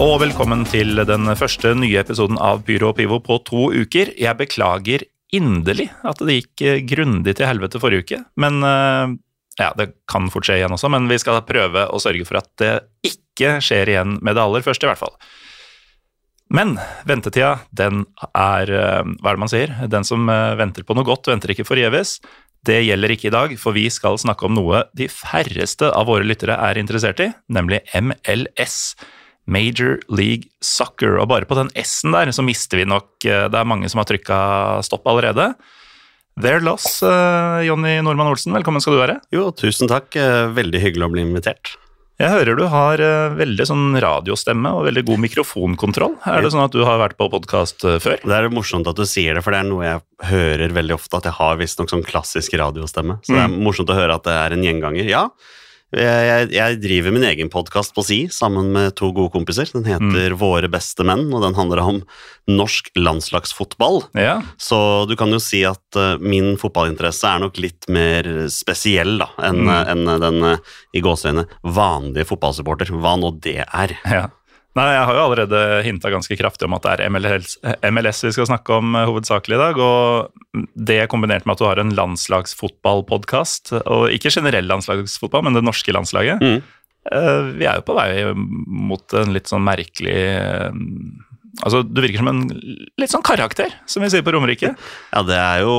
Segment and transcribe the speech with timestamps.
[0.00, 4.14] Og velkommen til den første nye episoden av Pyro og Pivo på to uker.
[4.16, 5.02] Jeg beklager
[5.36, 9.12] inderlig at det gikk eh, grundig til helvete forrige uke, men eh,
[9.60, 12.48] ja, det kan fort skje igjen også, men vi skal prøve å sørge for at
[12.62, 12.72] det
[13.10, 15.12] ikke skjer igjen med det aller første, i hvert fall.
[16.48, 19.78] Men ventetida, den er eh, Hva er det man sier?
[19.92, 22.22] Den som venter på noe godt, venter ikke forgjeves.
[22.64, 26.24] Det gjelder ikke i dag, for vi skal snakke om noe de færreste av våre
[26.24, 28.94] lyttere er interessert i, nemlig MLS.
[29.46, 31.18] Major League Soccer.
[31.20, 34.02] Og bare på den S-en der så mister vi nok eh, Det er mange som
[34.02, 34.40] har trykka
[34.86, 35.52] stopp allerede.
[36.40, 39.18] Their loss, eh, Jonny Normann Olsen, velkommen skal du være.
[39.34, 40.14] Jo, tusen takk.
[40.16, 41.74] Eh, Veldig hyggelig å bli invitert.
[42.20, 43.00] Jeg hører du har
[43.32, 46.18] veldig sånn radiostemme og veldig god mikrofonkontroll.
[46.28, 48.18] Er det sånn at du har vært på podkast før?
[48.20, 51.16] Det er morsomt at du sier det, for det er noe jeg hører veldig ofte,
[51.16, 53.16] at jeg har visstnok sånn klassisk radiostemme.
[53.24, 55.08] Så det er morsomt å høre at det er en gjenganger.
[55.08, 55.22] Ja,
[55.96, 59.66] jeg, jeg, driver min egen podkast på si sammen med to gode kompiser.
[59.74, 62.00] Den heter Våre beste menn, og den handler om
[62.50, 64.04] norsk landslagsfotball.
[64.18, 64.38] Ja.
[64.60, 64.78] Så
[65.10, 69.66] du kan jo si at eh, min fotballinteresse er nok litt mer spesiell da, enn
[69.70, 73.98] enn den eh, i gåseøyne vanlige fotballsupporter, hva nå det er.
[74.06, 74.28] ja.
[74.78, 77.56] Nei, jeg har jo allerede hinta ganske kraftig om at det er MLS,
[77.90, 79.80] MLS vi skal snakke om eh, hovedsakelig i dag.
[79.82, 85.64] Og det kombinert med at du har en landslagsfotballpodkast, og ikke generell landslagsfotball, men det
[85.66, 86.44] norske landslaget.
[86.44, 86.62] Mm.
[87.10, 90.70] Eh, Vi er jo på vei mot en litt sånn merkelig eh,
[91.60, 92.44] Altså, du virker som en
[93.02, 94.70] litt sånn karakter, som vi sier på Romerike.
[95.10, 95.74] Ja, det er jo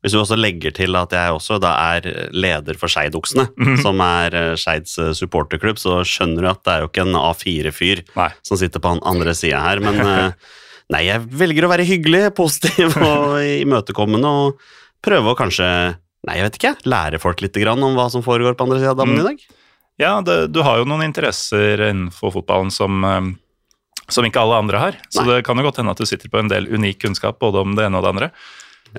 [0.00, 3.50] Hvis du også legger til at jeg også da er leder for Skeidoksene,
[3.84, 7.18] som er eh, Skeids eh, supporterklubb, så skjønner du at det er jo ikke en
[7.20, 9.82] A4-fyr som sitter på den andre sida her.
[9.84, 10.54] Men eh,
[10.94, 14.70] nei, jeg velger å være hyggelig, positiv og imøtekommende og
[15.04, 15.68] prøve å kanskje
[16.28, 16.70] Nei, jeg vet ikke.
[16.92, 19.38] Lære folk litt grann om hva som foregår på andre sida av dammen i dag.
[19.96, 23.06] Ja, det, du har jo noen interesser innenfor fotballen som,
[24.04, 24.98] som ikke alle andre har.
[25.08, 25.30] Så Nei.
[25.30, 27.72] det kan jo godt hende at du sitter på en del unik kunnskap både om
[27.72, 28.28] det ene og det andre.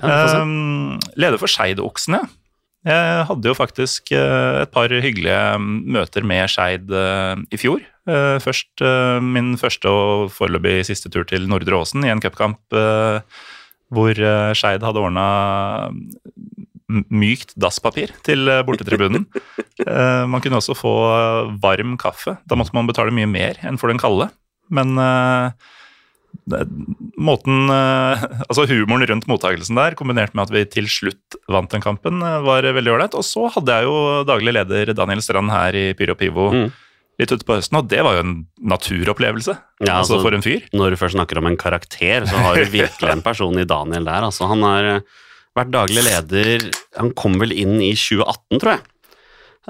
[0.00, 2.22] Um, leder for Skeidoksene.
[2.82, 7.82] Jeg hadde jo faktisk eh, et par hyggelige møter med Skeid eh, i fjor.
[8.10, 8.82] Eh, Først
[9.22, 12.58] min første og foreløpig siste tur til Nordre Åsen i en cupkamp
[13.92, 14.18] hvor
[14.56, 15.26] Skeid hadde ordna
[17.12, 19.26] mykt dasspapir til bortetribunen.
[19.84, 20.92] Man kunne også få
[21.60, 22.38] varm kaffe.
[22.48, 24.30] Da måtte man betale mye mer enn for den kalde.
[24.72, 24.96] Men
[26.46, 31.84] måten eh, Altså humoren rundt mottakelsen der, kombinert med at vi til slutt vant den
[31.84, 33.14] kampen, eh, var veldig ålreit.
[33.18, 33.96] Og så hadde jeg jo
[34.28, 36.70] daglig leder Daniel Strand her i Pyro Pivo Mm.
[37.20, 39.54] litt ute på høsten, og det var jo en naturopplevelse.
[39.86, 40.62] Ja, altså, altså- for en fyr.
[40.72, 44.04] Når du først snakker om en karakter, så har du virkelig en person i Daniel
[44.04, 44.22] der.
[44.26, 45.00] Altså, han har eh,
[45.56, 48.80] vært daglig leder Han kom vel inn i 2018, tror jeg.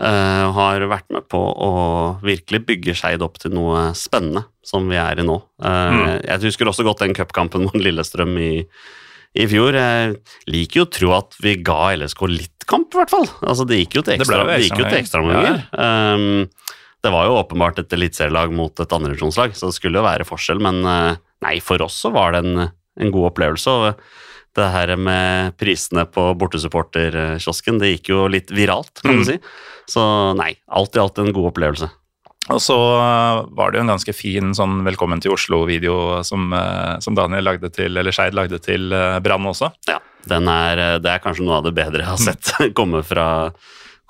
[0.00, 1.70] Eh, har vært med på å
[2.24, 5.36] virkelig bygge Skeid opp til noe spennende, som vi er i nå.
[5.60, 6.22] Mm.
[6.24, 8.64] Jeg husker også godt den cupkampen mot Lillestrøm i,
[9.36, 9.76] i fjor.
[9.76, 10.14] Jeg
[10.48, 13.28] liker jo å tro at vi ga LSK litt kamp, i hvert fall.
[13.44, 14.98] Altså, det gikk jo til Det ekstra- ekstraomganger.
[15.02, 15.62] ekstraomganger.
[15.76, 16.48] Um,
[17.02, 20.60] det var jo åpenbart et eliteserielag mot et andrevisjonslag, så det skulle jo være forskjell,
[20.62, 22.68] men eh, nei, for oss så var det en,
[23.02, 23.66] en god opplevelse.
[23.74, 24.04] og
[24.58, 29.38] det her med prisene på bortesupporterkiosken, det gikk jo litt viralt, kan du si.
[29.90, 30.02] Så
[30.38, 31.88] nei, alt i alt en god opplevelse.
[32.50, 36.96] Og så eh, var det jo en ganske fin sånn Velkommen til Oslo-video som, eh,
[37.04, 39.70] som Daniel lagde til, eller Skeid lagde til eh, Brann også.
[39.86, 43.26] Ja, den er, det er kanskje noe av det bedre jeg har sett komme fra,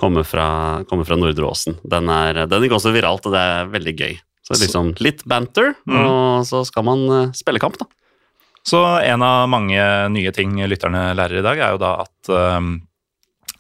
[0.01, 0.47] komme fra,
[0.89, 1.77] komme fra Nordre Åsen.
[1.85, 4.17] Den, er, den gikk også viralt, og det er veldig gøy.
[4.43, 7.05] Så liksom litt banter, og så skal man
[7.37, 7.87] spille kamp, da.
[8.67, 9.83] Så en av mange
[10.15, 12.77] nye ting lytterne lærer i dag, er jo da at um,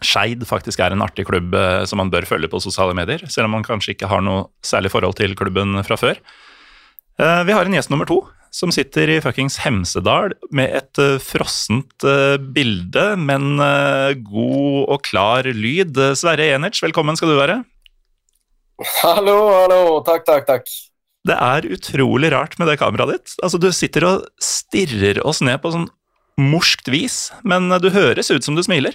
[0.02, 3.48] Skeid faktisk er en artig klubb eh, som man bør følge på sosiale medier, selv
[3.48, 6.22] om man kanskje ikke har noe særlig forhold til klubben fra før.
[7.20, 8.22] Uh, vi har en gjest nummer to,
[8.52, 13.58] som sitter i fuckings Hemsedal med et uh, frossent uh, bilde, men
[14.26, 15.98] god og klar lyd.
[16.18, 17.60] Sverre Enertz, velkommen skal du være.
[19.02, 19.82] Hallo, hallo.
[20.06, 20.72] Takk, takk, takk.
[21.24, 23.34] Det er utrolig rart med det kameraet ditt.
[23.42, 25.88] Altså, Du sitter og stirrer oss ned på sånn
[26.40, 28.94] morskt vis, men du høres ut som du smiler.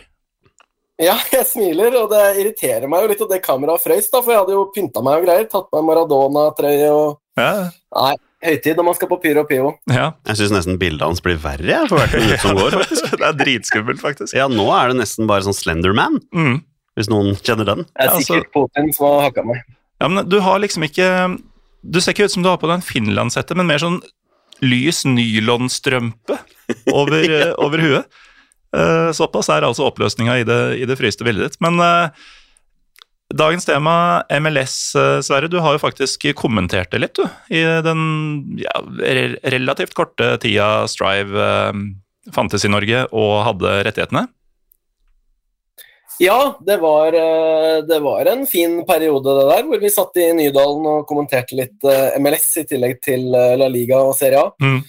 [0.99, 4.33] Ja, jeg smiler, og det irriterer meg jo litt at det kameraet frøys, da, for
[4.33, 5.45] jeg hadde jo pynta meg og greier.
[5.51, 9.75] Tatt på meg Maradona-trøye og Ja, Nei, høytid når man skal på Pyro og Pivo.
[9.93, 10.07] ja.
[10.25, 12.71] Jeg syns nesten bildet hans blir verre jeg, for hvert minutt som går.
[12.81, 13.11] faktisk.
[13.21, 14.33] Det er dritskummelt, faktisk.
[14.33, 16.63] Ja, nå er det nesten bare sånn Slenderman, Mm.
[16.97, 17.85] hvis noen kjenner den.
[17.85, 19.61] Det er Ja, altså- sikkert Putin som har hakka meg.
[20.01, 21.11] Ja, men du har liksom ikke
[21.81, 23.99] Du ser ikke ut som du har på deg en finlandshette, men mer sånn
[24.65, 26.39] lys nylonstrømpe
[26.93, 27.51] over, ja.
[27.65, 28.23] over huet.
[28.75, 31.61] Uh, såpass er altså oppløsninga i det, i det fryste bildet ditt.
[31.63, 32.09] Men uh,
[33.33, 35.49] dagens tema, MLS, uh, Sverre.
[35.51, 37.27] Du har jo faktisk kommentert det litt, du.
[37.53, 41.81] I den ja, re relativt korte tida Strive eh,
[42.35, 44.27] fantes i Norge og hadde rettighetene.
[46.19, 50.31] Ja, det var, eh, det var en fin periode, det der, hvor vi satt i
[50.33, 54.49] Nydalen og kommenterte litt eh, MLS i tillegg til eh, La Liga og Serie A.
[54.57, 54.79] Mm.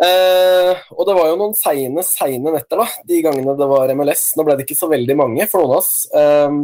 [0.00, 4.30] Eh, og det var jo noen seine, seine netter, da, de gangene det var MLS.
[4.38, 5.92] Nå ble det ikke så veldig mange for noen av oss.
[6.14, 6.60] Eh,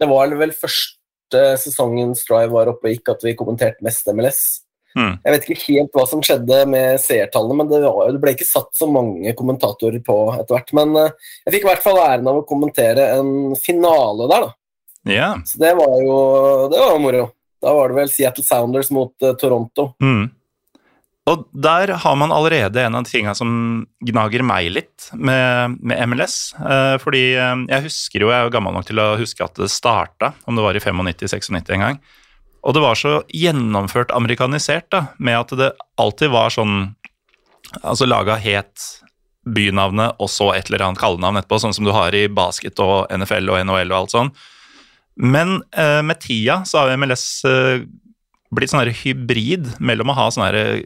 [0.00, 4.44] det var vel første sesongen Strive var oppe og gikk at vi kommenterte mest MLS.
[4.98, 5.12] Mm.
[5.22, 8.48] Jeg vet ikke helt hva som skjedde med seertallene, men det, var, det ble ikke
[8.48, 10.72] satt så mange kommentatorer på etter hvert.
[10.76, 14.56] Men eh, jeg fikk i hvert fall æren av å kommentere en finale der, da.
[15.08, 15.38] Yeah.
[15.48, 16.16] Så det var jo
[16.72, 17.22] det var moro.
[17.60, 19.90] Da var det vel Seattle Sounders mot uh, Toronto.
[20.00, 20.28] Mm.
[21.28, 23.50] Og der har man allerede en av de tinga som
[24.08, 26.54] gnager meg litt med, med MLS.
[26.56, 29.60] Eh, fordi eh, jeg husker jo, jeg er jo gammel nok til å huske at
[29.60, 32.00] det starta, om det var i 95-96 en gang.
[32.60, 35.70] Og det var så gjennomført amerikanisert, da, med at det
[36.00, 36.80] alltid var sånn
[37.86, 38.82] Altså laga het
[39.46, 43.06] bynavnet og så et eller annet kallenavn etterpå, sånn som du har i basket og
[43.14, 44.30] NFL og NHL og alt sånn.
[45.14, 47.84] Men eh, med tida så har MLS eh,
[48.50, 50.82] blitt sånn hybrid mellom å ha sånn her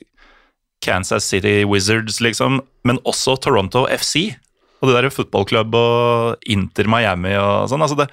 [0.85, 4.35] Kansas City Wizards, liksom, men også Toronto FC.
[4.83, 7.85] Og det der fotballklubb og Inter Miami og sånn.
[7.85, 8.11] Altså det,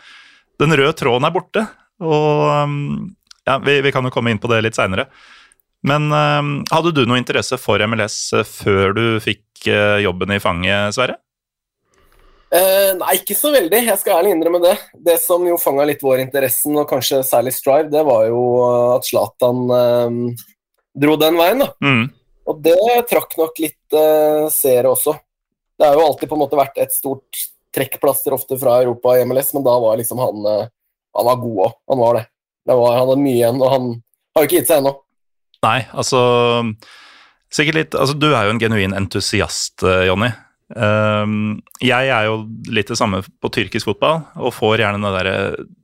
[0.62, 1.66] den røde tråden er borte.
[2.00, 3.10] Og um,
[3.48, 5.08] ja, vi, vi kan jo komme inn på det litt seinere.
[5.88, 10.42] Men um, hadde du noe interesse for MLS eh, før du fikk eh, jobben i
[10.42, 11.18] fanget, Sverre?
[12.52, 13.80] Eh, nei, ikke så veldig.
[13.88, 14.76] Jeg skal ærlig innrømme det.
[15.08, 18.42] Det som jo fanga litt vår interessen, og kanskje særlig Strive, det var jo
[18.98, 20.18] at Zlatan eh,
[21.02, 21.72] dro den veien, da.
[21.82, 22.04] Mm.
[22.52, 22.78] Og det
[23.10, 25.16] trakk nok litt eh, seere også.
[25.80, 27.42] Det har jo alltid på en måte vært et stort
[27.72, 30.70] trekkplaster ofte fra Europa i MLS, men da var liksom han eh,
[31.16, 31.72] Han var god òg.
[31.92, 32.28] Han var det.
[32.68, 33.88] Det var, han hadde mye igjen, og han
[34.36, 34.94] har jo ikke gitt seg ennå.
[35.62, 36.22] Nei, altså
[37.52, 40.32] Sikkert litt Altså, du er jo en genuin entusiast, eh, Jonny.
[40.72, 45.34] Um, jeg er jo litt det samme på tyrkisk fotball, og får gjerne det derre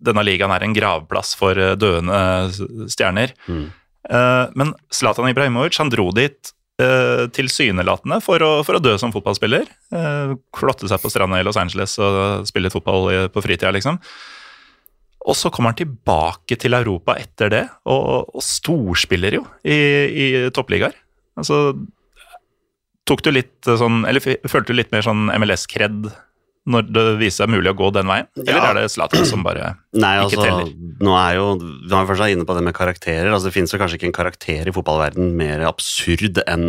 [0.08, 3.34] Denne ligaen er en gravplass for eh, døende stjerner.
[3.52, 3.66] Mm.
[4.08, 9.12] Uh, men Zlatan Ibrahimovic han dro dit uh, tilsynelatende for å, for å dø som
[9.12, 9.68] fotballspiller.
[9.92, 14.00] Uh, klotte seg på stranda i Los Angeles og spille fotball på fritida, liksom.
[15.28, 19.76] Og så kommer han tilbake til Europa etter det, og, og storspiller jo i,
[20.08, 20.96] i toppligaer.
[21.38, 21.76] Altså
[23.08, 26.10] Tok du litt sånn, eller følte du litt mer sånn MLS-kred
[26.68, 28.26] når det viser seg mulig å gå den veien?
[28.42, 28.64] Eller Ja.
[28.74, 30.74] er det Zlatan som bare Nei, Ikke altså, teller.
[31.08, 33.30] nå er jo, Vi var først inne på det med karakterer.
[33.32, 36.68] altså Det finnes jo kanskje ikke en karakter i fotballverden mer absurd enn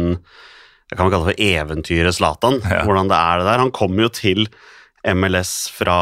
[0.88, 2.62] jeg kan kalle det for eventyret Zlatan.
[2.64, 2.78] Ja.
[2.86, 3.58] Hvordan det er det der.
[3.60, 4.46] Han kom jo til
[5.04, 5.98] MLS fra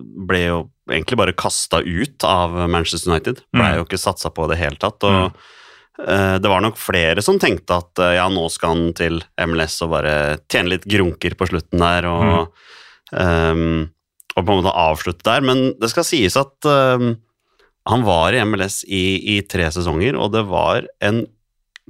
[0.00, 0.60] Ble jo
[0.90, 3.42] egentlig bare kasta ut av Manchester United.
[3.54, 3.66] Mm.
[3.78, 5.04] jo ikke satsa på i det hele tatt.
[5.06, 5.32] og
[6.06, 9.78] eh, det var nok flere som tenkte at eh, ja, nå skal han til MLS
[9.86, 10.14] og bare
[10.50, 12.08] tjene litt grunker på slutten der.
[12.10, 12.52] og
[13.12, 13.90] ehm,
[14.32, 17.10] og på en måte avslutte der, men det skal sies at um,
[17.90, 21.26] han var i MLS i, i tre sesonger, og det var en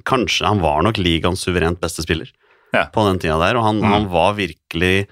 [0.09, 2.27] Kanskje han var nok ligaens suverent beste spiller
[2.73, 2.87] Ja.
[2.91, 3.91] på den tida der, og han, Mm.
[3.93, 5.07] han var virkelig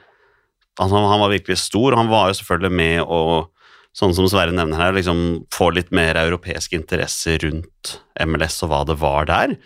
[0.82, 3.22] altså, Han var virkelig stor, og han var jo selvfølgelig med å
[3.98, 8.83] Sånn som Sverre nevner her, liksom få litt mer europeisk interesse rundt MLS og hva
[8.88, 9.57] det var der.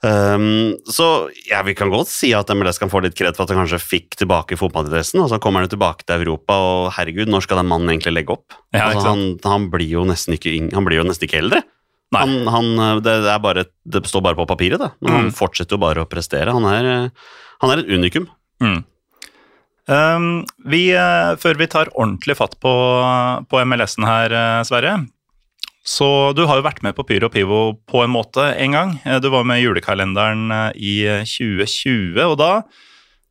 [0.00, 3.50] Um, så ja, vi kan godt si at MLS kan få litt kred for at
[3.52, 7.44] han kanskje fikk tilbake fotballadressen, Og så kommer han tilbake til Europa, og herregud, når
[7.44, 8.56] skal den mannen egentlig legge opp?
[8.72, 11.60] Ja, altså, han, han, blir jo nesten ikke han blir jo nesten ikke eldre.
[12.16, 12.70] Han, han,
[13.04, 14.88] det, det, er bare, det står bare på papiret, det.
[15.04, 15.34] Men han Mm.
[15.36, 16.50] fortsetter jo bare å prestere.
[16.56, 17.28] Han er, eh,
[17.62, 18.24] han er et unikum.
[18.64, 18.80] Mm.
[19.90, 22.72] Um, vi, eh, før vi tar ordentlig fatt på,
[23.50, 24.92] på MLS-en her, eh, Sverre
[25.82, 28.92] Så du har jo vært med på Pyro Pivo på en måte en gang.
[29.04, 30.46] Eh, Du var med i julekalenderen
[30.78, 32.52] i eh, 2020, og da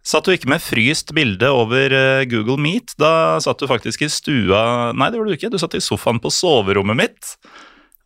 [0.04, 1.94] satt du ikke med fryst bilde over
[2.28, 2.96] Google Meet.
[3.00, 5.52] Da satt du faktisk i stua Nei, det gjorde du ikke.
[5.54, 7.36] Du satt i sofaen på soverommet mitt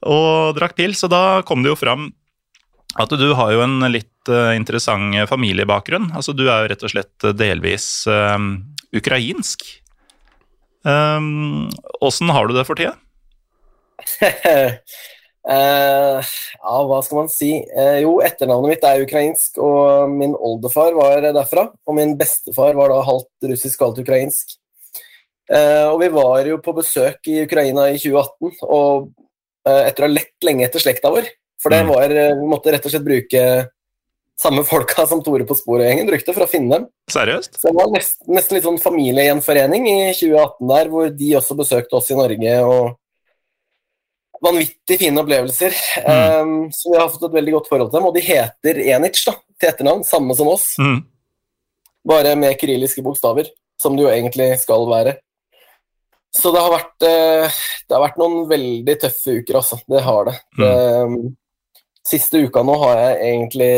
[0.03, 1.03] og drakk pils.
[1.05, 2.09] Og da kom det jo fram
[2.99, 6.11] at du har jo en litt eh, interessant familiebakgrunn.
[6.13, 8.37] Altså, du er jo rett og slett delvis eh,
[8.93, 9.65] ukrainsk.
[12.03, 12.97] Åssen har du det for tida?
[15.47, 16.19] uh,
[16.63, 17.53] ja, hva skal man si?
[17.63, 21.69] Eh, jo, etternavnet mitt er ukrainsk, og min oldefar var derfra.
[21.87, 24.57] Og min bestefar var da halvt russisk, halvt ukrainsk.
[25.51, 29.09] Eh, og vi var jo på besøk i Ukraina i 2018, og
[29.67, 31.27] eh, etter å ha lett lenge etter slekta vår.
[31.61, 31.89] For det Mm.
[31.93, 33.43] var eh, Vi måtte rett og slett bruke
[34.39, 36.87] samme folka som Tore på sporet-gjengen brukte for å finne dem.
[37.11, 37.59] Seriøst?
[37.61, 41.95] Så det var nesten, nesten litt sånn familiegjenforening i 2018 der, hvor de også besøkte
[41.99, 42.57] oss i Norge.
[42.65, 42.97] og
[44.43, 45.71] Vanvittig fine opplevelser.
[46.03, 48.07] Um, så vi har fått et veldig godt forhold til dem.
[48.09, 50.97] Og de heter Enic da, til etternavn, samme som oss, Mm.
[52.05, 53.47] bare med kyrilliske bokstaver,
[53.79, 55.13] som det jo egentlig skal være.
[56.35, 57.47] Så det har vært, uh,
[57.87, 59.79] det har vært noen veldig tøffe uker, altså.
[59.87, 60.35] Det har det.
[60.57, 60.73] det
[61.05, 61.37] um,
[62.07, 63.73] siste uka nå har jeg egentlig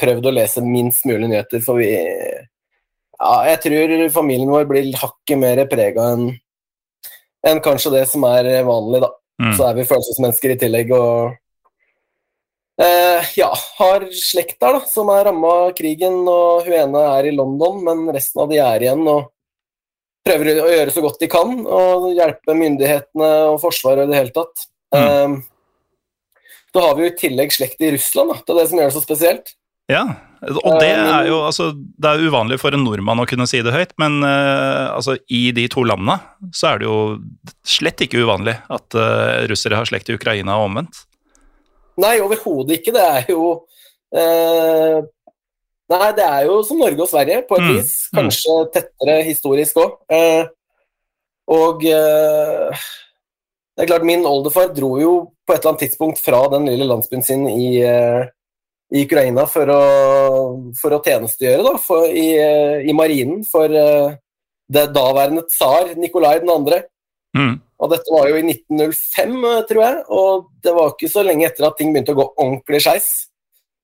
[0.00, 5.38] prøvd å lese minst mulig nyheter, for vi ja, jeg tror familien vår blir hakket
[5.38, 6.32] mer prega enn
[7.44, 9.10] en kanskje det som er vanlig, da.
[9.42, 9.52] Mm.
[9.56, 11.34] Så er vi følelsesmennesker i tillegg og
[12.80, 17.28] eh, Ja, har slekt der, da, som er ramma av krigen, og hun ene er
[17.28, 19.30] i London, men resten av de er igjen og
[20.24, 24.34] prøver å gjøre så godt de kan og hjelpe myndighetene og Forsvaret i det hele
[24.38, 24.64] tatt.
[24.96, 25.36] Eh,
[26.74, 28.40] så har vi jo i tillegg slekt i Russland, da.
[28.42, 29.54] Det er det som gjør det så spesielt.
[29.92, 30.02] Ja,
[30.64, 33.72] og det er jo altså, Det er uvanlig for en nordmann å kunne si det
[33.74, 36.16] høyt, men uh, altså, i de to landene
[36.56, 36.98] så er det jo
[37.68, 41.04] slett ikke uvanlig at uh, russere har slekt i Ukraina og omvendt.
[42.00, 42.94] Nei, overhodet ikke.
[42.96, 43.44] Det er jo
[44.16, 45.04] uh,
[45.92, 47.92] Nei, det er jo som Norge og Sverige, på et Mm, vis.
[48.14, 49.98] Kanskje tettere historisk òg.
[50.08, 50.46] Eh,
[51.52, 52.84] og eh,
[53.76, 55.12] det er klart, min oldefar dro jo
[55.46, 58.24] på et eller annet tidspunkt fra den lille landsbyen sin i, eh,
[58.94, 59.82] i Ukraina for å,
[60.78, 64.16] for å tjenestegjøre da, for, i, eh, i marinen for eh,
[64.74, 66.80] det daværende tsar Nikolai 2.
[67.34, 67.54] Mm.
[67.82, 71.48] Og dette var jo i 1905, eh, tror jeg, og det var ikke så lenge
[71.48, 73.10] etter at ting begynte å gå ordentlig skeis.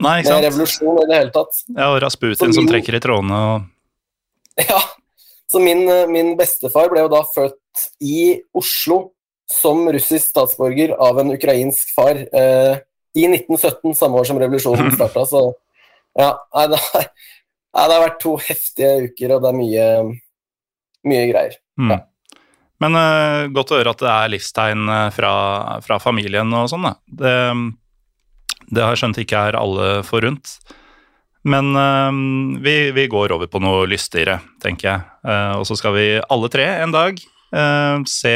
[0.00, 0.46] Nei, ikke Med sant?
[0.46, 1.62] revolusjon i det hele tatt.
[1.74, 3.68] Ja, og Rasputin min, som trekker i trådene og
[4.70, 4.80] Ja,
[5.50, 9.10] så min, min bestefar ble jo da født i Oslo
[9.50, 12.78] som russisk statsborger av en ukrainsk far eh,
[13.18, 15.26] i 1917, samme år som revolusjonen starta.
[15.26, 15.42] Så
[16.18, 16.30] ja,
[16.70, 19.88] det, har, det har vært to heftige uker, og det er mye,
[21.10, 21.58] mye greier.
[21.80, 21.92] mm.
[21.96, 22.04] Ja.
[22.80, 25.32] Men eh, godt å høre at det er livstegn eh, fra,
[25.84, 26.94] fra familien og sånn, da.
[27.20, 27.34] Det,
[28.70, 30.54] det har jeg skjønt ikke er alle forunt.
[31.44, 35.04] Men eh, vi, vi går over på noe lystigere, tenker jeg.
[35.28, 38.34] Eh, og så skal vi alle tre en dag eh, se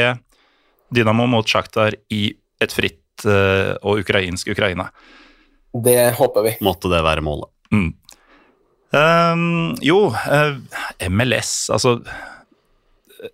[0.93, 2.27] Dynamo mot Sjaktar i
[2.61, 4.89] et fritt uh, og ukrainsk Ukraina.
[5.85, 6.55] Det håper vi.
[6.63, 7.51] Måtte det være målet.
[7.73, 7.89] Mm.
[8.95, 10.55] Ehm, jo, uh,
[11.09, 11.97] MLS, altså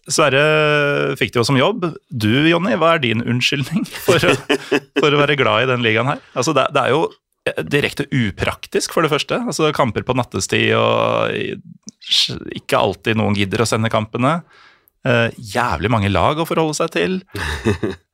[0.07, 1.83] Sverre fikk det jo som jobb.
[2.07, 4.35] Du, Jonny, hva er din unnskyldning for å,
[5.01, 6.21] for å være glad i den ligaen her?
[6.31, 7.01] Altså, det, det er jo
[7.67, 9.41] direkte upraktisk, for det første.
[9.41, 11.33] Altså, kamper på nattestid, og
[12.55, 14.39] ikke alltid noen gidder å sende kampene.
[15.05, 17.15] Eh, jævlig mange lag å forholde seg til.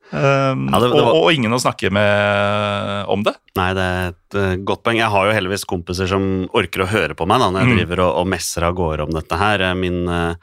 [0.08, 3.34] Um, Ja, det- det var- og, og ingen å snakke med om det.
[3.56, 4.96] Nei, det er et eh, godt poeng.
[4.96, 7.76] Jeg har jo heldigvis kompiser som orker å høre på meg da, når jeg Mm.
[7.78, 9.60] driver og, og messer av gårde om dette her.
[9.60, 10.34] Eh, Min, eh,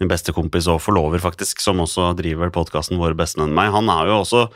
[0.00, 4.06] min beste kompis og forlover, faktisk, som også driver podkasten Våre bestevenn meg, han har
[4.06, 4.48] jo også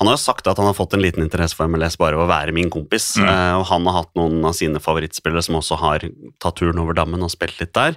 [0.00, 2.24] han har jo sagt at han har fått en liten interesse for MLS bare ved
[2.24, 3.18] å være min kompis.
[3.20, 3.28] Mm.
[3.28, 5.98] Uh, og han har hatt noen av sine favorittspillere som også har
[6.40, 7.96] tatt turen over dammen og spilt litt der.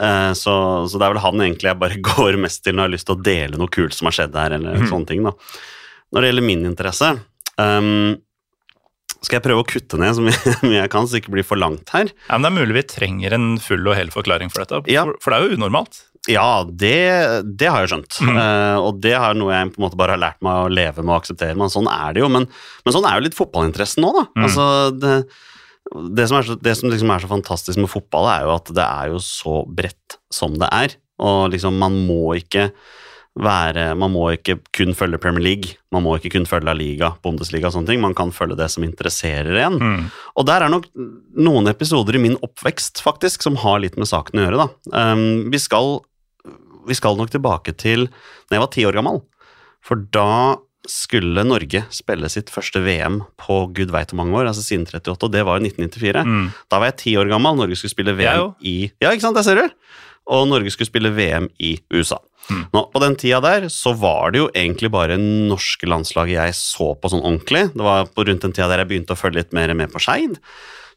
[0.00, 0.54] Eh, så,
[0.88, 3.08] så det er vel han egentlig jeg bare går mest til når jeg har lyst
[3.10, 4.58] til å dele noe kult som har skjedd her.
[4.58, 4.90] eller mm.
[4.92, 5.34] sånne ting da.
[6.12, 7.08] Når det gjelder min interesse
[7.56, 8.14] um,
[9.22, 11.46] skal jeg prøve å kutte ned så mye mye jeg kan, så det ikke blir
[11.46, 12.10] for langt her.
[12.28, 15.06] Ja, men Det er mulig vi trenger en full og hel forklaring for dette, Ja.
[15.08, 16.02] for, for det er jo unormalt.
[16.30, 16.98] Ja, det,
[17.58, 18.18] det har jeg skjønt.
[18.22, 18.36] Mm.
[18.36, 21.02] Uh, og det er noe jeg på en måte bare har lært meg å leve
[21.02, 21.56] med og akseptere.
[21.58, 22.28] Men sånn er det jo.
[22.30, 22.46] Men,
[22.86, 24.28] men sånn er jo litt fotballinteressen nå, da.
[24.38, 24.44] Mm.
[24.46, 24.66] Altså,
[25.02, 25.16] det,
[25.90, 28.74] det som, er så, det som liksom er så fantastisk med fotball, er jo at
[28.76, 30.94] det er jo så bredt som det er.
[31.22, 32.70] Og liksom, man må ikke
[33.32, 37.14] være Man må ikke kun følge Premier League, man må ikke kun følge La Liga,
[37.24, 38.02] Bundesliga og sånne ting.
[38.02, 39.78] Man kan følge det som interesserer en.
[39.80, 40.02] Mm.
[40.36, 40.90] Og der er nok
[41.40, 44.66] noen episoder i min oppvekst faktisk som har litt med saken å gjøre.
[44.66, 45.14] da.
[45.14, 46.02] Um, vi, skal,
[46.88, 48.10] vi skal nok tilbake til
[48.50, 49.22] da jeg var ti år gammel.
[49.80, 54.64] For da skulle Norge spille sitt første VM på gud veit hvor mange år, altså
[54.64, 56.24] siden 38, og det var i 1994.
[56.26, 56.48] Mm.
[56.72, 59.46] Da var jeg ti år gammel, Norge skulle spille VM i Ja, ikke sant, det
[59.46, 59.68] ser du!
[60.30, 62.20] og Norge skulle spille VM i USA.
[62.74, 66.92] Nå, på den tida der så var det jo egentlig bare norske landslaget jeg så
[66.98, 67.68] på sånn ordentlig.
[67.74, 70.02] Det var på rundt den tida der jeg begynte å følge litt mer med på
[70.02, 70.38] Skeid.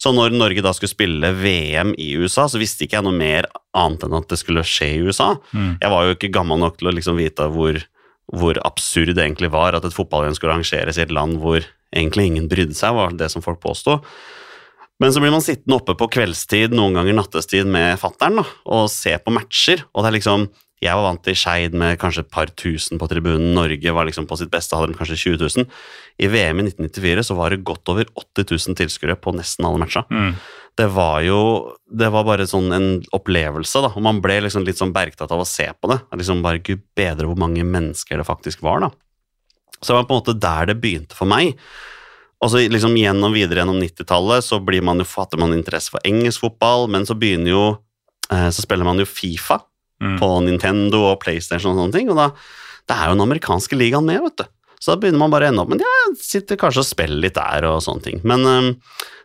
[0.01, 3.48] Så når Norge da skulle spille VM i USA, så visste ikke jeg noe mer
[3.77, 5.36] annet enn at det skulle skje i USA.
[5.82, 7.80] Jeg var jo ikke gammel nok til å liksom vite hvor,
[8.34, 11.65] hvor absurd det egentlig var at et fotball-VM skulle arrangeres i et land hvor
[11.96, 14.00] egentlig ingen brydde seg, var det som folk påsto.
[15.01, 19.15] Men så blir man sittende oppe på kveldstid, noen ganger nattestid med fattern og se
[19.20, 19.84] på matcher.
[19.94, 20.48] Og det er liksom
[20.84, 23.53] Jeg var vant til Skeid med kanskje et par tusen på tribunen.
[23.55, 25.70] Norge var liksom på sitt beste, hadde de kanskje 20 000.
[26.20, 29.79] I VM i 1994 så var det godt over 80 000 tilskuere på nesten alle
[29.82, 30.03] matcha.
[30.75, 31.39] Det var jo
[31.88, 33.94] Det var bare sånn en opplevelse, da.
[33.96, 36.01] Og man ble liksom litt sånn bergtatt av å se på det.
[36.20, 38.89] Liksom bare Gud bedre hvor mange mennesker det faktisk var, da.
[39.79, 41.55] Så det var på en måte der det begynte for meg.
[42.44, 46.03] Og så liksom gjennom videre gjennom 90-tallet så blir man jo, fatter man interesse for
[46.08, 47.63] engelsk fotball, men så begynner jo
[48.34, 49.62] eh, Så spiller man jo Fifa
[50.20, 52.27] på Nintendo og PlayStation og sånne ting, og da
[52.86, 54.46] Det er jo den amerikanske ligaen med, vet du.
[54.84, 57.38] Så da begynner man bare å ende opp med ja, sitter kanskje og spiller litt
[57.39, 58.20] der og sånne ting.
[58.27, 58.67] Men eh,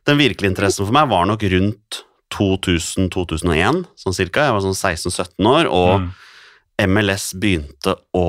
[0.08, 2.02] den virkelige interessen for meg var nok rundt
[2.34, 4.46] 2000-2001, sånn cirka.
[4.48, 6.08] Jeg var sånn 16-17 år, og
[6.88, 8.26] MLS begynte å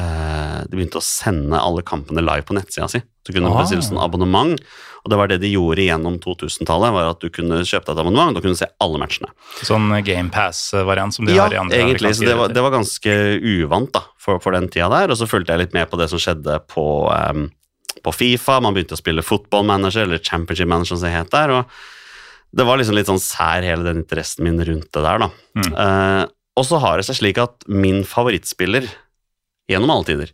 [0.00, 3.00] eh, De begynte å sende alle kampene live på nettsida si.
[3.26, 3.60] Du kunne Ah.
[3.62, 4.58] bestille sånn abonnement,
[5.04, 6.92] og det var det de gjorde gjennom 2000-tallet.
[6.92, 9.28] var at Du kunne kjøpe deg et abonnement, da kunne se alle matchene.
[9.62, 13.40] Sånn GamePass-variant som de Ja, har i andre egentlig, så det var, det var ganske
[13.40, 16.08] uvant da, for, for den tida der, og så fulgte jeg litt med på det
[16.10, 17.50] som skjedde på, em,
[18.04, 18.58] på Fifa.
[18.62, 21.80] Man begynte å spille football manager, eller championship manager som det het der, og
[22.56, 25.28] det var liksom litt sånn sær hele den interessen min rundt det der, da.
[25.58, 25.68] Mm.
[25.70, 26.24] Eh,
[26.58, 28.88] og så har det seg slik at min favorittspiller
[29.70, 30.32] gjennom alle tider,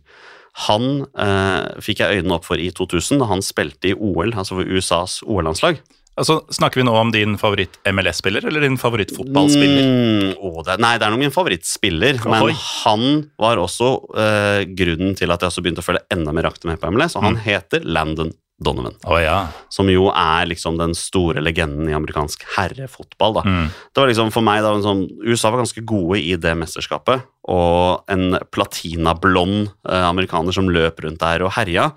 [0.65, 4.57] han eh, fikk jeg øynene opp for i 2000, da han spilte i OL, altså
[4.57, 5.77] for USAs OL-landslag.
[6.17, 9.85] Altså, snakker vi nå om din favoritt-MLS-spiller eller din favorittfotballspiller?
[9.85, 12.55] Mm, det, nei, det er nok min favorittspiller, men Oi.
[12.85, 13.03] han
[13.37, 16.81] var også eh, grunnen til at jeg også begynte å følge enda mer aktivt med
[16.81, 17.43] på MLS, og han Mm.
[17.45, 19.49] heter Landon Donovan, Oh, ja.
[19.69, 23.35] som jo er liksom den store legenden i amerikansk herrefotball.
[23.37, 23.41] da.
[23.45, 23.67] Mm.
[23.93, 27.21] Det var liksom for meg da, en sånn, USA var ganske gode i det mesterskapet,
[27.47, 31.91] og en platinablond eh, amerikaner som løp rundt der og herja.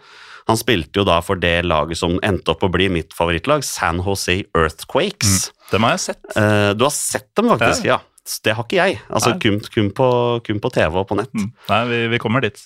[0.48, 4.00] Han spilte jo da for det laget som endte opp å bli mitt favorittlag, San
[4.04, 5.50] Jose Earthquakes.
[5.70, 6.22] Dem har jeg sett.
[6.34, 7.88] Uh, du har sett dem, faktisk?
[7.88, 8.00] Ja.
[8.44, 9.00] Det har ikke jeg.
[9.10, 10.06] Altså kun, kun, på,
[10.46, 11.32] kun på TV og på nett.
[11.34, 11.48] Mm.
[11.70, 12.60] Nei, vi, vi kommer dit.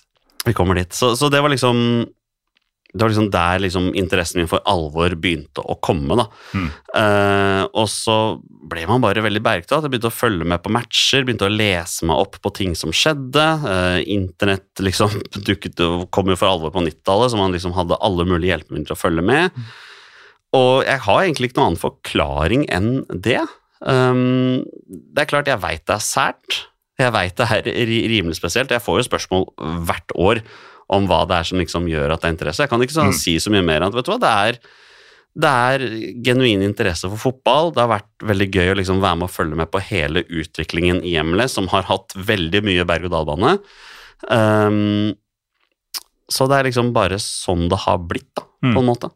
[0.44, 0.92] Vi kommer dit.
[0.92, 2.04] Så, så det var liksom
[2.94, 6.14] det var liksom der liksom interessen min for alvor begynte å komme.
[6.14, 6.28] da.
[6.54, 6.66] Mm.
[6.94, 8.18] Eh, og så
[8.70, 9.82] ble man bare veldig bergtatt.
[9.82, 12.94] Jeg begynte å følge med på matcher, begynte å lese meg opp på ting som
[12.94, 13.46] skjedde.
[13.72, 15.16] Eh, Internett liksom
[15.48, 15.82] dukket,
[16.14, 19.00] kom jo for alvor på 90-tallet, så man liksom hadde alle mulige hjelpemidler til å
[19.00, 19.64] følge med.
[20.54, 23.40] Og jeg har egentlig ikke noen annen forklaring enn det.
[23.82, 26.60] Um, det er klart, jeg veit det er sært.
[27.02, 28.70] Jeg veit det er rimelig spesielt.
[28.70, 29.48] Jeg får jo spørsmål
[29.88, 30.44] hvert år
[30.96, 32.62] om hva det er som liksom gjør at det er interesse.
[32.64, 33.18] Jeg kan ikke sånn Mm.
[33.20, 34.58] si så mye mer enn at vet du hva, det er,
[35.36, 35.78] det er
[36.22, 37.72] genuin interesse for fotball.
[37.74, 41.02] Det har vært veldig gøy å liksom være med å følge med på hele utviklingen
[41.04, 43.58] i MLS, som har hatt veldig mye berg-og-dal-bane.
[44.30, 45.14] Um,
[46.30, 48.74] så det er liksom bare sånn det har blitt, da, Mm.
[48.74, 49.10] på en måte.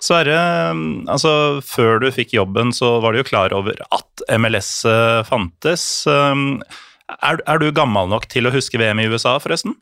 [0.00, 0.72] Sverre,
[1.08, 6.06] altså før du fikk jobben, så var du jo klar over at MLS eh, fantes.
[6.06, 6.62] Um,
[7.22, 9.74] Er, er du gammel nok til å huske VM i USA, forresten?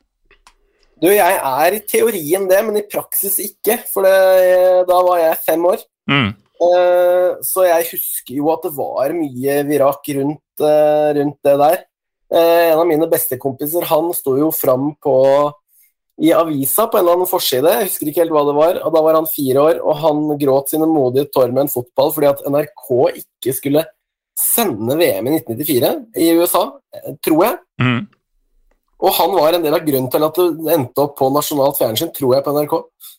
[1.03, 3.81] Du, jeg er i teorien det, men i praksis ikke.
[3.91, 5.83] For det, da var jeg fem år.
[6.11, 6.29] Mm.
[6.63, 11.81] Eh, Så jeg husker jo at det var mye virak rundt, eh, rundt det der.
[12.33, 15.17] Eh, En av mine bestekompiser han sto jo fram på
[16.23, 18.79] i avisa på en eller annen forside, jeg husker ikke helt hva det var.
[18.85, 22.13] og Da var han fire år, og han gråt sine modige tårer med en fotball
[22.13, 22.89] fordi at NRK
[23.25, 23.85] ikke skulle
[24.39, 26.65] sende VM i 1994 i USA,
[27.25, 27.59] tror jeg.
[27.81, 28.07] Mm.
[29.03, 32.13] Og han var en del av grunnen til at det endte opp på nasjonalt fjernsyn,
[32.15, 32.75] tror jeg, på NRK.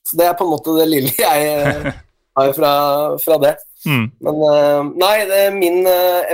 [0.07, 1.91] Så det er på en måte det lille jeg eh,
[2.39, 2.71] har fra,
[3.19, 3.53] fra det.
[3.83, 4.05] Mm.
[4.23, 5.77] Men eh, nei, det, min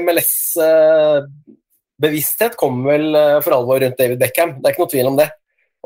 [0.05, 4.51] MLS-bevissthet kom vel eh, for alvor rundt David Beckham.
[4.59, 5.29] Det er ikke noe tvil om det.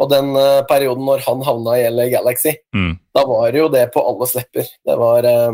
[0.01, 2.93] Og den eh, perioden når han havna i LA Galaxy, Mm.
[3.13, 4.65] da var jo det på alles lepper.
[4.85, 5.53] Det var eh,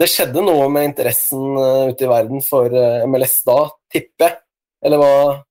[0.00, 3.58] Det skjedde noe med interessen eh, ute i verden for eh, MLS da,
[3.92, 4.34] tipper jeg.
[4.82, 5.42] Eller hva,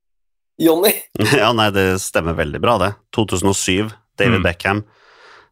[0.61, 0.93] Jonny?
[1.41, 2.93] Ja, nei, det stemmer veldig bra, det.
[3.17, 3.89] 2007,
[4.21, 4.45] David Mm.
[4.45, 4.83] Beckham,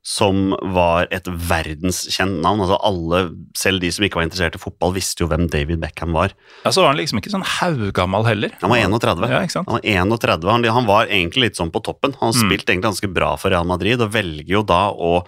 [0.05, 2.61] som var et verdenskjent navn.
[2.63, 3.19] Altså alle,
[3.57, 6.31] selv de som ikke var interessert i fotball, visste jo hvem David Beckham var.
[6.63, 8.53] Ja, så var han liksom ikke sånn haugammal heller.
[8.61, 9.27] Han var 31.
[9.33, 9.67] Ja, ikke sant?
[9.69, 12.15] Han var 31, han, han var egentlig litt sånn på toppen.
[12.21, 12.39] Han Mm.
[12.45, 15.25] spilte egentlig ganske bra for Real Madrid, og velger jo da å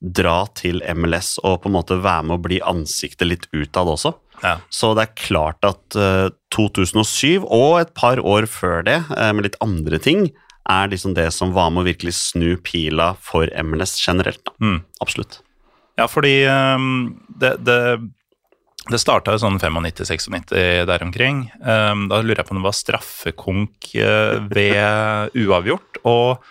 [0.00, 4.14] dra til MLS og på en måte være med å bli ansiktet litt utad også.
[4.42, 4.58] Ja.
[4.70, 9.48] Så det er klart at eh, 2007, og et par år før det, eh, med
[9.48, 10.28] litt andre ting,
[10.68, 14.52] er liksom det som var med å virkelig snu pila for MLS generelt.
[14.60, 14.82] Mm.
[15.04, 15.40] Absolutt.
[15.98, 17.78] Ja, fordi um, det, det,
[18.92, 20.28] det starta jo sånn 95-96
[20.86, 21.46] der omkring.
[21.64, 26.02] Um, da lurer jeg på om det var straffekonk eh, ved uavgjort.
[26.04, 26.44] Og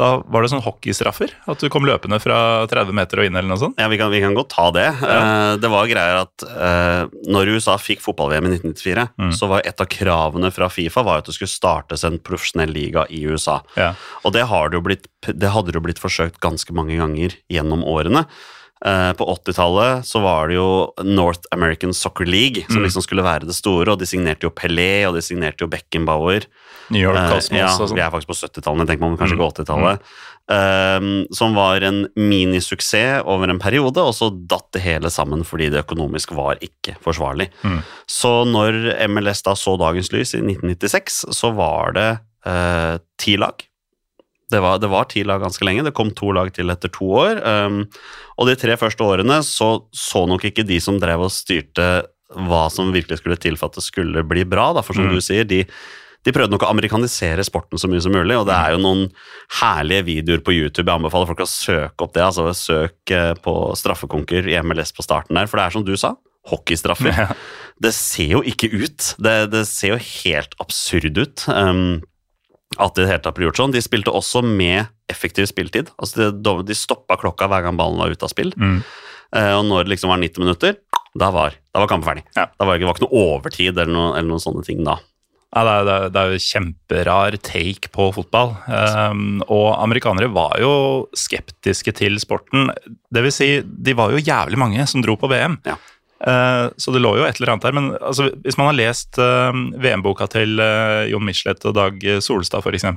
[0.00, 1.34] da var det sånn hockeystraffer?
[1.52, 2.36] At du kom løpende fra
[2.70, 3.76] 30 meter og inn, eller noe sånt?
[3.78, 4.86] Ja, vi kan, vi kan godt ta det.
[4.88, 9.32] Eh, det var greier at uh, når USA fikk fotball-VM i 1994, Mm.
[9.36, 13.04] så var et av kravene fra Fifa var at det skulle startes en profesjonell liga
[13.12, 13.60] i USA.
[13.76, 13.92] Ja.
[14.24, 17.36] Og det, har det, jo blitt, det hadde det jo blitt forsøkt ganske mange ganger
[17.52, 18.24] gjennom årene.
[18.82, 20.70] Eh, på 80-tallet så var det jo
[21.06, 22.88] North American Soccer League som Mm.
[22.88, 26.48] liksom skulle være det store, og de signerte jo Pelé, og de signerte jo Beckenbauer.
[26.90, 27.94] New York Eh, Cosmos ja, og sånn.
[27.96, 29.40] vi er faktisk på 70-tallet, tenker man kanskje Mm.
[29.40, 30.00] ikke 80-tallet.
[30.52, 35.70] Um, som var en minisuksess over en periode, og så datt det hele sammen fordi
[35.70, 37.48] det økonomisk var ikke forsvarlig.
[37.62, 37.78] Mm.
[38.10, 42.08] Så når MLS da så dagens lys i 1996, så var det
[42.46, 43.62] uh, ti lag.
[44.52, 45.84] Det var, det var ti lag ganske lenge.
[45.86, 47.38] Det kom to lag til etter to år.
[47.46, 47.86] Um,
[48.36, 52.66] og de tre første årene så så nok ikke de som drev og styrte hva
[52.72, 54.72] som virkelig skulle til for at det skulle bli bra.
[54.76, 54.82] Da.
[54.84, 55.14] For som Mm.
[55.14, 55.62] du sier, de,
[56.22, 59.08] de prøvde nok å amerikanisere sporten så mye som mulig, og det er jo noen
[59.58, 60.86] herlige videoer på YouTube.
[60.86, 62.22] Jeg anbefaler folk å søke opp det.
[62.22, 65.96] altså Søk eh, på straffekonker i MLS på starten der, for det er som du
[65.98, 66.14] sa,
[66.52, 67.12] hockeystraffer.
[67.24, 67.34] Ja.
[67.82, 69.12] Det ser jo ikke ut.
[69.18, 71.42] Det, det ser jo helt absurd ut.
[71.50, 72.02] Um,
[72.78, 73.74] at det hele tatt blir gjort sånn.
[73.74, 75.90] De spilte også med effektiv spilletid.
[75.98, 78.54] Altså de, de stoppa klokka hver gang ballen var ute av spill.
[78.54, 78.78] Mm.
[79.34, 80.78] Uh, og når det liksom var 90 minutter,
[81.18, 82.24] da var, da var kampen ferdig.
[82.36, 82.46] Ja.
[82.54, 85.00] Da var det, ikke, var ikke noe overtid eller, noe, eller noen sånne ting da.
[85.52, 88.54] Ja, det, er, det, er, jo kjemperar take på fotball.
[88.72, 90.70] Um, og amerikanere var jo
[91.12, 92.70] skeptiske til sporten.
[93.12, 95.58] Det vil si, de var jo jævlig mange som dro på VM.
[95.68, 95.76] Ja.
[96.22, 97.76] Uh, så det lå jo et eller annet der.
[97.76, 102.64] Men altså, hvis man har lest uh, VM-boka til uh, Jon Michelet og Dag Solstad
[102.64, 102.88] f.eks.,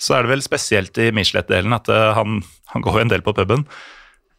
[0.00, 2.38] så er det vel spesielt i Michelet-delen at uh, han,
[2.72, 3.66] han går jo en del på puben.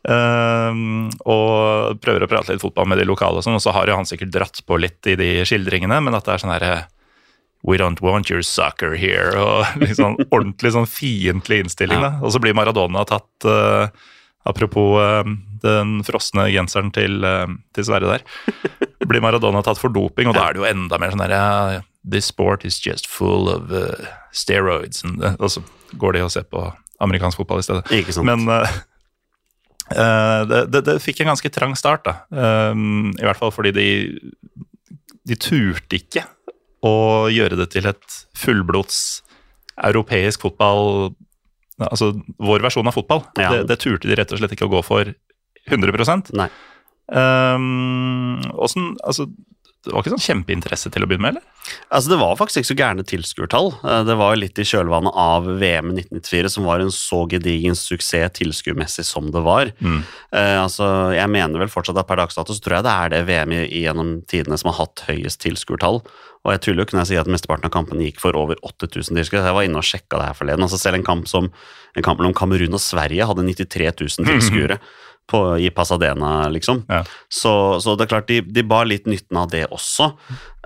[0.10, 3.94] Uh, og prøver å prate litt fotball med de lokale, og sånn, og så har
[3.94, 6.74] jo han sikkert dratt på litt i de skildringene, men at det er sånn herre
[7.64, 9.36] We don't want your soccer here.
[9.42, 12.02] Og liksom ordentlig sånn fiendtlig innstilling.
[12.02, 12.16] Da.
[12.22, 13.88] Og så blir Maradona tatt uh,
[14.50, 15.22] Apropos uh,
[15.62, 17.46] den frosne genseren til, uh,
[17.78, 18.24] til Sverre der.
[19.12, 22.32] Blir Maradona tatt for doping, og da er det jo enda mer sånn derre This
[22.32, 23.70] sport is just full of
[24.34, 25.04] steroids.
[25.06, 25.62] Og så
[26.02, 26.64] går de og ser på
[27.02, 27.84] amerikansk fotball i stedet.
[27.94, 28.26] Ikke sant?
[28.26, 28.50] Men
[30.50, 32.16] det, det, det fikk en ganske trang start, da.
[32.34, 33.88] I hvert fall fordi de,
[35.30, 36.26] de turte ikke
[36.86, 39.22] å gjøre det til et fullblods
[39.90, 41.12] europeisk fotball
[41.82, 43.24] Altså vår versjon av fotball.
[43.42, 43.48] Ja.
[43.56, 45.08] Det, det turte de rett og slett ikke å gå for
[45.66, 46.46] 100 Nei.
[47.10, 49.26] um, åssen- altså,
[49.82, 51.76] Det var ikke sånn kjempeinteresse til å begynne med, eller?
[51.90, 53.72] Altså, det var faktisk ikke så gærne tilskuertall.
[53.82, 57.24] Eh, Det var jo litt i kjølvannet av VM i 1994, som var en så
[57.32, 59.72] gedigen suksess tilskuermessig som det var.
[59.82, 60.04] Mm.
[60.38, 60.86] Eh, altså,
[61.18, 63.56] jeg mener vel fortsatt at per dags dato så tror jeg det er det VM
[63.58, 66.02] i, gjennom tidene som har hatt høyest tilskuertall.
[66.46, 68.58] Og jeg tuller jo ikke når jeg sier at mesteparten av kampene gikk for over
[68.66, 69.46] 8000 tilskuere.
[69.46, 70.66] Jeg var inne og sjekka det her forleden.
[70.66, 71.50] Altså, selv en kamp som
[71.98, 74.78] en kamp mellom Kamerun og Sverige hadde 93 000 tilskuere.
[75.30, 76.84] På, I Pasadena, liksom.
[76.90, 77.04] Ja.
[77.32, 77.54] Så,
[77.84, 80.12] så det er klart, de, de bar litt nytten av det også.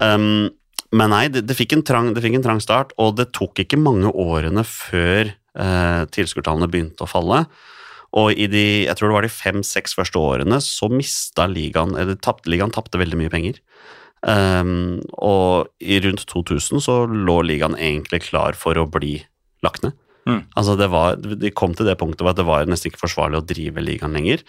[0.02, 0.48] Um,
[0.96, 3.62] men nei, det, det, fikk en trang, det fikk en trang start, og det tok
[3.62, 7.41] ikke mange årene før eh, tilskuertallene begynte å falle.
[8.15, 12.15] Og i de, jeg tror det var de fem-seks første årene så mista ligaen eller
[12.15, 13.60] tapt, Ligaen tapte veldig mye penger.
[14.26, 19.20] Um, og i rundt 2000 så lå ligaen egentlig klar for å bli
[19.65, 19.98] lagt ned.
[20.26, 20.42] Mm.
[20.58, 23.46] Altså det var, De kom til det punktet at det var nesten ikke forsvarlig å
[23.46, 24.42] drive ligaen lenger.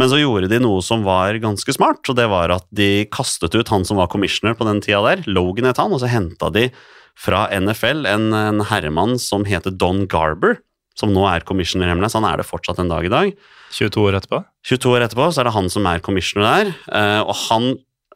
[0.00, 3.52] Men så gjorde de noe som var ganske smart, og det var at de kastet
[3.52, 6.48] ut han som var commissioner på den tida der, Logan het han, og så henta
[6.54, 6.70] de
[7.18, 10.62] fra NFL en, en herremann som heter Don Garber,
[10.96, 12.16] som nå er commissioner MLS.
[12.16, 13.34] Han er det fortsatt en dag i dag.
[13.76, 14.42] 22 år etterpå?
[14.68, 17.68] 22 år etterpå så er det han som er commissioner der, eh, og han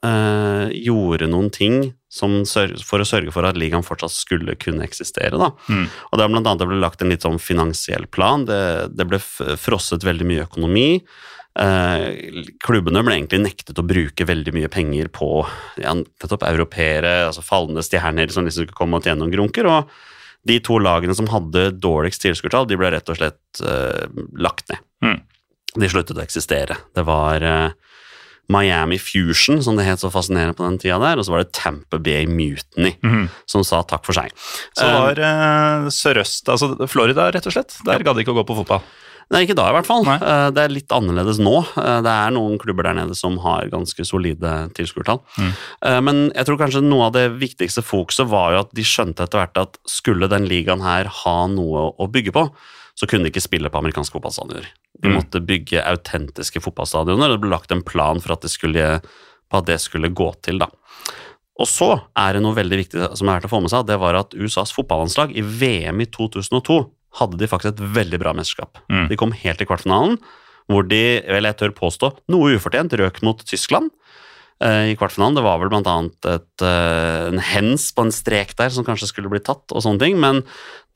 [0.05, 5.37] øh, gjorde noen ting for å sørge for at ligaen fortsatt skulle kunne eksistere.
[5.39, 5.53] Da.
[5.69, 5.87] Mm.
[5.87, 8.61] Og det, er blant annet, det ble lagt en litt sånn finansiell plan, det,
[8.97, 10.91] det ble frosset veldig mye økonomi.
[11.57, 15.31] Eh, klubbene ble egentlig nektet å bruke veldig mye penger på
[15.81, 19.71] ja, nettopp europeere, altså fallende stjerner som liksom skulle komme og tjene noen grunker.
[19.71, 19.97] og
[20.47, 24.05] de to lagene som hadde dårligst tilskuertall, de ble rett og slett eh,
[24.39, 24.85] lagt ned.
[25.03, 25.17] Mm.
[25.83, 26.77] De sluttet å eksistere.
[26.95, 27.96] Det var eh,
[28.49, 31.53] Miami Fusion, som det het så fascinerende på den tida der, og så var det
[31.53, 33.29] Tampa Bay Mutiny, Mhm.
[33.47, 34.31] som sa takk for seg.
[34.77, 37.75] Så Eh, var eh, sørøst, altså Florida, rett og slett.
[37.85, 38.83] Der gadd de ikke å gå på fotball.
[39.29, 40.05] Nei, ikke da i hvert fall.
[40.05, 40.21] Nei.
[40.23, 41.59] Eh, Det er litt annerledes nå.
[41.77, 45.19] Eh, Det er noen klubber der nede som har ganske solide tilskuertall.
[45.37, 46.05] Mm.
[46.05, 49.41] Men jeg tror kanskje noe av det viktigste fokuset var jo at de skjønte etter
[49.43, 52.53] hvert at skulle den ligaen her ha noe å bygge på,
[52.97, 54.67] så kunne de ikke spille på amerikanske fotballstadioner.
[55.03, 55.17] De Mm.
[55.19, 59.01] måtte bygge autentiske fotballstadioner, og det ble lagt en plan for at det skulle,
[59.51, 60.59] på at det skulle gå til.
[60.59, 60.69] da.
[61.61, 63.99] Og så er det noe veldig viktig som er verdt å få med seg, det
[64.01, 68.77] var at USAs fotballandslag i VM i 2002 hadde de faktisk et veldig bra mesterskap.
[68.93, 69.09] Mm.
[69.09, 70.19] De kom helt til kvartfinalen,
[70.69, 73.91] hvor de, vel jeg tør påstå, noe ufortjent røk mot Tyskland
[74.65, 75.37] i kvartfinalen.
[75.37, 76.29] Det var vel blant annet
[76.65, 80.17] eh, en hens på en strek der som kanskje skulle bli tatt, og sånne ting,
[80.23, 80.41] men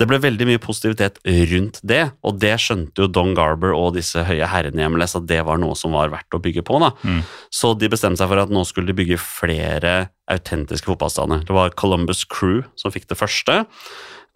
[0.01, 1.19] det ble veldig mye positivitet
[1.51, 5.27] rundt det, og det skjønte jo Don Garber og disse høye herrene i MLS at
[5.29, 6.79] det var noe som var verdt å bygge på.
[6.81, 6.95] da.
[7.05, 7.21] Mm.
[7.53, 9.93] Så de bestemte seg for at nå skulle de bygge flere
[10.33, 11.45] autentiske fotballstadioner.
[11.45, 13.61] Det var Columbus Crew som fikk det første.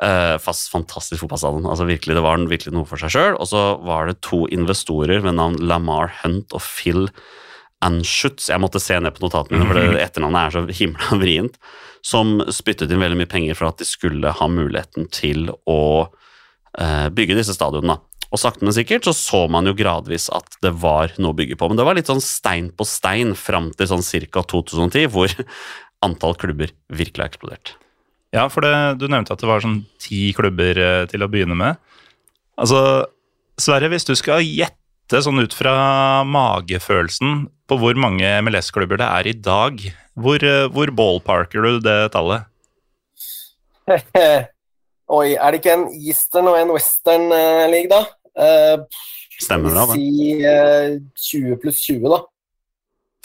[0.03, 1.71] Uh, fast fantastisk fotballstadion.
[1.71, 3.39] Altså virkelig, det var virkelig noe for seg sjøl.
[3.39, 7.07] Og så var det to investorer ved navn Lamar Hunt og Phil
[7.85, 8.49] Anschutz.
[8.51, 11.59] Jeg måtte se ned på notatene mine, for det etternavnet er så himla vrient.
[12.05, 15.81] Som spyttet inn veldig mye penger for at de skulle ha muligheten til å
[16.79, 18.01] eh, bygge disse stadionene.
[18.35, 21.59] Og sakte, men sikkert så så man jo gradvis at det var noe å bygge
[21.61, 21.69] på.
[21.71, 24.43] Men det var litt sånn stein på stein fram til sånn ca.
[24.43, 25.33] 2010, hvor
[26.07, 27.77] antall klubber virkelig har eksplodert.
[28.35, 31.57] Ja, for det, du nevnte at det var sånn ti klubber eh, til å begynne
[31.59, 31.79] med.
[32.59, 32.81] Altså,
[33.61, 34.84] Sverre, hvis du skal gjette
[35.23, 35.75] sånn ut fra
[36.27, 39.79] magefølelsen på hvor mange MLS-klubber det er i dag,
[40.19, 42.49] hvor, eh, hvor ballparker du det tallet?
[45.15, 48.03] Oi, er det ikke en Eastern og en Western eh, league, da?
[48.35, 48.83] Uh,
[49.39, 49.95] Stemmer det, da?
[49.95, 50.95] Si uh,
[51.29, 52.21] 20 pluss 20, da.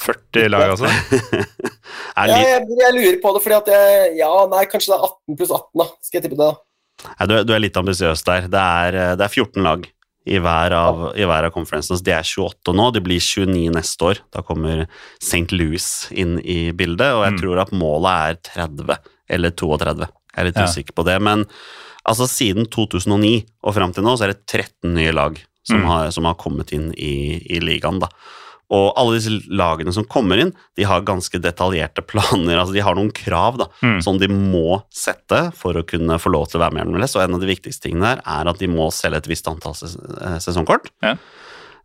[0.03, 0.89] 40 lag, altså?
[2.19, 4.97] Er Ja, litt, jeg, jeg lurer på det, fordi at jeg Ja, nei, kanskje det
[4.99, 5.87] er 18 pluss 18, da.
[6.03, 7.13] Skal jeg tippe det, da.
[7.15, 8.51] nei, du, du er litt ambisiøs der.
[8.51, 9.87] Det er, det er 14 lag
[10.29, 12.03] i hver av, i hver av conferences.
[12.05, 14.19] De er 28 nå, de blir 29 neste år.
[14.35, 14.85] Da kommer
[15.21, 15.49] St.
[15.57, 17.39] Louis inn i bildet, og jeg Mm.
[17.41, 18.97] tror at målet er 30
[19.29, 20.07] eller 32.
[20.35, 20.65] Jeg er litt Ja.
[20.69, 21.45] usikker på det, men
[22.07, 25.85] altså siden 2009 og fram til nå, så er det 13 nye lag som, Mm.
[25.87, 28.07] har, som har kommet inn i, i ligaen, da.
[28.69, 32.59] Og alle disse lagene som kommer inn, de har ganske detaljerte planer.
[32.61, 33.99] altså De har noen krav da, Mm.
[34.05, 37.15] som de må sette for å kunne få lov til å være med i MLS.
[37.17, 39.73] Og en av de viktigste tingene der er at de må selge et visst antall
[39.77, 40.91] ses eh, sesongkort.
[41.01, 41.15] Ja.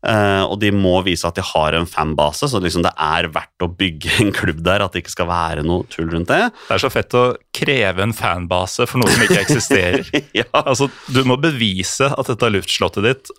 [0.04, 3.64] Uh, og de må vise at de har en fanbase, så liksom det er verdt
[3.64, 4.82] å bygge en klubb der.
[4.84, 6.42] At det ikke skal være noe tull rundt det.
[6.68, 7.22] Det er så fett å
[7.56, 10.04] kreve en fanbase for noe som ikke eksisterer.
[10.42, 10.44] ja.
[10.60, 13.32] Altså, du må bevise at dette luftslottet ditt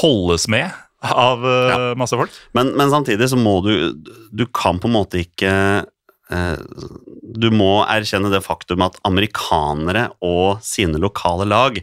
[0.00, 0.70] holdes med
[1.02, 1.94] av eh, Ja.
[1.96, 2.30] masse folk.
[2.52, 3.94] Men, men samtidig så må du
[4.32, 5.52] Du kan på en måte ikke
[6.30, 6.56] eh,
[7.40, 11.80] Du må erkjenne det faktum at amerikanere og sine lokale lag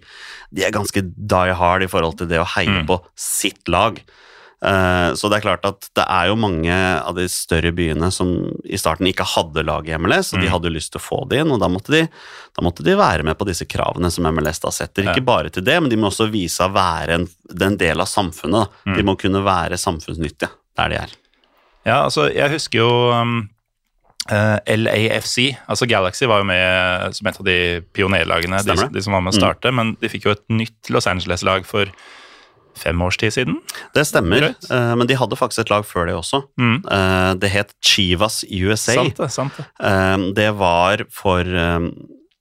[0.54, 2.86] de er ganske die hard i forhold til det å heie Mm.
[2.88, 3.98] på sitt lag.
[4.58, 8.32] Eh, så det er klart at det er jo mange av de større byene som
[8.66, 10.54] i starten ikke hadde lag i MLS, og de Mm.
[10.56, 12.08] hadde jo lyst til å få det inn, og da måtte de,
[12.58, 15.04] da måtte de være med på disse kravene som MLS da setter.
[15.14, 17.28] Ikke bare til det, men de må også vise å være en,
[17.62, 18.66] en del av samfunnet.
[18.66, 18.92] Da.
[18.92, 18.98] Mm.
[18.98, 21.14] De må kunne være samfunnsnyttige der de er.
[21.86, 23.50] Ja, altså, jeg husker jo um,
[24.30, 27.60] eh, LAFC, altså Galaxy var jo med som et av de
[27.94, 31.06] pionerlagene, de, de som var med å starte, men de fikk jo et nytt Los
[31.08, 31.86] Angeles-lag for
[32.78, 33.58] fem års tid siden.
[33.96, 34.68] Det stemmer, Greit.
[34.72, 36.44] eh, men de hadde faktisk et lag før det også.
[36.60, 36.78] Mm.
[36.86, 38.94] Eh, det het Chivas USA.
[39.02, 39.66] Sant det, sant det.
[39.84, 41.44] Eh, det var for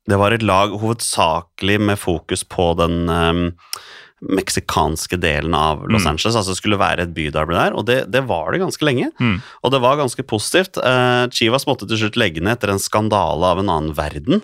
[0.06, 3.08] Det var et lag hovedsakelig med fokus på den
[4.22, 6.10] meksikanske delen av Los Mm.
[6.12, 6.36] Angeles.
[6.36, 9.10] Altså det skulle være et bydarby der, og det, det var det ganske lenge.
[9.20, 9.42] Mm.
[9.62, 10.78] Og det var ganske positivt.
[11.34, 14.42] Chivas måtte til slutt legge ned etter en skandale av en annen verden.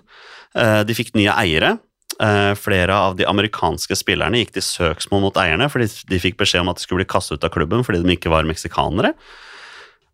[0.53, 1.79] De fikk nye eiere.
[2.21, 6.61] Eh, flere av de amerikanske spillerne gikk til søksmål mot eierne fordi de fikk beskjed
[6.61, 9.15] om at de skulle bli kastet ut av klubben fordi de ikke var meksikanere.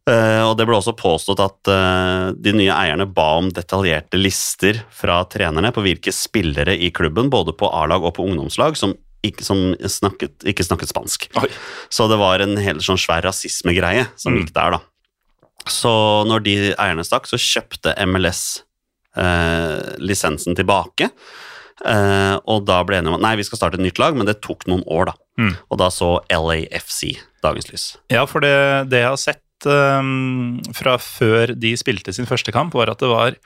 [0.09, 4.79] Eh, og det ble også påstått at eh, de nye eierne ba om detaljerte lister
[4.95, 8.95] fra trenerne på hvilke spillere i klubben, både på A-lag og på ungdomslag, som
[9.27, 11.27] ikke, som snakket, ikke snakket spansk.
[11.43, 11.51] Oi.
[11.93, 14.47] Så det var en helt sånn svær rasismegreie som Mm.
[14.47, 14.81] gikk der, da.
[15.69, 18.63] Så når de eierne stakk, så kjøpte MLS
[19.19, 21.11] eh, lisensen tilbake.
[21.87, 24.27] Eh, og da ble enige om at nei, vi skal starte et nytt lag, men
[24.27, 25.15] det tok noen år, da.
[25.39, 25.53] Mm.
[25.71, 27.85] Og da så LAFC dagens lys.
[28.11, 28.57] Ja, for det,
[28.91, 33.11] det jeg har sett um, fra før de spilte sin første kamp, var at det
[33.13, 33.39] var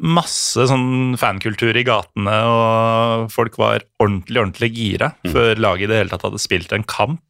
[0.00, 5.32] masse sånn fankultur i gatene, og folk var ordentlig, ordentlig gira Mm.
[5.34, 7.20] før laget i det hele tatt hadde spilt en kamp.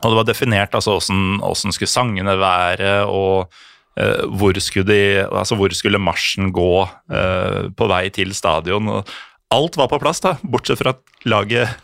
[0.00, 3.52] Og det var definert altså åssen åssen skulle sangene være, og
[4.00, 8.88] eh, hvor, skulle de, altså hvor skulle marsjen gå uh, på vei til stadion.
[8.88, 9.12] Og
[9.54, 11.78] alt var på plass, da, bortsett fra at laget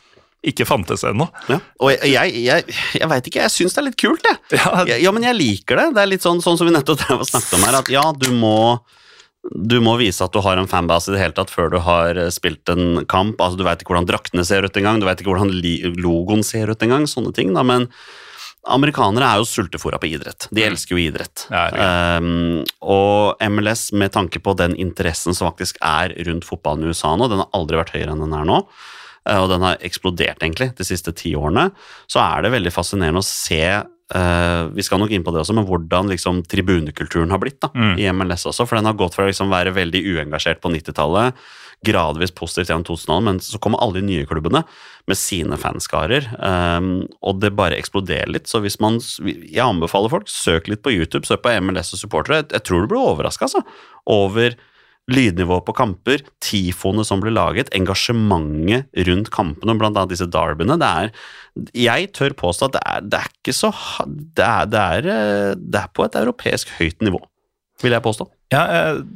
[0.46, 1.26] ikke fantes ennå.
[1.50, 1.58] Ja.
[1.82, 4.38] Og jeg, jeg, jeg, jeg veit ikke, jeg syns det er litt kult, jeg.
[4.60, 5.88] Ja, Ja, ja, men jeg liker det.
[5.96, 8.54] Det er litt sånn, sånn som vi nettopp snakket om her, at ja, du må
[9.46, 12.18] du må vise at du har en fanbase i det hele tatt før du har
[12.18, 13.38] eh, spilt en kamp.
[13.38, 15.52] altså Du veit ikke hvordan draktene ser ut engang, du veit ikke hvordan
[16.02, 17.06] logoen ser ut engang.
[17.10, 17.86] Sånne ting, da, men
[18.72, 20.48] amerikanere er jo sultefòra på idrett.
[20.50, 21.46] De elsker jo idrett.
[21.52, 21.66] Ja,
[22.18, 27.14] Um, og MLS, med tanke på den interessen som faktisk er rundt fotballen i USA
[27.16, 28.60] nå, den har aldri vært høyere enn den er nå,
[29.28, 31.68] eh, og den har eksplodert egentlig de siste ti årene,
[32.10, 33.62] så er det veldig fascinerende å se
[34.14, 37.70] uh, vi skal nok inn på det også, men hvordan liksom, tribunekulturen har blitt da,
[37.74, 37.94] Mm.
[37.98, 38.66] i MLS også.
[38.66, 41.34] For den har gått fra å liksom, være veldig uengasjert på 90-tallet,
[41.86, 44.62] gradvis positivt gjennom 2000-tallet, men så kommer alle de nye klubbene
[45.06, 48.48] med sine fanskarer, um, og det bare eksploderer litt.
[48.50, 52.42] Så hvis man Jeg anbefaler folk, søk litt på YouTube, søk på MLS og supportere.
[52.42, 53.62] Jeg, jeg tror du blir overraska altså,
[54.10, 54.56] over
[55.06, 60.78] lydnivået på kamper, tifoene som blir laget, engasjementet rundt kampene, blant annet disse derbyene.
[60.82, 61.12] Det er
[61.86, 63.70] Jeg tør påstå at det er, det er ikke så
[64.08, 67.22] det er, det, er, eh, det er på et europeisk høyt nivå,
[67.82, 68.26] vil jeg påstå.
[68.52, 69.06] Ja, jeg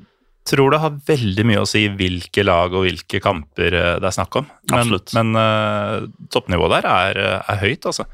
[0.48, 4.16] tror det har veldig mye å si hvilke lag og hvilke kamper eh, det er
[4.16, 4.48] snakk om.
[4.70, 5.14] Men, Absolutt.
[5.18, 8.08] men uh, toppnivået der er, er høyt, altså.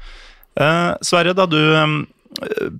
[0.57, 1.99] Uh, Sverre, da du um,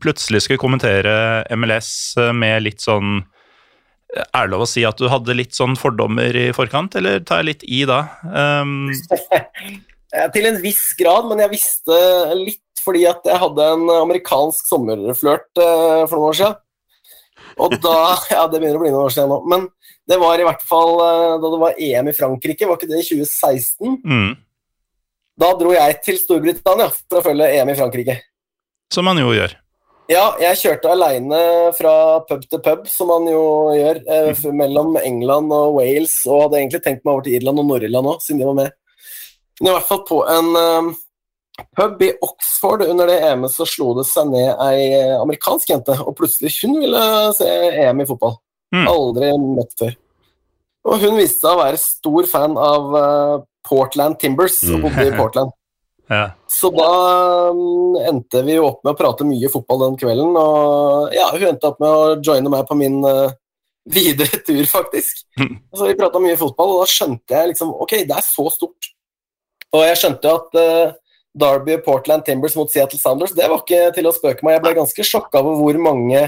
[0.04, 5.00] plutselig skulle kommentere MLS eh, med litt sånn eh, Er det lov å si at
[5.00, 8.04] du hadde litt sånn fordommer i forkant, eller tar jeg litt i da?
[8.28, 8.90] Um,
[10.16, 11.98] Eh, Til en viss grad, men jeg visste
[12.40, 16.60] litt fordi at jeg hadde en amerikansk sommerflørt eh, for noen år siden.
[17.60, 17.94] Og da
[18.32, 19.40] Ja, det begynner å bli noen år siden nå.
[19.50, 19.68] Men
[20.08, 23.00] det var i hvert fall eh, da det var EM i Frankrike, var ikke det
[23.04, 24.02] i 2016?
[24.06, 24.34] mm,
[25.38, 28.20] Da dro jeg til Storbritannia for å følge EM i Frankrike.
[28.94, 29.52] som man jo gjør.
[30.08, 31.40] Ja, jeg kjørte aleine
[31.76, 33.42] fra pub til pub, som man jo
[33.76, 37.60] gjør, eh, f- mellom England og Wales, og hadde egentlig tenkt meg over til Irland
[37.60, 38.72] og Nord-Irland òg, siden de var med.
[39.60, 40.94] Men i hvert fall på en eh,
[41.78, 45.96] pub i Oxford under det EM-et så slo det seg ned ei eh, amerikansk jente,
[46.04, 47.04] og plutselig hun ville
[47.38, 47.48] se
[47.86, 48.38] EM i fotball.
[48.76, 48.88] Mm.
[48.92, 49.94] Aldri møtt før.
[50.88, 53.36] Og hun viste seg å være stor fan av eh,
[53.68, 54.84] Portland Timbers, og Mm.
[54.88, 55.54] bodde i Portland.
[56.08, 56.22] Ja.
[56.48, 56.92] Så da
[57.52, 61.50] mm, endte vi jo opp med å prate mye fotball den kvelden, og ja, hun
[61.50, 63.34] endte opp med å joine meg på min eh,
[63.92, 65.26] videre tur, faktisk.
[65.40, 65.58] Mhm.
[65.76, 68.94] Så vi prata mye fotball, og da skjønte jeg liksom Ok, det er så stort.
[69.76, 70.96] Og jeg skjønte jo at eh,
[71.38, 74.58] Derby Portland Timbers mot Seattle Sounders, det var ikke til å spøke med.
[74.58, 76.28] Jeg ble ganske sjokka over hvor mange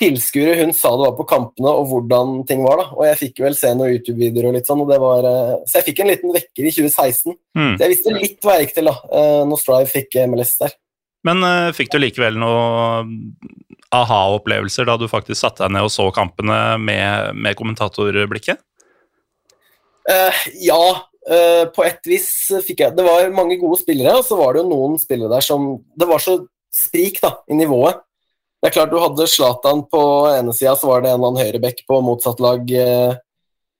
[0.00, 2.82] tilskuere hun sa det var på kampene, og hvordan ting var.
[2.82, 2.86] da.
[2.96, 5.80] Og jeg fikk vel se noen YouTube-videoer og litt sånn, og det var eh, Så
[5.80, 7.36] jeg fikk en liten vekker i 2016.
[7.56, 7.70] Mm.
[7.72, 10.76] Så jeg visste litt hva jeg gikk til da, eh, når Strive fikk MLS der.
[11.26, 13.16] Men uh, fikk du likevel noen
[13.96, 18.60] aha-opplevelser da du faktisk satte deg ned og så kampene med, med kommentatorblikket?
[20.06, 20.78] Uh, ja,
[21.30, 22.28] eh, på et vis
[22.66, 25.44] fikk jeg Det var mange gode spillere, og så var det jo noen spillere der
[25.44, 26.38] som Det var så
[26.76, 28.02] sprik da, i nivået.
[28.60, 31.44] Det er klart Du hadde Zlatan på ene sida, så var det en eller annen
[31.44, 32.64] høyreback på motsatt lag.
[32.70, 33.16] eh,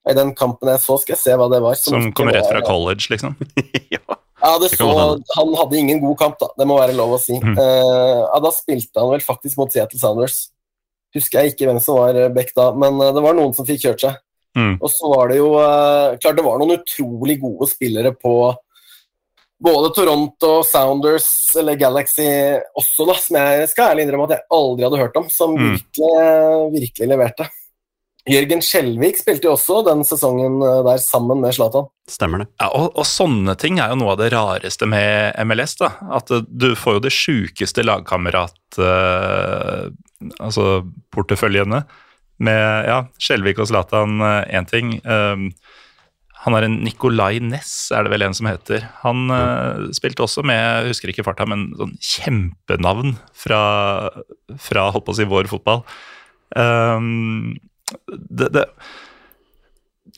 [0.07, 1.79] I den kampen jeg så, skal jeg se hva det var.
[1.81, 3.37] Som som kom rett fra college, liksom?
[3.95, 4.05] ja.
[4.47, 4.89] Ja, så.
[5.35, 6.53] Han hadde ingen god kamp, da.
[6.59, 7.35] Det må være lov å si.
[7.41, 7.57] Mm.
[7.59, 10.37] Uh, ja, Da spilte han vel faktisk mot Seattle Sounders.
[11.17, 14.05] Husker jeg ikke hvem som var back da, men det var noen som fikk kjørt
[14.05, 14.21] seg.
[14.57, 14.77] Mm.
[14.81, 18.33] Og så var det jo eh, Klart det var noen utrolig gode spillere på
[19.63, 22.27] både Toronto, Sounders eller Galaxy
[22.77, 25.71] også, da, som jeg skal ærlig innrømme at jeg aldri hadde hørt om, som Mm.
[25.77, 27.49] virkelig, virkelig leverte.
[28.27, 31.87] Jørgen Skjelvik spilte jo også den sesongen eh, der sammen med Zlatan.
[32.11, 32.49] Stemmer det.
[32.59, 35.77] Ja, og, og sånne ting er jo noe av det rareste med MLS.
[35.79, 38.59] da, At eh, du får jo det sjukeste lagkamerat...
[38.79, 39.93] Uh,
[40.41, 40.81] altså
[41.13, 41.83] porteføljene.
[42.43, 44.99] Med ja, Skjelvik og Zlatan én ting.
[45.09, 45.49] Um,
[46.47, 48.85] han er en Nicolay Næss, er det vel en som heter.
[49.03, 53.63] Han uh, spilte også med, jeg husker ikke farta, men sånn kjempenavn fra,
[54.63, 55.83] fra holdt på å si, vår fotball.
[56.55, 57.57] Um,
[58.07, 58.69] det, det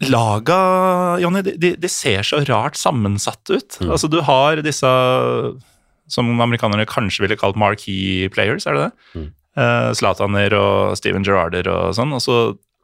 [0.07, 0.59] Laga,
[1.23, 3.81] Jonny, de, de, de ser så rart sammensatt ut.
[3.81, 3.89] Mm.
[3.89, 4.93] Altså, du har disse
[6.09, 8.93] som amerikanerne kanskje ville kalt marquee players, er det det?
[9.15, 9.27] Mm.
[9.59, 12.39] Eh, Zlataner og Steven Gerrarder og sånn, og så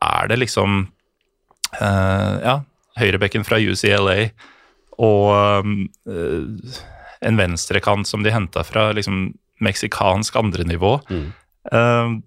[0.05, 0.87] er det liksom
[1.79, 2.59] uh, Ja,
[2.99, 4.33] høyrebekken fra UCLA
[5.03, 5.31] og
[5.65, 6.81] uh,
[7.25, 9.33] en venstrekant som de henta fra liksom
[9.65, 10.99] meksikansk andrenivå.
[11.09, 11.29] Mm.
[11.71, 12.19] Uh,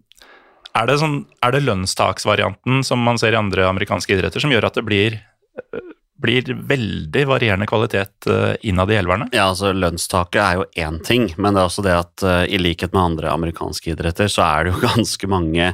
[0.78, 4.70] er det, sånn, er det lønnstaksvarianten som man ser i andre amerikanske idretter, som gjør
[4.70, 5.20] at det blir,
[6.22, 9.30] blir veldig varierende kvalitet eh, innad i elverne?
[9.36, 12.60] Ja, altså Lønnstaket er jo én ting, men det er også det at eh, i
[12.62, 15.74] likhet med andre amerikanske idretter, så er det jo ganske mange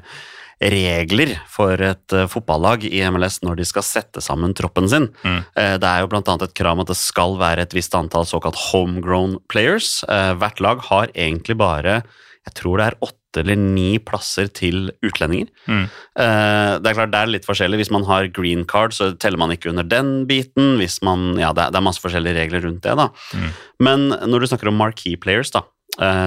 [0.63, 5.09] regler for et uh, fotballag i MLS når de skal sette sammen troppen sin.
[5.25, 5.41] Mm.
[5.81, 6.21] Det er jo bl.a.
[6.21, 10.05] et krav om at det skal være et visst antall såkalt homegrown players.
[10.07, 11.97] Hvert lag har egentlig bare
[12.43, 15.47] jeg tror det er åtte eller ni plasser til utlendinger.
[15.67, 15.85] Mm.
[16.15, 17.79] det er klart det er litt forskjellig.
[17.81, 20.75] Hvis man har green card, så teller man ikke under den biten.
[20.81, 22.95] Hvis man, ja, det er, det er masse forskjellige regler rundt det.
[22.99, 23.09] da.
[23.33, 23.49] Mm.
[23.87, 25.63] Men når du snakker om marquee players, da,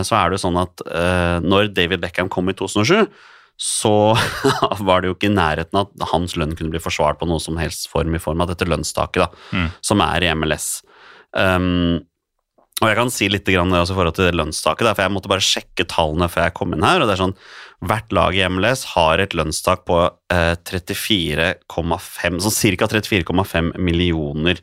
[0.07, 0.83] så er det jo sånn at
[1.43, 3.09] når David Beckham kom i 2007
[3.57, 4.13] så
[4.85, 7.57] var det jo ikke i nærheten at hans lønn kunne bli forsvart på noe som
[7.57, 9.71] helst form i form av dette lønnstaket, da, Mm.
[9.81, 10.67] som er i MLS.
[11.33, 12.03] Um,
[12.77, 15.31] og jeg kan si litt grann også i forhold til lønnstaket, der, for jeg måtte
[15.33, 17.01] bare sjekke tallene før jeg kom inn her.
[17.01, 17.39] og det er sånn,
[17.89, 19.99] Hvert lag i MLS har et lønnstak på
[20.33, 22.89] eh, 34,5 sånn ca.
[22.89, 24.61] 34,5 millioner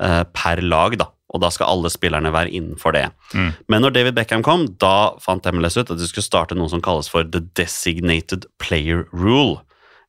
[0.00, 1.10] eh, per lag, da.
[1.28, 3.04] Og da skal alle spillerne være innenfor det.
[3.36, 3.50] Mm.
[3.68, 6.80] Men når David Beckham kom, da fant MLS ut at de skulle starte noe som
[6.84, 9.60] kalles for The Designated Player Rule.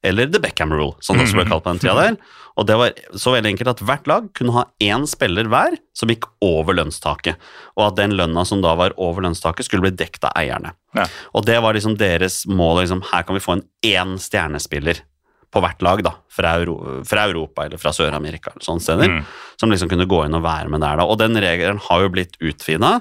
[0.06, 2.20] Eller The Beckham Rule, som det også ble kalt på den tida der.
[2.60, 6.12] Og det var så veldig enkelt at hvert lag kunne ha én spiller hver som
[6.12, 7.40] gikk over lønnstaket.
[7.78, 10.74] Og at den lønna som da var over lønnstaket, skulle bli dekt av eierne.
[10.98, 11.08] Ja.
[11.36, 12.82] Og det var liksom deres mål.
[12.84, 15.04] Liksom, her kan vi få en én stjernespiller
[15.50, 16.14] på hvert lag, da.
[16.30, 19.12] Fra, Euro fra Europa eller fra Sør-Amerika eller sånne steder.
[19.12, 19.26] Mm.
[19.60, 21.08] Som liksom kunne gå inn og være med der, da.
[21.10, 23.00] Og den regelen har jo blitt utvida.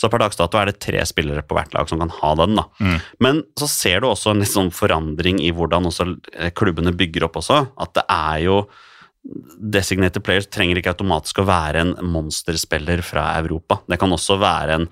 [0.00, 2.56] Så per dags dato er det tre spillere på hvert lag som kan ha den.
[2.56, 2.66] da.
[2.80, 2.98] Mm.
[3.20, 7.28] Men så ser du også en litt sånn forandring i hvordan også eh, klubbene bygger
[7.28, 7.66] opp også.
[7.80, 8.62] At det er jo
[9.20, 13.76] Designated players trenger ikke automatisk å være en monsterspiller fra Europa.
[13.84, 14.86] Det kan også være en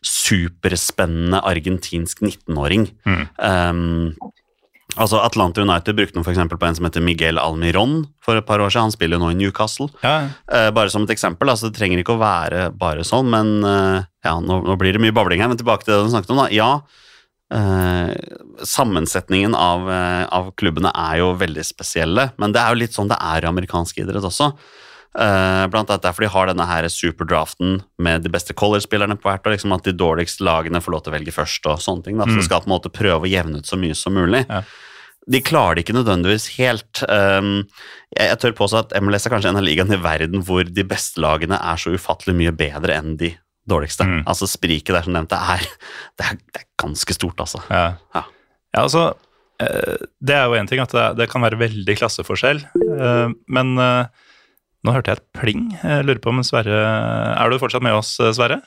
[0.00, 2.86] superspennende argentinsk 19-åring.
[3.04, 3.26] Mm.
[3.36, 4.32] Um,
[5.00, 8.62] altså Atlanta United brukte noe for på en som heter Miguel Almiron for et par
[8.62, 8.88] år siden.
[8.90, 9.88] Han spiller jo nå i Newcastle.
[10.04, 13.64] Ja, Eh, bare som et eksempel, altså det trenger ikke å være bare sånn, men
[13.64, 16.34] eh, ja, nå, nå blir det mye babling her, men tilbake til det du snakket
[16.34, 16.48] om, da.
[16.54, 16.70] Ja,
[17.54, 18.14] eh,
[18.62, 23.10] sammensetningen av, eh, av klubbene er jo veldig spesielle, men det er jo litt sånn
[23.10, 24.52] det er i amerikansk idrett også.
[25.14, 29.44] Eh, blant annet derfor de har denne her superdraften med de beste college-spillerne på hvert
[29.46, 32.18] år, liksom at de dårligste lagene får lov til å velge først og sånne ting.
[32.18, 32.24] Da.
[32.26, 32.40] Så Mm.
[32.40, 34.44] de skal på en måte prøve å jevne ut så mye som mulig.
[34.48, 34.62] Ja.
[35.30, 37.00] De klarer det ikke nødvendigvis helt.
[37.08, 37.62] Um,
[38.18, 41.16] jeg, tør påstå at MLS er kanskje en av ligaene i verden hvor de beste
[41.22, 43.30] lagene er så ufattelig mye bedre enn de
[43.66, 44.04] dårligste.
[44.04, 44.24] Mm.
[44.26, 45.64] Altså Spriket der som nevnt, det er,
[46.18, 47.62] det er, det er ganske stort, altså.
[47.70, 47.94] Ja.
[48.14, 48.24] Ja.
[48.74, 49.14] ja, altså
[49.62, 52.60] eh, Det er jo én ting at det, det kan være veldig klasseforskjell,
[52.98, 53.78] eh, men
[54.84, 55.64] nå hørte jeg et pling.
[55.80, 56.78] Jeg lurer på om Sverre
[57.34, 58.60] Er du fortsatt med oss, Sverre?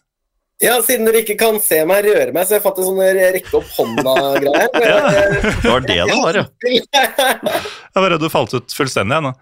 [0.58, 3.60] Ja, siden dere ikke kan se meg røre meg, så jeg fant en sånn rekke
[3.60, 4.64] opp hånda-greie.
[5.62, 6.46] Det var det det var, ja.
[6.66, 9.20] Jeg var redd du falt ut fullstendig.
[9.20, 9.34] jeg nå.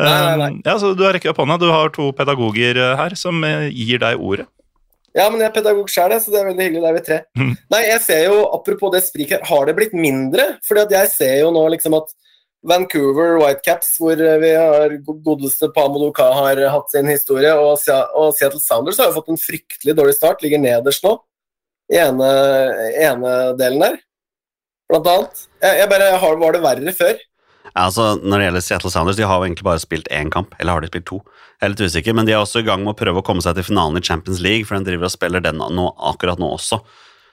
[0.00, 0.50] Nei, nei, nei.
[0.58, 1.56] Eh, Ja, så Du har rekket opp hånda.
[1.60, 4.46] Du har to pedagoger eh, her som eh, gir deg ordet.
[5.16, 6.82] Ja, men jeg er pedagog sjøl, så det er veldig hyggelig.
[6.84, 7.18] Det er vi tre.
[7.40, 7.54] Mm.
[7.74, 10.44] Nei, jeg ser jo, apropos det spriket, har det blitt mindre?
[10.68, 12.12] Fordi at jeg ser jo nå liksom at
[12.66, 14.92] Vancouver Whitecaps, hvor vi har
[15.24, 20.16] godeste Pamodoka har hatt sin historie, og Seattle Sounders har jo fått en fryktelig dårlig
[20.18, 21.14] start, ligger nederst nå,
[21.90, 22.28] i ene,
[23.00, 23.98] ene delen der,
[24.90, 25.42] blant annet.
[25.62, 27.18] Jeg, jeg bare, har, Var det verre før?
[27.78, 30.54] Altså, Når det gjelder Seattle Sounders, de har jo egentlig bare spilt én kamp.
[30.58, 31.20] Eller har de spilt to?
[31.60, 33.44] Jeg er litt usikker, men de er også i gang med å prøve å komme
[33.44, 36.50] seg til finalen i Champions League, for den driver og spiller den nå, akkurat nå
[36.56, 36.80] også.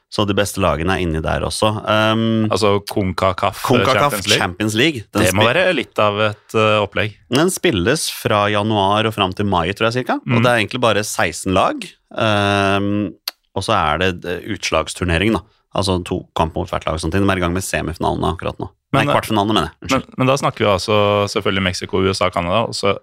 [0.08, 1.68] Så de beste lagene er inni der også.
[1.84, 4.30] Um, Altså Konkakaf Champions.
[4.32, 5.04] Champions League.
[5.12, 7.18] Den, Det må være litt av et uh, opplegg.
[7.34, 10.20] den spilles fra januar og fram til mai, tror jeg cirka.
[10.24, 10.38] Mm.
[10.38, 11.84] Og det er egentlig bare 16 lag.
[12.16, 13.12] Um,
[13.58, 15.42] og så er det eh, utslagsturnering, da.
[15.78, 16.96] Altså to kamper mot hvert lag.
[16.98, 17.16] og sånt.
[17.16, 18.70] De er i gang med semifinalene akkurat nå.
[18.94, 19.92] Men, Nei, eh, kvartfinalene, mener jeg.
[19.92, 21.00] Men, men da snakker vi altså
[21.34, 22.96] selvfølgelig Mexico, USA, Canada, og så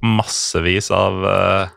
[0.00, 1.74] massevis av eh,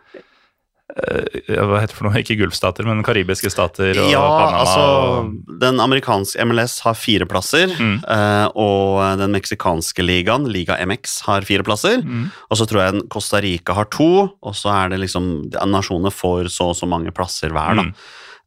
[0.93, 2.19] Hva heter det for noe?
[2.21, 4.59] Ikke gulfstater, men karibiske stater og ja, Panama.
[4.61, 7.95] altså Den amerikanske MLS har fire plasser, Mm.
[8.05, 12.03] eh, og den meksikanske ligaen, Liga MX, har fire plasser.
[12.05, 12.27] Mm.
[12.51, 16.51] Og så tror jeg Costa Rica har to, og så er det liksom Nasjonene får
[16.53, 17.83] så og så mange plasser hver, da.
[17.89, 17.93] Mm.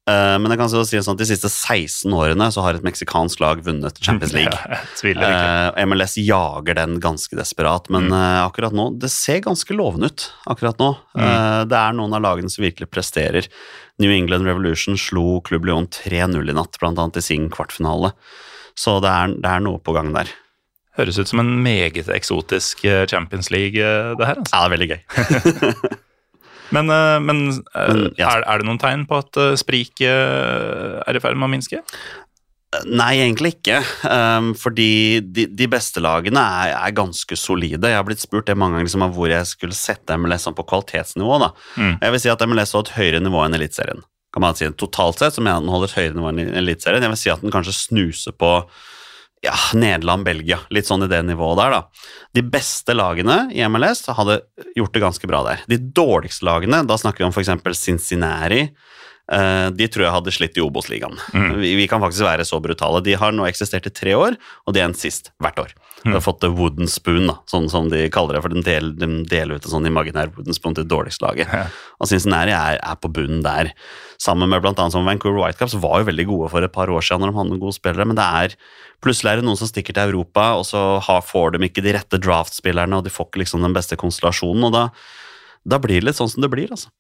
[0.07, 2.84] Eh, men jeg kan så si sånn at de siste 16 årene så har et
[2.86, 4.54] meksikansk lag vunnet Champions League.
[4.54, 5.48] Ja, tviler ikke.
[5.80, 8.14] Eh, MLS jager den ganske desperat, men Mm.
[8.14, 10.92] eh, akkurat nå Det ser ganske lovende ut akkurat nå.
[11.18, 11.68] Mm.
[11.72, 13.48] Det er noen av lagene som virkelig presterer.
[13.98, 18.12] New England Revolution slo Klubb Lyon 3-0 i natt, annet i sin kvartfinale.
[18.78, 20.30] Så det er, det er noe på gang der.
[20.96, 24.36] Høres ut som en meget eksotisk Champions League, det her.
[24.38, 24.54] Altså.
[24.54, 25.96] Ja, det er veldig gøy.
[26.74, 31.22] Men, eh, men, eh, er, er det noen tegn på at eh, spriket er i
[31.22, 31.82] ferd med å minske?
[32.84, 33.78] Nei, egentlig ikke.
[34.04, 37.88] Um, fordi de, de beste lagene er, er ganske solide.
[37.88, 40.56] Jeg har blitt spurt det mange ganger liksom, av hvor jeg skulle sette MLS sånn
[40.58, 41.38] på kvalitetsnivå.
[41.78, 41.94] Mm.
[42.02, 44.02] Jeg vil si at MLS har et høyere nivå enn Eliteserien.
[44.34, 44.68] Kan man si.
[44.76, 47.06] Totalt sett så mener jeg den holder et høyere nivå enn Eliteserien.
[47.06, 48.52] Jeg vil si at den kanskje snuser på
[49.45, 50.59] ja, Nederland, Belgia.
[50.72, 52.07] Litt sånn i det nivået der, da.
[52.34, 54.41] De beste lagene i MLS hadde
[54.78, 55.64] gjort det ganske bra der.
[55.70, 57.78] De dårligste lagene, da snakker vi om f.eks.
[57.78, 58.64] Cincinnati.
[59.32, 61.18] Eh, De tror jeg hadde slitt i Obos-ligaen.
[61.60, 63.02] Vi, vi kan faktisk være så brutale.
[63.04, 65.74] De har nå eksistert i tre år, og det er en sist hvert år.
[66.04, 68.92] De har fått the wooden spoon, da, sånn som de kaller det, for de deler,
[68.94, 71.50] de deler ut en sånn imaginær wooden spoon til det dårligste laget.
[71.98, 73.72] Og Cincinnati er, er på bunnen der.
[74.22, 77.24] Sammen med annet som Vancouver Whitecaps var jo veldig gode for et par år siden
[77.24, 78.56] når de hadde noen gode spillere, men det er
[79.04, 81.96] plutselig er det noen som stikker til Europa, og så har, får de ikke de
[81.96, 84.84] rette draft-spillerne, og de får ikke liksom den beste konstellasjonen, og da,
[85.68, 86.92] da blir det litt sånn som det blir, altså.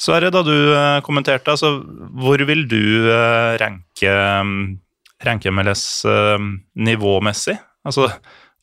[0.00, 1.76] Sverre, da du eh, kommenterte, altså,
[2.18, 4.14] hvor vil du eh, ranke,
[4.46, 4.62] mm,
[5.26, 7.58] ranke MLS eh, nivåmessig?
[7.86, 8.08] Altså,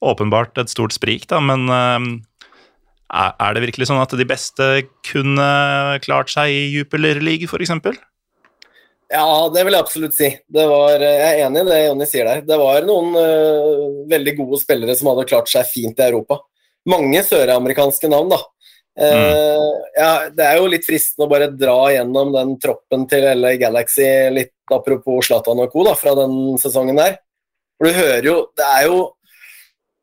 [0.03, 4.67] åpenbart et stort sprik, da, men er det virkelig sånn at de beste
[5.09, 5.47] kunne
[6.05, 7.99] klart seg i Jupiler League, f.eks.?
[9.09, 10.29] Ja, det vil jeg absolutt si.
[10.53, 12.43] Var, jeg er enig i det Jonny sier der.
[12.45, 16.37] Det var noen uh, veldig gode spillere som hadde klart seg fint i Europa.
[16.89, 18.37] Mange søramerikanske navn, da.
[18.99, 23.53] Eh, ja, det er jo litt fristende å bare dra gjennom den troppen til LA
[23.61, 25.85] Galaxy, litt apropos Zlatan og co.
[25.87, 27.15] da, fra den sesongen der.
[27.79, 28.97] For du hører jo Det er jo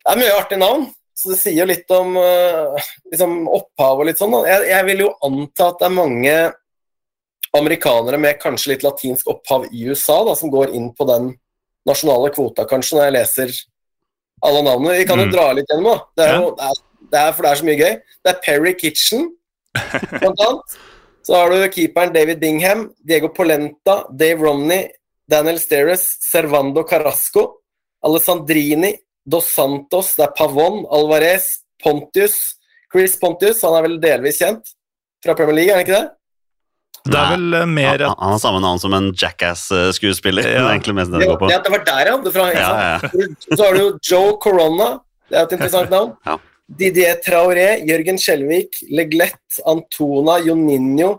[0.07, 0.87] det er mye artige navn.
[1.17, 2.77] Så det sier jo litt om øh,
[3.11, 4.35] liksom opphav og litt sånn.
[4.47, 6.35] Jeg, jeg vil jo anta at det er mange
[7.57, 11.31] amerikanere med kanskje litt latinsk opphav i USA, da, som går inn på den
[11.89, 13.55] nasjonale kvota, kanskje, når jeg leser
[14.47, 14.99] alle navnene.
[15.01, 15.33] Vi kan jo Mm.
[15.33, 15.99] dra litt gjennom, da.
[16.17, 16.83] Det er jo, det er,
[17.13, 17.97] det er, for det er så mye gøy.
[18.25, 19.31] Det er Perry Kitchen,
[19.75, 20.77] blant annet.
[21.27, 24.87] Så har du keeperen David Bingham, Diego Polenta, Dave Romney,
[25.31, 27.49] Daniel Steres, Servando Carrasco,
[28.07, 28.93] Alessandrini,
[29.27, 31.49] Dos Santos, det er Pavon, Alvarez,
[31.83, 32.57] Pontius
[32.93, 34.71] Chris Pontius, han er vel delvis kjent
[35.25, 36.07] fra Premier League, er han ikke det?
[37.07, 40.47] Det er vel eh, mer Han, at han har samme navn som en Jackass-skuespiller.
[40.47, 40.55] Ja.
[40.57, 41.51] Det er egentlig mest det det går på.
[41.51, 42.17] det var der, ja.
[42.25, 43.27] Det fra, Ja, Ja.
[43.53, 44.89] Så har du jo Joe Corona,
[45.31, 46.15] det er et interessant navn.
[46.27, 46.39] Ja.
[46.67, 51.13] Didier Traoré, Jørgen Skjelvik, Leglett, Antona, Joninho.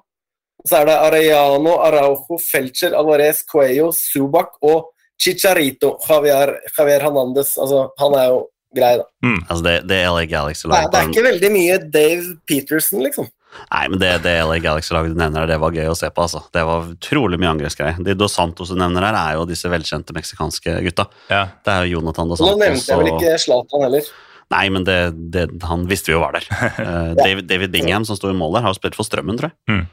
[0.68, 4.90] Så er det Arellano, Araujo, Felcher, Alvarez, Cuello, Subak og
[5.22, 5.96] Chicharito.
[6.04, 7.56] Javier, Javier Hernandez.
[7.58, 8.44] Altså, han er jo
[8.76, 9.08] grei, da.
[9.48, 13.32] Altså det, det LA er, Galaxy Nei, det er ikke veldig mye Dave Peterson, liksom.
[13.72, 16.28] Nei, men det, det LA Galaxy-laget du nevner, her, det var gøy å se på.
[16.28, 16.44] altså.
[16.54, 18.04] Det var utrolig mye angrepsgreier.
[18.04, 21.08] De Dos Santos du nevner her, er jo disse velkjente meksikanske gutta.
[21.32, 21.46] ja.
[21.64, 24.16] Det er jo Jonathan Dos Nå nevnte jeg vel ikke Zlatan heller.
[24.54, 24.98] Nei, men det,
[25.34, 26.48] det, han visste vi jo var der.
[26.88, 29.52] Eh, David, David Bingham, som sto i mål der, har jo spilt for Strømmen, tror
[29.52, 29.58] jeg.
[29.74, 29.84] Mm.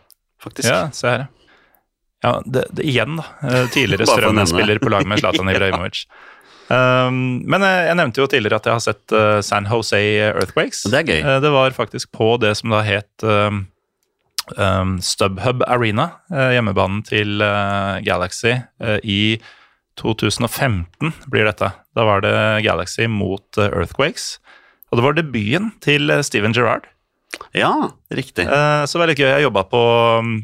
[0.44, 0.68] Faktisk.
[0.68, 1.26] Ja, se her.
[2.24, 3.26] Ja, det, igjen, da.
[3.42, 4.06] Eh, Tidligere.
[4.12, 6.04] Strømmen-spiller på lag med Zlatan Ibrahimovic.
[6.64, 9.98] Um, men jeg, jeg nevnte jo tidligere at jeg har sett uh, San Jose
[10.30, 10.86] Earthquakes.
[10.88, 11.18] Det er gøy.
[11.20, 13.66] Uh, det var faktisk på det som da het um,
[14.56, 19.20] um, Stubhub Arena, uh, hjemmebanen til eh, Galaxy, eh, i
[20.00, 21.70] 2015 blir dette.
[21.94, 22.34] Da var det
[22.66, 24.38] Galaxy mot eh, Earthquakes.
[24.94, 26.86] Og det var debuten til eh, Steven Gerrard.
[27.50, 28.46] Ja, riktig.
[28.46, 29.26] Eh, Så veldig gøy.
[29.26, 29.80] Jeg jobba på
[30.22, 30.36] um,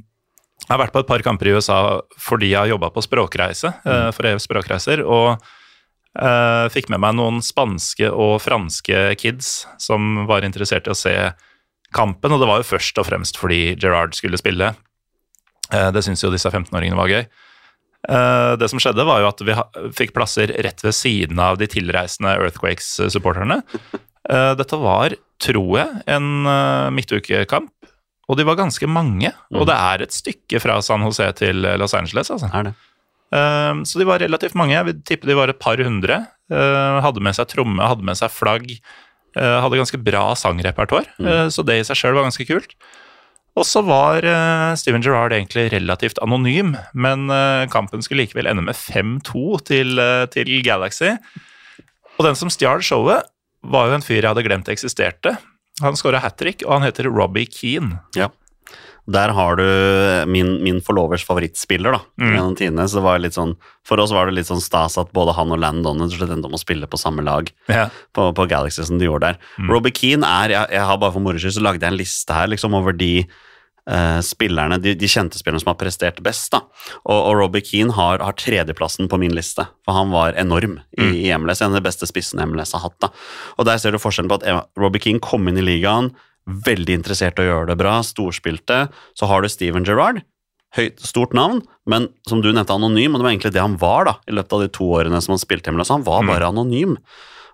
[0.64, 3.70] Jeg har vært på et par kamper i USA fordi jeg har jobba på språkreise
[3.84, 4.10] mm.
[4.16, 5.04] for EUs språkreiser.
[5.06, 10.98] Og uh, fikk med meg noen spanske og franske kids som var interessert i å
[10.98, 11.14] se
[11.94, 12.34] kampen.
[12.34, 14.74] Og det var jo først og fremst fordi Gerrard skulle spille.
[15.70, 17.24] Uh, Det syns jo disse 15-åringene var gøy.
[18.08, 19.56] Eh, Det som skjedde, var jo at vi
[19.96, 23.60] fikk plasser rett ved siden av de tilreisende Earthquakes-supporterne.
[24.28, 27.72] Eh, Dette var, tror jeg, en eh, midtukekamp.
[28.30, 29.32] Og de var ganske mange.
[29.56, 32.30] Og det er et stykke fra San Jose til Los Angeles.
[32.30, 32.50] altså.
[32.54, 32.74] Er det.
[33.34, 34.76] Eh, Så de var relativt mange.
[34.76, 36.26] Jeg vil tippe de var et par hundre.
[36.50, 38.70] Eh, Hadde med seg tromme, hadde med seg flagg.
[39.36, 41.50] eh, Hadde ganske bra sangrepertoar, mm.
[41.50, 42.74] så det i seg sjøl var ganske kult.
[43.58, 48.62] Og så var eh, Steven Gerrard egentlig relativt anonym, men eh, kampen skulle likevel ende
[48.62, 51.16] med 5-2 til, eh, til Galaxy.
[52.18, 53.26] Og den som stjal showet,
[53.62, 55.36] var jo en fyr jeg hadde glemt eksisterte.
[55.80, 58.00] Han skåra hat trick, og han heter Robbie Keane.
[58.16, 58.28] Ja.
[59.10, 59.64] Der har du
[60.30, 62.00] min, min forlovers favorittspiller, da.
[62.20, 62.28] Mm.
[62.34, 63.56] Gjennom tidene, så det var litt sånn,
[63.88, 66.60] for oss var det litt sånn stas at både han og Landon endte om å
[66.60, 67.88] spille på samme lag Ja.
[68.14, 69.40] på, på Galaxy som de gjorde der.
[69.58, 69.70] Mm.
[69.72, 72.36] Robbie Keane er jeg, jeg har bare For moro skyld så lagde jeg en liste
[72.36, 73.26] her liksom over de eh,
[74.22, 76.50] spillerne, de, de kjente spillerne som har prestert best.
[76.52, 76.60] da.
[77.06, 81.00] Og, og Robbie Keane har, har tredjeplassen på min liste, for han var enorm i,
[81.00, 81.14] Mm.
[81.16, 81.62] i MLS.
[81.62, 82.98] En av de beste spissene MLS har hatt.
[83.00, 83.08] da.
[83.58, 86.12] Og Der ser du forskjellen på at Robbie Keane kom inn i ligaen,
[86.46, 88.88] veldig interessert i å gjøre det bra, storspilte.
[89.16, 90.22] Så har du Steven Gerrard.
[90.76, 93.14] Høyt, stort navn, men som du nevnte, anonym.
[93.14, 95.32] Og det var egentlig det han var da, i løpet av de to årene som
[95.34, 95.88] han spilte i MLS.
[95.90, 96.26] Han var Mm.
[96.30, 96.96] bare anonym.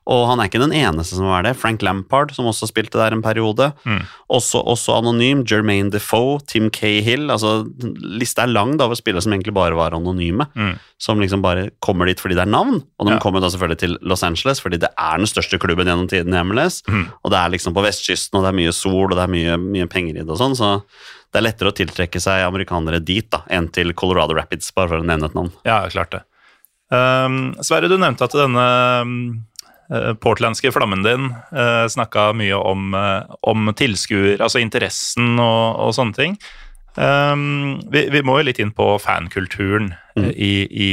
[0.06, 1.56] Og han er ikke den eneste som er det.
[1.58, 3.72] Frank Lampard, som også spilte der en periode.
[4.30, 5.40] Også, også anonym.
[5.50, 7.24] Jermaine Defoe, Tim Cahill.
[7.34, 7.64] Altså,
[7.98, 10.46] lista er lang da, over spillere som egentlig bare var anonyme.
[11.02, 12.84] Som liksom bare kommer dit fordi det er navn.
[13.00, 13.18] Og de Ja.
[13.18, 16.42] kommer da selvfølgelig til Los Angeles fordi det er den største klubben gjennom tiden i
[16.46, 16.82] MLS.
[17.24, 19.58] Og det er liksom på vestkysten, og det er mye sol, og det er mye,
[19.58, 20.54] mye penger i det og sånn.
[20.54, 20.70] Så
[21.34, 24.98] det er lettere å tiltrekke seg amerikanere dit da, enn til Colorado Rapids, bare for
[25.02, 25.50] å nevne et navn.
[25.66, 26.22] Ja, klart det.
[26.94, 29.42] Um, Sverre, du nevnte at denne
[30.22, 36.18] portlandske flammen din uh, snakka mye om, eh, om tilskuer, altså interessen og, og sånne
[36.18, 36.38] ting.
[36.96, 40.30] Um, vi, vi må jo litt inn på fankulturen mm.
[40.32, 40.92] i, i,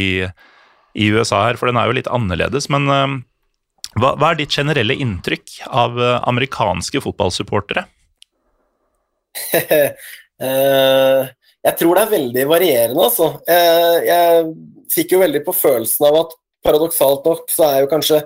[1.00, 2.68] i USA her, for den er jo litt annerledes.
[2.74, 3.16] Men um,
[3.96, 7.86] hva, hva er ditt generelle inntrykk av eh, amerikanske fotballsupportere?
[9.54, 9.90] uh,
[11.68, 13.36] jeg tror det er veldig varierende, altså.
[13.48, 14.48] Uh, jeg
[14.94, 18.24] fikk jo veldig på følelsen av at paradoksalt nok så er jo kanskje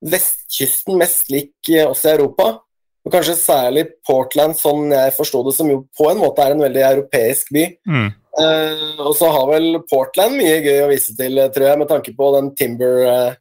[0.00, 2.54] vestkysten mest lik eh, oss i Europa.
[3.00, 6.64] Og kanskje særlig Portland, sånn jeg forsto det, som jo på en måte er en
[6.66, 7.64] veldig europeisk by.
[8.40, 12.12] Eh, og så har vel Portland mye gøy å vise til, tror jeg, med tanke
[12.16, 13.38] på den Timber eh,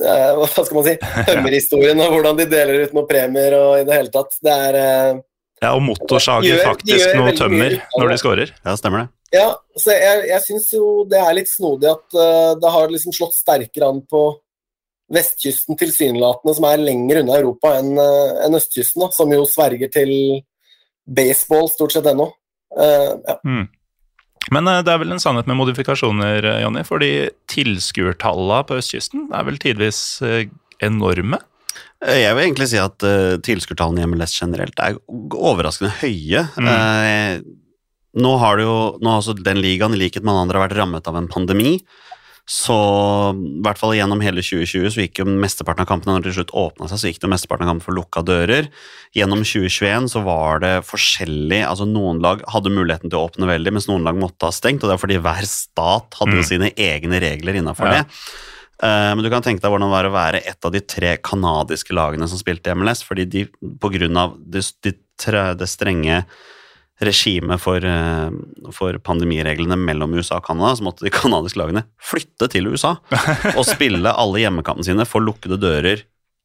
[0.00, 0.94] eh, Hva skal man si?
[1.28, 4.38] Tømmerhistorien og hvordan de deler ut noen premier og i det hele tatt.
[4.44, 5.20] Det er eh,
[5.64, 8.54] Ja, og motorsager faktisk gjør noe tømmer når de scorer.
[8.62, 9.12] Ja, stemmer det.
[9.34, 13.12] Ja, så jeg, jeg syns jo det er litt snodig at uh, det har liksom
[13.12, 14.22] slått sterkere an på
[15.12, 19.92] vestkysten tilsynelatende, som er lenger unna Europa enn eh, enn østkysten, da, som jo sverger
[19.94, 20.12] til
[21.08, 22.28] baseball stort sett ennå.
[22.76, 23.38] Uh, ja.
[24.52, 27.12] Men eh, det er vel en sannhet med modifikasjoner, Jonny, fordi
[27.48, 30.02] tilskuertallene på østkysten er vel tidvis
[30.84, 31.40] enorme.
[31.98, 35.00] Jeg vil egentlig si at uh, tilskuertallene i MLS generelt er
[35.34, 36.44] overraskende høye.
[36.62, 37.40] Eh,
[38.18, 40.76] nå har det jo nå har også den ligaen, i likhet med alle andre, vært
[40.78, 41.76] rammet av en pandemi.
[42.48, 42.74] Så
[43.36, 46.38] i hvert fall gjennom hele 2020 så gikk jo mesteparten av kampene når det til
[46.38, 48.70] slutt åpna seg, så gikk det mesteparten av kampene for lukka dører.
[49.16, 53.74] Gjennom 2021 så var det forskjellig altså Noen lag hadde muligheten til å åpne veldig,
[53.76, 54.80] mens noen lag måtte ha stengt.
[54.80, 58.00] og Det er fordi hver stat hadde jo sine egne regler innafor Ja.
[58.00, 58.22] det.
[58.80, 61.16] Eh, Men du kan tenke deg hvordan det var å være et av de tre
[61.18, 63.48] kanadiske lagene som spilte i MLS, fordi de
[64.16, 64.94] av det, de,
[65.58, 66.24] det strenge
[67.04, 68.30] regimet for, eh,
[68.74, 72.96] for pandemireglene mellom USA og Canada, så måtte de kanadiske lagene flytte til USA
[73.54, 76.02] og spille alle hjemmekampene sine for lukkede dører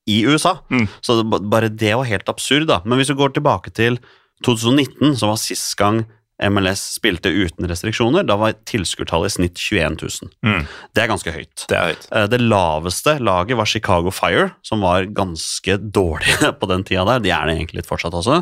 [0.09, 0.57] i USA.
[0.69, 0.87] Mm.
[1.01, 2.81] Så det, bare det var helt absurd, da.
[2.85, 3.97] Men hvis vi går tilbake til
[4.43, 6.03] 2019, som var sist gang
[6.43, 10.31] MLS spilte uten restriksjoner, da var tilskuertallet i snitt 21 000.
[10.43, 10.65] Mm.
[10.91, 11.65] Det er ganske høyt.
[11.69, 12.07] Det høyt.
[12.11, 17.23] Eh, Det laveste laget var Chicago Fire, som var ganske dårlige på den tida der.
[17.23, 18.41] De er det egentlig litt fortsatt også.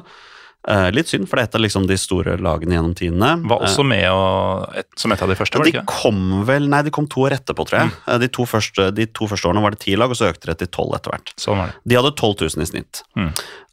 [0.70, 3.32] Eh, Litt synd, for det er et av liksom de store lagene gjennom tidene.
[3.50, 6.68] Var også med og, et, som et av de første, var det De kom vel
[6.70, 7.94] Nei, de kom to år etterpå, tror jeg.
[7.96, 8.20] Mm.
[8.22, 10.60] De to, første, de to første årene var det ti lag, og så økte det
[10.62, 11.34] til tolv etter hvert.
[11.42, 11.80] Sånn var det.
[11.90, 13.02] De hadde 12 000 i snitt.
[13.18, 13.32] Mm.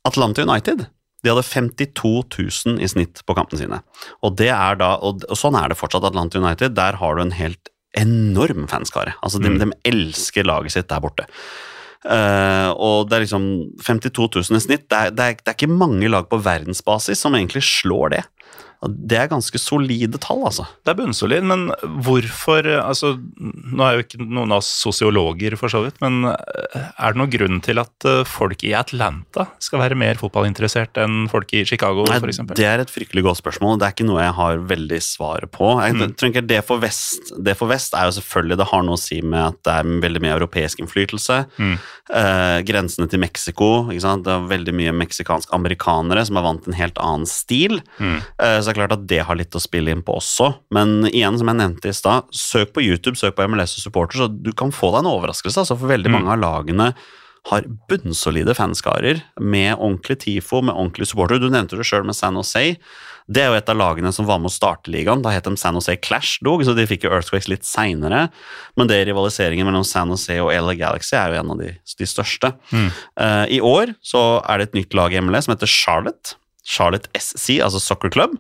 [0.08, 0.86] Atlanta United
[1.26, 2.10] de hadde 52
[2.64, 3.80] 000 i snitt på kampene sine.
[4.22, 6.04] Og, det er da, og, og sånn er det fortsatt.
[6.06, 9.16] Atlanta United, der har du en helt enorm fanskare.
[9.26, 9.58] Altså, de, Mm.
[9.58, 11.26] de elsker laget sitt der borte.
[12.06, 13.46] Eh, og det er liksom
[13.82, 14.86] 52 000 i snitt.
[14.90, 18.24] Det er, det, er, det er ikke mange lag på verdensbasis som egentlig slår det.
[18.78, 20.64] Det er ganske solide tall, altså.
[20.86, 21.64] Det er bunnsolid, men
[22.04, 26.86] hvorfor altså, Nå er jo ikke noen av oss sosiologer, for så vidt, men eh,
[26.94, 31.26] er det noen grunn til at eh, folk i Atlanta skal være mer fotballinteressert enn
[31.32, 32.40] folk i Chicago, f.eks.?
[32.58, 33.78] Det er et fryktelig godt spørsmål.
[33.82, 35.72] Det er ikke noe jeg har veldig svaret på.
[35.82, 36.14] Jeg Mm.
[36.14, 39.00] tror ikke det for, vest, det for vest er jo selvfølgelig Det har noe å
[39.00, 41.40] si med at det er veldig mye europeisk innflytelse.
[41.58, 41.74] Mm.
[42.14, 43.88] Eh, grensene til Mexico.
[43.90, 44.24] Ikke sant?
[44.28, 47.80] Det er veldig mye meksikanske amerikanere som er vant til en helt annen stil.
[47.98, 48.18] Mm.
[48.38, 50.50] Eh, så det er klart at det har litt å spille inn på også.
[50.76, 54.20] Men igjen, som jeg nevnte i stad, søk på YouTube, søk på MLS og supporter,
[54.20, 55.64] så du kan få deg en overraskelse.
[55.64, 56.18] Altså, for veldig Mm.
[56.20, 56.92] mange av lagene
[57.48, 61.38] har bunnsolide fanskarer med ordentlig TIFO, med ordentlig supporter.
[61.40, 62.76] Du nevnte det sjøl med San Jose.
[63.30, 65.22] Det er jo et av lagene som var med å starte ligaen.
[65.22, 68.30] Da het de San Jose Clash Dog, så de fikk jo Earthquakes litt seinere.
[68.76, 72.04] Men det rivaliseringen mellom San Jose og LA Galaxy er jo en av de, de
[72.08, 72.52] største.
[72.72, 72.90] Mm.
[73.20, 76.34] Uh, I år så er det et nytt lag i MLS som heter Charlotte.
[76.68, 78.34] Charlotte SC, altså Soccer Club.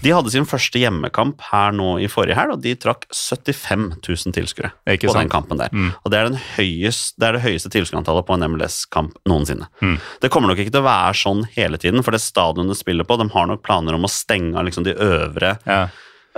[0.00, 4.32] De hadde sin første hjemmekamp her nå i forrige helg, og de trakk 75 000
[4.32, 5.18] tilskuere på sant?
[5.20, 5.68] den kampen der.
[5.76, 5.90] Mm.
[6.00, 9.68] Og det er, den høyest, det er det høyeste tilskuerantallet på en MLS-kamp noensinne.
[9.84, 9.98] Mm.
[10.24, 13.04] Det kommer nok ikke til å være sånn hele tiden, for det stadionet de spiller
[13.08, 15.82] på, de har nok planer om å stenge liksom de øvre Ja.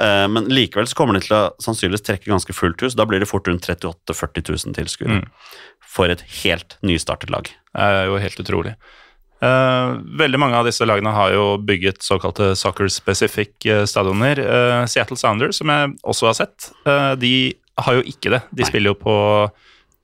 [0.00, 2.98] eh, Men likevel så kommer de til å sannsynligvis trekke ganske fullt hus.
[2.98, 5.22] Da blir det fort rundt 38 000-40 000 tilskuere.
[5.22, 5.28] Mm.
[5.88, 7.46] For et helt nystartet lag.
[7.46, 8.74] Det er jo helt utrolig.
[9.40, 14.40] Eh, veldig mange av disse lagene har jo bygget såkalte soccer-specific eh, stadioner.
[14.42, 18.42] Uh, Seattle Sounders, som jeg også har sett, uh, de har jo ikke det.
[18.50, 18.70] De Nei.
[18.72, 19.14] spiller jo på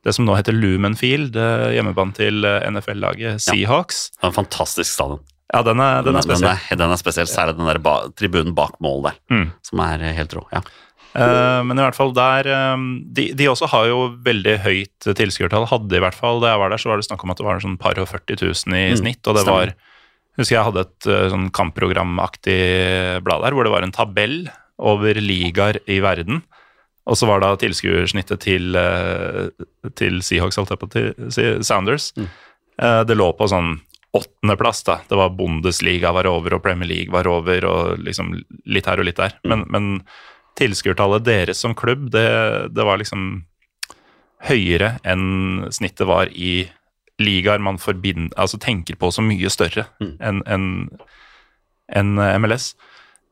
[0.05, 4.11] det som nå heter Lumen Field, eh, hjemmebane til NFL-laget Seahawks.
[4.15, 5.23] Det er en fantastisk stadion.
[5.55, 6.51] Ja, den er, den er spesiell.
[6.55, 9.47] Den er, den er spesiell, Særlig den der ba, tribunen bak mål der, Mm.
[9.67, 10.45] som er helt rå.
[10.53, 10.61] ja.
[11.15, 12.85] Eh, men i hvert fall der eh,
[13.15, 15.69] de, de også har jo veldig høyt tilskuertall.
[15.71, 17.47] Hadde i hvert fall Da jeg var der, så var det snakk om at det
[17.47, 19.23] var sånn par og 40 000 i Mm, snitt.
[19.27, 19.75] Og det stemmer.
[19.75, 19.93] var
[20.35, 22.59] Husker jeg hadde et eh, sånn kampprogramaktig
[23.23, 24.49] blad der hvor det var en tabell
[24.83, 26.43] over ligaer i verden.
[27.07, 28.75] Og så var da tilskuersnittet til,
[29.95, 32.09] til Seahawks, holdt jeg på til Sounders.
[32.17, 32.31] Mm.
[33.07, 33.75] Det lå på sånn
[34.17, 34.97] åttendeplass, da.
[35.07, 38.33] Det var Bundesliga var over, og Premier League var over, og liksom
[38.65, 39.37] litt her og litt der.
[39.45, 39.91] Men, men
[40.59, 42.29] tilskuertallet deres som klubb, det,
[42.75, 43.45] det var liksom
[44.45, 46.69] høyere enn snittet var i
[47.23, 50.17] ligaer man altså tenker på som mye større Mm.
[50.21, 50.67] enn en,
[51.89, 52.75] en MLS.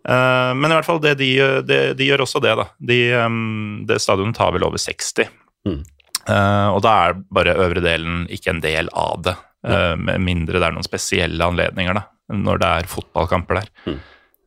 [0.09, 1.31] Eh, men i hvert fall, det de,
[1.67, 2.67] de, de gjør også det, da.
[2.79, 5.29] De, um, det stadionet tar vel over 60.
[5.69, 5.83] Mm.
[6.23, 9.35] Uh, og da er bare øvre delen ikke en del av det,
[9.67, 12.05] uh, med mindre det er noen spesielle anledninger, da,
[12.35, 13.71] når det er fotballkamper der.
[13.87, 14.01] Mm.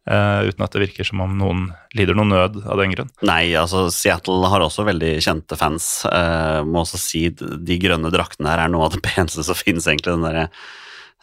[0.06, 1.66] Eh, uten at det virker som om noen
[1.98, 3.12] lider noen nød av den grunn.
[3.26, 5.90] Nei, altså Seattle har også veldig kjente fans.
[6.06, 9.88] Uh, må også si De grønne draktene her er noe av det peneste som finnes,
[9.90, 10.14] egentlig.
[10.14, 10.50] Den derre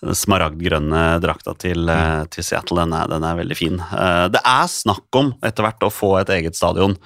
[0.02, 3.78] smaragdgrønne drakta til, uh, til Seattle, den er, den er veldig fin.
[3.78, 6.96] Eh, det er snakk om etter hvert å få et eget stadion,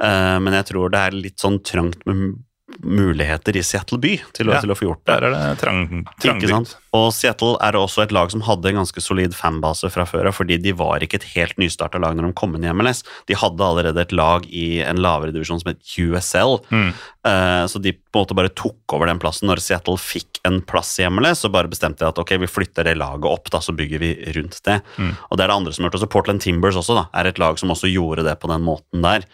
[0.00, 2.38] eh, men jeg tror det er litt sånn trangt med
[2.84, 5.14] muligheter i Seattle by til Ja, til å få gjort det.
[5.18, 6.74] Der er det trang, trangbygd.
[6.96, 10.36] Og Seattle er også et lag som hadde en ganske solid fanbase fra før av,
[10.38, 13.02] fordi de var ikke et helt nystarta lag når de kom inn i MLS.
[13.28, 16.92] De hadde allerede et lag i en lavere divisjon som het USL, Mm.
[17.26, 19.48] uh, så de på en måte bare tok over den plassen.
[19.48, 22.84] Når Seattle fikk en plass i MLS, så bare bestemte de at ok, vi flytter
[22.88, 24.80] det laget opp, da, så bygger vi rundt det.
[24.96, 25.12] Mm.
[25.30, 26.00] Og det er det andre som har gjort.
[26.00, 29.02] Også Portland Timbers også, da, er et lag som også gjorde det på den måten
[29.04, 29.26] der.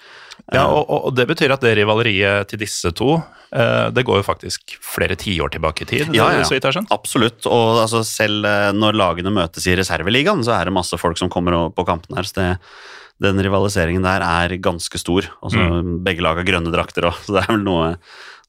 [0.52, 3.14] Ja, og, og- det betyr at det rivaleriet til disse to,
[3.52, 6.44] eh, det går jo faktisk flere tiår tilbake i tid, Ja, ja, ja.
[6.90, 7.46] Absolutt.
[7.46, 11.30] Og altså, selv eh, når lagene møtes i reserveligaen, så er det masse folk som
[11.32, 12.28] kommer på kampene her.
[12.28, 12.50] Så det,
[13.22, 15.22] den rivaliseringen der er ganske stor.
[15.42, 15.58] Altså,
[16.04, 17.94] Begge lag har grønne drakter òg, så det er vel noe,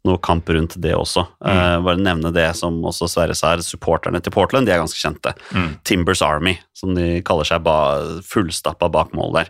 [0.05, 1.23] noe kamp rundt det også.
[1.45, 4.99] Eh, bare nevne det som også Sverre sa, er supporterne til Portland de er ganske
[4.99, 5.31] kjente.
[5.53, 5.71] Mm.
[5.85, 7.77] Timbers Army, som de kaller seg ba,
[8.25, 9.49] fullstappa bak mål der.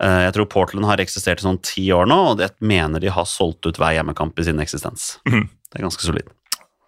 [0.00, 3.12] Eh, jeg tror Portland har eksistert i sånn ti år nå, og jeg mener de
[3.12, 5.18] har solgt ut hver hjemmekamp i sin eksistens.
[5.28, 5.46] Mm.
[5.50, 6.32] Det er ganske solid.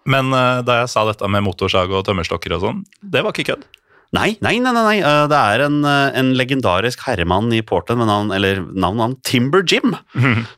[0.08, 3.52] Men eh, da jeg sa dette med motorsag og tømmerstokker og sånn, det var ikke
[3.52, 3.68] kødd.
[4.12, 8.32] Nei, nei, nei, nei, eh, det er en, en legendarisk herremann i Portland med navn,
[8.36, 9.94] eller navnet han Timber Jim,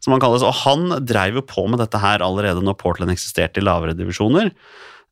[0.02, 0.46] som han kalles.
[0.46, 4.54] Og han dreiv jo på med dette her allerede når Portland eksisterte i lavere divisjoner.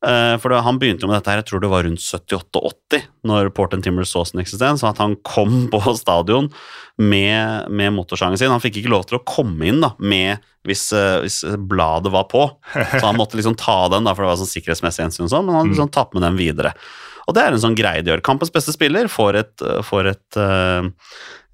[0.03, 3.05] Eh, For det, Han begynte jo med dette her, jeg tror det var rundt 78-80,
[3.29, 4.83] når Portland Timbers så sin eksistens.
[4.83, 6.49] At han kom på stadion
[6.97, 8.51] med, med motorsangen sin.
[8.51, 12.27] Han fikk ikke lov til å komme inn da, med hvis, eh, hvis bladet var
[12.31, 12.45] på.
[12.73, 15.47] Så han måtte liksom ta den, da, for det var sånn sikkerhetsmessig hensyn, og sånn,
[15.47, 16.75] men han liksom tatt med den videre.
[17.23, 18.23] Og det er en sånn greie de gjør.
[18.25, 21.11] Kampens beste spiller får et, får et, et,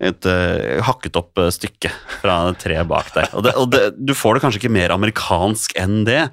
[0.10, 1.92] et eh, hakket opp eh, stykke
[2.24, 3.30] fra treet bak der.
[3.38, 6.24] Og, det, og det, du får det kanskje ikke mer amerikansk enn det.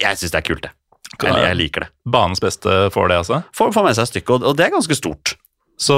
[0.00, 0.72] Jeg syns det er kult, det.
[1.22, 1.90] Jeg, jeg liker det.
[2.04, 3.40] Banens beste får det, altså.
[3.56, 5.34] Får, får med seg et stykke, og, det er ganske stort.
[5.80, 5.94] Så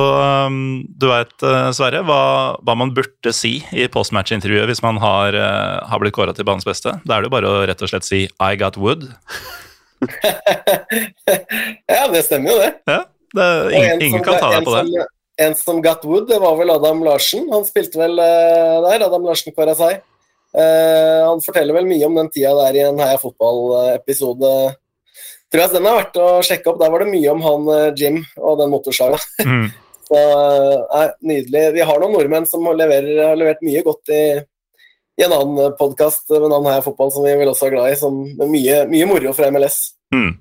[0.48, 1.34] um, du veit,
[1.76, 2.20] Sverre, hva,
[2.64, 6.64] hva man burde si i postmatch-intervjuet hvis man har, eh, har blitt kåra til banens
[6.64, 6.94] beste.
[7.04, 9.04] Da er det jo bare å rett og slett si 'I got wood'.
[11.92, 12.72] ja, det stemmer jo det.
[12.88, 13.02] Ja,
[13.36, 13.46] det,
[13.76, 14.86] ingen, ingen kan ta deg på det.
[14.88, 17.44] Som, en som got wood, det var vel Adam Larsen.
[17.52, 20.00] Han spilte vel eh, der, Adam Larsen kåra seg.
[20.56, 24.52] Uh, han forteller vel mye om den tida der i en Heia fotball-episode.
[25.57, 26.80] Tror jeg Den er verdt å sjekke opp.
[26.82, 29.20] Der var det mye om han eh, Jim og den motorsaga.
[29.46, 29.66] Mm.
[30.07, 31.61] Så, eh, nei, nydelig.
[31.74, 34.20] Vi har noen nordmenn som leverer, har levert mye godt i,
[35.18, 37.96] i en annen podkast med navn Heia fotball, som vi vel også er glad i,
[37.98, 39.80] som, med mye, mye moro fra MLS.
[40.14, 40.36] Mm.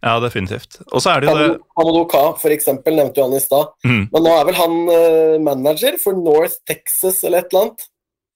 [0.00, 0.78] Ja, definitivt.
[0.88, 1.50] Og så er det jo det
[1.82, 3.74] Amadou Ka, for eksempel, nevnte jo han i stad.
[3.84, 4.02] mm.
[4.14, 7.88] Men nå er vel han eh, manager for North Texas eller et eller annet?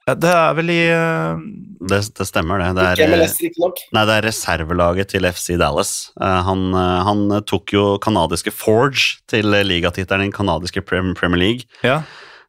[0.07, 1.47] Ja, Det er vel i eh,
[1.89, 2.73] Det, det stemmer, det.
[2.79, 3.83] det Ikke er, MLS, riktignok.
[3.97, 5.95] Nei, det er reservelaget til FC Dallas.
[6.21, 11.69] Eh, han, eh, han tok jo kanadiske Forge til ligatittelen i den kanadiske Premier League.
[11.87, 12.03] Ja.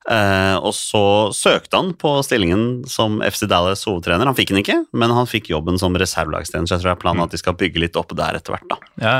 [0.07, 1.01] Uh, og så
[1.35, 4.29] søkte han på stillingen som FC Dallas hovedtrener.
[4.29, 6.69] Han fikk den ikke, men han fikk jobben som reservelagstrener.
[6.69, 8.71] Så jeg tror det er planen at de skal bygge litt opp der etter hvert.
[8.71, 8.79] da.
[9.03, 9.17] ja.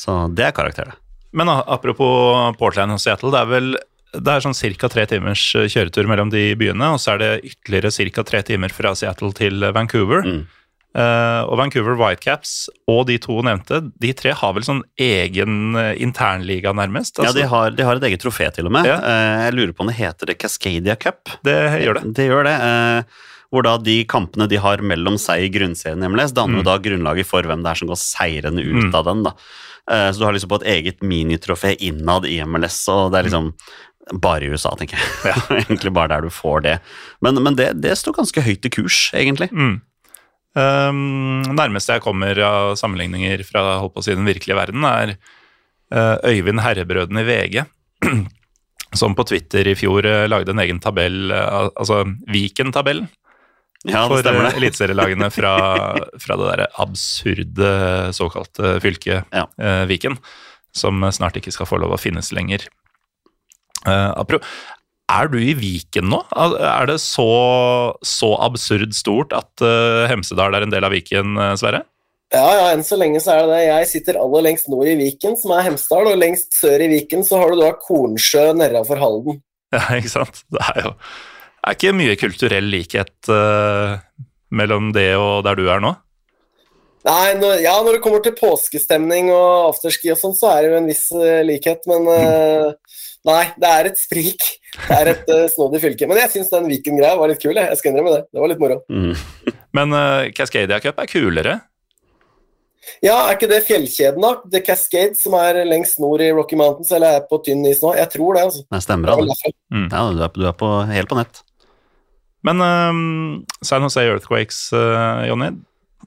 [0.00, 0.96] Så det er karakter, det.
[1.36, 3.74] Men apropos Portland og Seattle, det er vel
[4.12, 4.88] det er sånn ca.
[4.88, 8.22] tre timers eh, kjøretur mellom de byene, og så er det ytterligere ca.
[8.24, 10.22] tre timer fra Seattle til Vancouver.
[10.26, 10.40] Mm.
[10.90, 15.92] Uh, og Vancouver Whitecaps og de to nevnte, de tre har vel sånn egen eh,
[16.02, 17.20] internliga, nærmest?
[17.20, 18.88] Ja, Altså, de har, de har et eget trofé, til og med.
[18.90, 18.96] Ja.
[18.98, 21.30] Uh, jeg lurer på om det heter det Cascadia Cup.
[21.46, 21.54] Det
[21.84, 22.14] gjør det.
[22.18, 22.56] Det gjør det.
[22.58, 26.68] Uh, hvor da de kampene de har mellom seg i grunnserien MLS, danner jo Mm.
[26.72, 28.94] da grunnlaget for hvem det er som går seirende ut Mm.
[28.94, 29.22] av den.
[29.26, 29.32] da.
[29.90, 33.28] Eh, Så du har liksom på et eget minitrofé innad i MLS, og det er
[33.30, 33.54] liksom
[34.12, 35.30] bare i USA, tenker jeg.
[35.30, 35.36] Ja.
[35.62, 36.76] egentlig bare der du får det.
[37.24, 39.50] Men, men det, det står ganske høyt i kurs, egentlig.
[39.52, 39.78] Mm.
[40.58, 45.14] Um, nærmeste jeg kommer av sammenligninger fra holdt på å si, den virkelige verden, er
[45.94, 47.62] uh, Øyvind Herrebrøden i VG,
[49.00, 52.02] som på Twitter i fjor uh, lagde en egen tabell, uh, altså
[52.34, 53.06] Viken-tabellen,
[53.86, 54.26] Ja, for
[54.58, 55.54] eliteserielagene fra,
[56.20, 57.70] fra det derre absurde
[58.12, 59.46] såkalte fylket Ja.
[59.88, 60.18] Viken,
[60.76, 62.66] som snart ikke skal få lov å finnes lenger.
[63.88, 64.40] Eh,
[65.10, 66.20] er du i Viken nå?
[66.36, 67.30] Er det så,
[68.06, 71.82] så absurd stort at eh, Hemsedal er en del av Viken, eh, Sverre?
[72.30, 73.62] Ja, ja, enn så lenge så er det det.
[73.66, 77.26] Jeg sitter aller lengst nord i Viken, som er Hemsedal, og lengst sør i Viken
[77.26, 79.42] så har du da Kornsjø nedafor Halden.
[79.70, 80.40] Ja, ikke sant?
[80.50, 80.90] Det er jo
[81.60, 84.00] det er ikke mye kulturell likhet uh,
[84.56, 85.92] mellom det og der du er nå.
[87.04, 90.72] Nei, når, ja, når det kommer til påskestemning og afterski og sånn, så er det
[90.72, 91.04] jo en viss
[91.48, 92.96] likhet, men eh,
[93.28, 94.44] Nei, det er et sprik.
[94.78, 96.06] Det er et uh, snodig fylke.
[96.08, 97.52] Men jeg syns den Viken-greia var litt kul.
[97.52, 98.22] Jeg, jeg skal innrømme det.
[98.32, 98.78] Det var litt moro.
[98.88, 99.12] Mm.
[99.76, 101.58] Men uh, Cascadia Cup er kulere.
[103.04, 104.32] Ja, er ikke det fjellkjeden, da?
[104.50, 107.92] The Cascade, som er lengst nord i Rocky Mountains, eller er på tynn is nå?
[107.96, 108.64] Jeg tror det, altså.
[108.72, 109.52] Det stemmer, er derfra.
[109.72, 109.86] Mm.
[109.86, 111.42] Ja, du er, du er på, helt på nett.
[112.46, 113.02] Men um,
[113.60, 115.52] San Jose Earthquakes, uh, Jonny.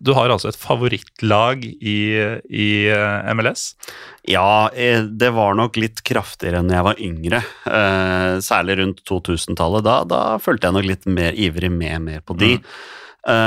[0.03, 1.97] Du har altså et favorittlag i,
[2.51, 3.71] i uh, MLS.
[4.27, 7.39] Ja, eh, det var nok litt kraftigere enn jeg var yngre.
[7.67, 9.83] Eh, særlig rundt 2000-tallet.
[9.87, 12.53] Da, da følte jeg nok litt mer ivrig med mer på de.
[12.59, 13.01] Eh,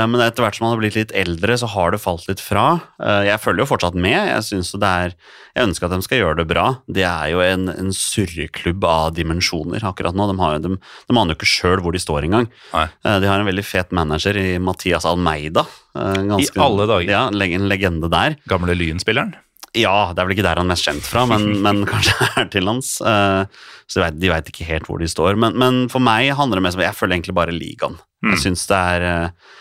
[0.09, 2.63] men etter hvert som man har blitt litt eldre, så har det falt litt fra.
[2.97, 4.15] Eh, jeg følger jo fortsatt med.
[4.15, 5.13] Jeg, er,
[5.53, 6.63] jeg ønsker at de skal gjøre det bra.
[6.89, 10.25] Det er jo en, en surreklubb av dimensjoner akkurat nå.
[10.31, 12.49] De, har, de, de aner jo ikke sjøl hvor de står engang.
[12.73, 12.87] Nei.
[13.05, 15.67] Eh, de har en veldig fet manager i Mathias Almeida.
[15.93, 17.11] Eh, ganske- I alle dager.
[17.13, 18.39] Ja, en legende der.
[18.49, 19.35] Gamle Lyn-spilleren.
[19.77, 22.49] Ja, det er vel ikke der han er mest kjent fra, men, men kanskje er
[22.49, 22.65] til.
[22.73, 23.61] Eh,
[23.93, 25.37] så de vet ikke helt hvor de står.
[25.37, 28.01] Men, men for meg handler det mest om Jeg følger egentlig bare ligaen.
[28.25, 28.33] Mm.
[28.33, 29.53] Jeg syns det er eh,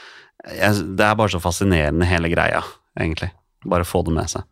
[0.47, 2.63] Det er bare så fascinerende, hele greia,
[2.99, 3.33] egentlig.
[3.67, 4.45] Bare få det med seg.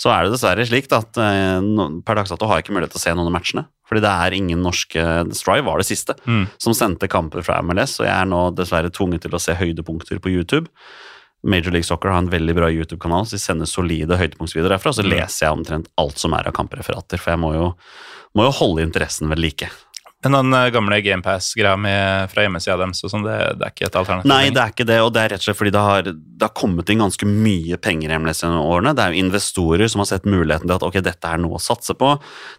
[0.00, 1.60] Så er det dessverre slik at eh,
[2.06, 3.66] per dags dato har jeg ikke mulighet til å se noen av matchene.
[3.86, 5.02] Fordi det er ingen norske
[5.36, 6.46] Strive var det siste Mm.
[6.58, 10.18] som sendte kamper fra MLS, og jeg er nå dessverre tvunget til å se høydepunkter
[10.24, 10.70] på YouTube.
[11.44, 14.94] Major League Soccer har en veldig bra YouTube-kanal, så de sender solide høydepunktsvideoer derfra.
[14.94, 15.10] Så Mm.
[15.10, 17.74] leser jeg omtrent alt som er av kampreferater, for jeg må jo,
[18.34, 19.68] må jo holde interessen ved like.
[20.22, 23.96] Men den uh, gamle GamePass-greia med- fra hjemmesida deres, sånn, det, det er ikke et
[23.98, 24.28] alternativ?
[24.30, 26.46] Nei, det er ikke det, og det er rett og slett fordi det har, det
[26.46, 28.92] har kommet inn ganske mye penger i MLS gjennom årene.
[28.94, 31.62] Det er jo investorer som har sett muligheten til at ok, dette er noe å
[31.62, 32.12] satse på.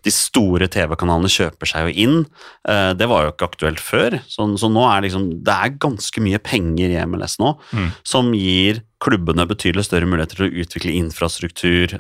[0.04, 2.20] De store TV-kanalene kjøper seg jo inn.
[2.68, 6.24] Eh, Det var jo ikke aktuelt før, så, så nå er liksom, det er ganske
[6.28, 7.90] mye penger i MLS nå Mm.
[8.04, 11.96] som gir klubbene betydelig større muligheter til å utvikle infrastruktur.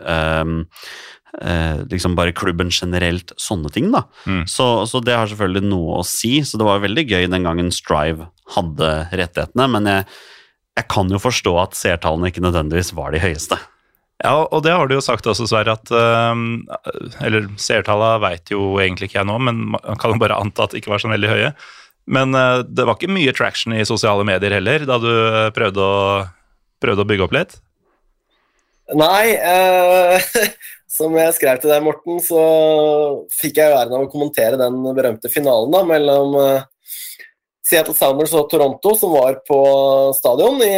[1.41, 3.91] Ehm, eh, liksom bare klubben generelt, sånne ting.
[3.91, 4.03] da.
[4.25, 4.45] Mm.
[4.47, 6.41] Så, så det har selvfølgelig noe å si.
[6.45, 10.07] Så det var veldig gøy den gangen Strive hadde rettighetene, men jeg,
[10.77, 13.57] jeg kan jo forstå at seertallene ikke nødvendigvis var de høyeste.
[14.23, 16.63] Ja, og det har du jo sagt også, Sverre, at um,
[17.25, 20.71] Eller seertallene veit jo egentlig ikke jeg nå, men man kan jo bare anta at
[20.71, 21.51] de ikke var så veldig høye.
[22.13, 25.83] Men uh, det var ikke mye traction i sosiale medier heller, da du uh, prøvde
[25.83, 25.99] å,
[26.83, 27.57] prøvde å bygge opp litt?
[28.91, 30.19] Nei, eh,
[30.93, 32.41] som jeg skrev til deg, Morten, så
[33.33, 36.67] fikk jeg æren av å kommentere den berømte finalen da, mellom eh,
[37.63, 39.57] Seattle Sounders og Toronto, som var på
[40.17, 40.73] stadion i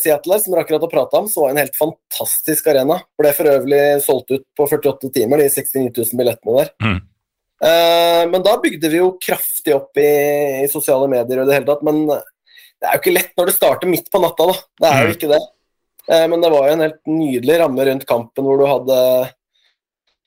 [0.00, 1.26] Seattle, som dere akkurat har prata om.
[1.28, 3.00] Så var det en helt fantastisk arena.
[3.18, 6.70] Ble for øvrig solgt ut på 48 timer, de 69 000 billettene der.
[6.86, 6.98] Mm.
[7.68, 10.08] Eh, men da bygde vi jo kraftig opp i,
[10.62, 11.82] i sosiale medier og i det hele tatt.
[11.90, 14.58] Men det er jo ikke lett når det starter midt på natta, da.
[14.78, 15.16] Det er jo Mm.
[15.18, 15.42] ikke det.
[16.08, 19.00] Eh, Men det var jo en helt nydelig ramme rundt kampen hvor du hadde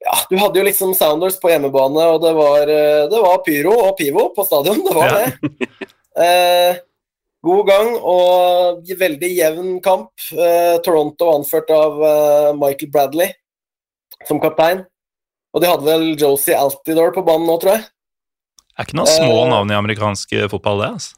[0.01, 3.73] Ja, du hadde jo liksom Sounders på hjemmebane, og det var, eh, det var pyro
[3.89, 4.79] og pivo på stadion.
[4.87, 5.51] Det var det.
[6.21, 6.79] Eh,
[7.45, 10.09] god gang og veldig jevn kamp.
[10.33, 13.29] Eh, Toronto anført av eh, Michael Bradley
[14.27, 14.83] som kaptein.
[15.53, 17.85] Og de hadde vel Josie Altidore på banen nå, tror jeg.
[18.71, 19.49] Det er ikke noen små Eh.
[19.53, 20.89] navn i amerikansk uh, fotball, det.
[20.97, 21.15] altså.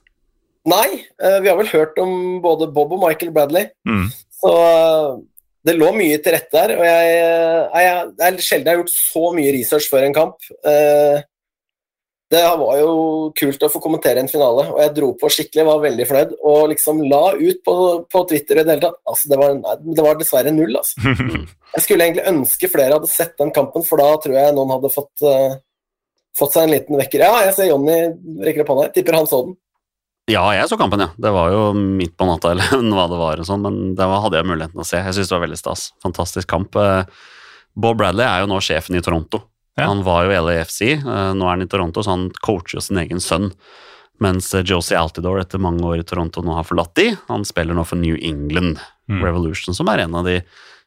[0.66, 0.88] Nei,
[1.22, 2.14] eh, vi har vel hørt om
[2.44, 3.68] både Bob og Michael Bradley.
[3.88, 4.08] Mm.
[4.40, 5.10] Så eh,
[5.64, 7.20] det lå mye til rette der, og jeg,
[7.86, 10.50] jeg, det er sjelden jeg har gjort så mye research før en kamp.
[10.68, 11.22] Eh,
[12.34, 12.94] Det var jo
[13.38, 16.32] kult å få kommentere en finale, og jeg dro på skikkelig, var veldig fornøyd.
[16.50, 17.76] Og liksom la ut på,
[18.10, 18.98] på Twitter i det hele tatt.
[19.06, 21.14] Altså, det, var, det var dessverre null, altså.
[21.76, 24.92] Jeg skulle egentlig ønske flere hadde sett den kampen, for da tror jeg noen hadde
[24.94, 25.56] fått, uh,
[26.38, 27.24] fått seg en liten vekker.
[27.26, 27.96] Ja, jeg ser Jonny
[28.46, 28.90] rekker opp hånda.
[28.94, 29.56] Tipper han så den.
[30.32, 31.10] Ja, jeg så kampen, ja.
[31.20, 34.24] Det var jo midt på natta eller hva det var, og sånn, men det var,
[34.24, 35.02] hadde jeg muligheten til å se.
[35.02, 35.88] Jeg syns det var veldig stas.
[36.06, 36.78] Fantastisk kamp.
[36.80, 37.04] Eh,
[37.76, 39.44] Bob Bradley er jo nå sjefen i Toronto.
[39.80, 39.88] Ja.
[39.90, 42.86] Han var jo i LAFC, eh, nå er han i Toronto, så han coacher jo
[42.86, 43.50] sin egen sønn.
[44.24, 47.10] Mens eh, Josie Altidore etter mange år i Toronto nå har forlatt de.
[47.28, 49.20] Han spiller nå for New England Mm.
[49.20, 50.38] Revolution, som er en av de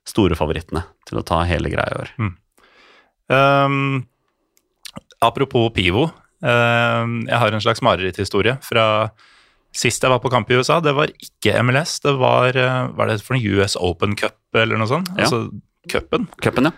[0.08, 2.12] store favorittene til å ta hele greia i år.
[3.28, 4.06] Um,
[5.20, 6.06] apropos Pivo.
[6.44, 8.86] Um, jeg har en slags mareritthistorie fra
[9.76, 10.78] sist jeg var på kamp i USA.
[10.84, 14.36] Det var ikke MLS, det var uh, Hva er det for en US Open Cup
[14.56, 15.10] eller noe sånt?
[15.16, 15.26] Ja.
[15.26, 15.46] Altså
[15.90, 16.28] cupen.
[16.44, 16.74] Cupen, ja.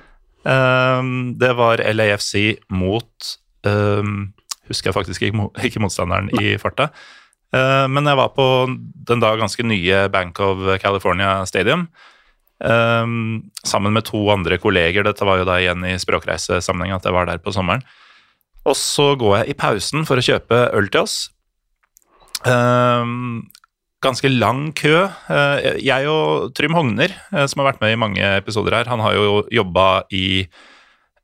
[0.49, 3.33] Um, det var LAFC mot
[3.67, 4.31] um,
[4.69, 6.43] Husker jeg faktisk ikke, motstanderen Nei.
[6.45, 6.91] i farta.
[7.49, 8.45] Men jeg var på
[9.09, 11.87] den da ganske nye Bank of California Stadium
[12.65, 15.07] um, sammen med to andre kolleger.
[15.07, 17.85] Dette var jo da igjen i språkreisesammenheng at jeg var der på sommeren.
[18.69, 21.17] Og så går jeg i pausen for å kjøpe øl til oss.
[22.47, 23.49] Um,
[24.05, 25.09] ganske lang kø.
[25.31, 29.03] Uh, jeg og Trym Hogner, uh, som har vært med i mange episoder her, han
[29.03, 30.47] har jo jobba i,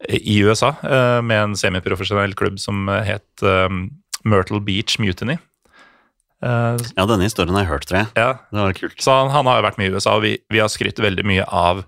[0.09, 3.88] i USA uh, med en semiprofesjonell klubb som het um,
[4.24, 5.38] Myrtle Beach Mutiny.
[6.45, 8.09] Ja, denne historien har jeg hørt, tror jeg.
[8.20, 8.99] ja, Det var kult.
[9.01, 11.24] så han, han har jo vært med i USA, og vi, vi har skrytt veldig
[11.24, 11.80] mye av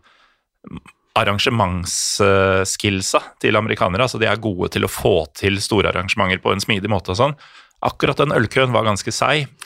[1.17, 4.05] arrangementsskillsa til amerikanere.
[4.07, 7.19] Altså de er gode til å få til store arrangementer på en smidig måte og
[7.21, 7.37] sånn.
[7.87, 9.43] Akkurat den ølkøen var ganske seig,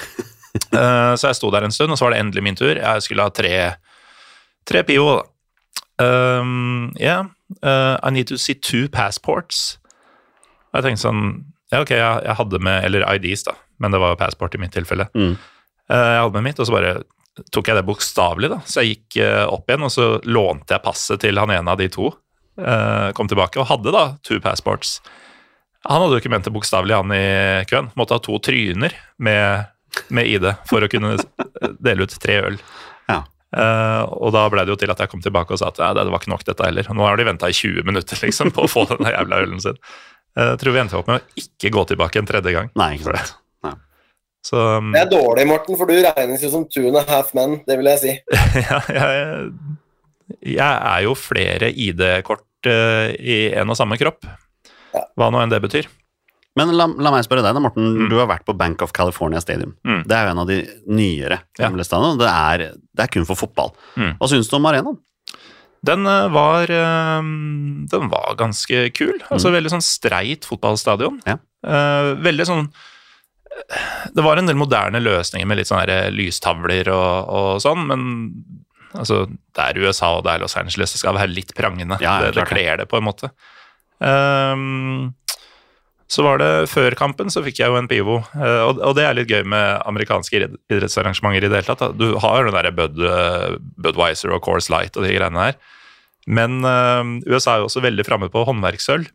[0.75, 2.75] Eh, så jeg sto der en stund, og så var det endelig min tur.
[2.75, 3.51] Jeg skulle ha tre,
[4.67, 5.05] tre Pio.
[5.15, 5.23] da.
[6.03, 7.29] Um, yeah,
[7.63, 9.79] uh, I need to see two passports.
[10.73, 11.23] Og jeg tenkte sånn
[11.71, 14.73] Ja, ok, jeg, jeg hadde med Eller IDs, da, men det var passport i mitt
[14.75, 15.07] tilfelle.
[15.15, 15.37] Mm.
[15.87, 16.97] Uh, Jeg hadde med mitt, og så bare
[17.53, 18.59] tok jeg det bokstavelig, da.
[18.69, 21.81] Så jeg gikk eh, opp igjen, og så lånte jeg passet til han ene av
[21.81, 22.11] de to.
[22.61, 24.99] Eh, Kom tilbake og hadde da two passports.
[25.89, 27.89] Han hadde jo ikke ment det bokstavelig, han i køen.
[27.97, 29.71] Måtte ha to tryner med,
[30.13, 31.15] med ID for å kunne
[31.87, 32.59] dele ut tre øl.
[33.09, 33.23] Ja.
[33.51, 35.89] Uh, og da ble det jo til at jeg kom tilbake og sa at ja,
[35.97, 36.87] det var ikke nok dette heller.
[36.95, 39.81] Nå har de venta i 20 minutter liksom, på å få den jævla ølen sin.
[40.39, 42.69] Jeg tror vi endte opp med å ikke gå tilbake en tredje gang.
[42.79, 43.33] Nei, ikke sant.
[44.47, 47.35] Så um, Det er dårlig, Morten, for du regnes jo som two and a half
[47.37, 48.15] men, det vil jeg si.
[48.65, 49.51] ja, jeg,
[50.57, 54.25] jeg er jo flere ID-kort uh, i en og samme kropp.
[54.95, 55.05] Ja.
[55.19, 55.91] Hva nå enn det betyr.
[56.59, 57.85] Men la, la meg spørre deg, da, Morten.
[57.95, 58.09] Mm.
[58.11, 59.77] Du har vært på Bank of California Stadium.
[59.87, 60.01] Mm.
[60.09, 60.59] Det er jo en av de
[60.91, 61.71] nyere Ja.
[61.71, 62.19] stadionene.
[62.21, 62.65] Det, er,
[62.97, 63.71] det er kun for fotball.
[63.95, 64.17] Mm.
[64.19, 64.99] Hva syns du om arenaen?
[65.87, 67.29] Den eh, var, eh,
[67.93, 69.15] den var ganske kul.
[69.31, 71.21] Altså Veldig sånn streit fotballstadion.
[71.29, 71.39] Ja.
[71.65, 72.67] Eh, veldig sånn
[74.15, 78.05] Det var en del moderne løsninger med litt sånne lystavler og, og sånn, men
[78.95, 79.25] altså,
[79.57, 81.99] det er USA og det er Los Angeles, det skal være litt prangende.
[82.03, 82.51] Ja, det, det det.
[82.51, 83.33] kler det på en måte.
[84.01, 85.11] Um,
[86.11, 89.05] så var det Før kampen så fikk jeg jo en Pivo, eh, og, og det
[89.07, 91.95] er litt gøy med amerikanske idrettsarrangementer i det hele tatt.
[91.99, 95.61] Du har jo den derre Bud, eh, Budwiser og Course Light og de greiene her.
[96.27, 99.07] Men eh, USA er jo også veldig framme på håndverksøl.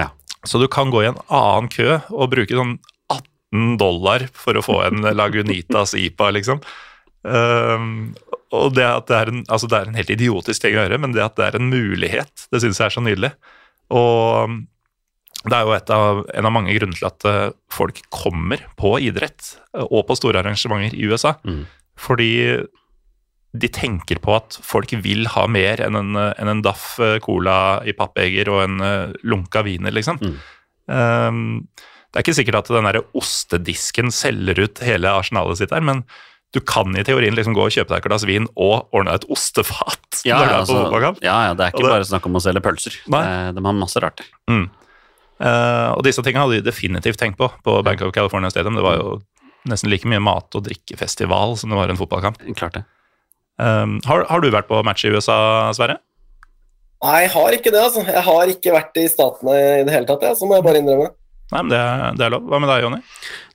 [0.00, 0.08] Ja.
[0.48, 2.78] Så du kan gå i en annen kø og bruke sånn
[3.52, 6.62] 18 dollar for å få en Lagunitas IPA, liksom.
[7.22, 8.14] Um,
[8.54, 11.00] og det at det er en altså det er en helt idiotisk ting å gjøre,
[11.02, 13.32] men det at det er en mulighet, det syns jeg er så nydelig.
[13.92, 14.60] Og um,
[15.46, 19.52] det er jo av, en av mange grunner til at eh, folk kommer på idrett
[19.76, 21.36] eh, og på store arrangementer i USA.
[21.46, 21.62] Mm.
[21.98, 22.32] Fordi
[23.58, 27.78] de tenker på at folk vil ha mer enn en, eh, enn en daff cola
[27.86, 30.18] i pappeger og en lunka wiener, liksom.
[30.18, 30.34] Mm.
[30.88, 31.38] Um,
[32.08, 36.04] det er ikke sikkert at den der ostedisken selger ut hele arsenalet sitt der, men
[36.56, 39.26] du kan i teorien liksom gå og kjøpe deg et glass vin og ordne et
[39.28, 40.22] ostefat.
[40.24, 42.38] Ja, når du er på altså, ja, ja, det er ikke det- bare snakk om
[42.38, 42.96] å selge pølser.
[43.12, 43.52] Nei.
[43.52, 44.22] De har masse rart.
[44.48, 44.70] Mm.
[45.38, 48.74] Uh, og disse tingene hadde de definitivt tenkt på på Bank of California Stadium.
[48.74, 49.20] Det var jo
[49.68, 52.40] nesten like mye mat- og drikkefestival som det var en fotballkamp.
[52.56, 52.84] Klart det.
[53.58, 55.98] Um, har, har du vært på match i USA, Sverre?
[57.04, 58.02] Nei, jeg har ikke det, altså.
[58.08, 60.80] Jeg har ikke vært i Statene i det hele tatt, jeg, så må jeg bare
[60.80, 61.12] innrømme.
[61.48, 62.48] Nei, men det, er- det er lov.
[62.48, 62.98] Hva med deg, Jonny?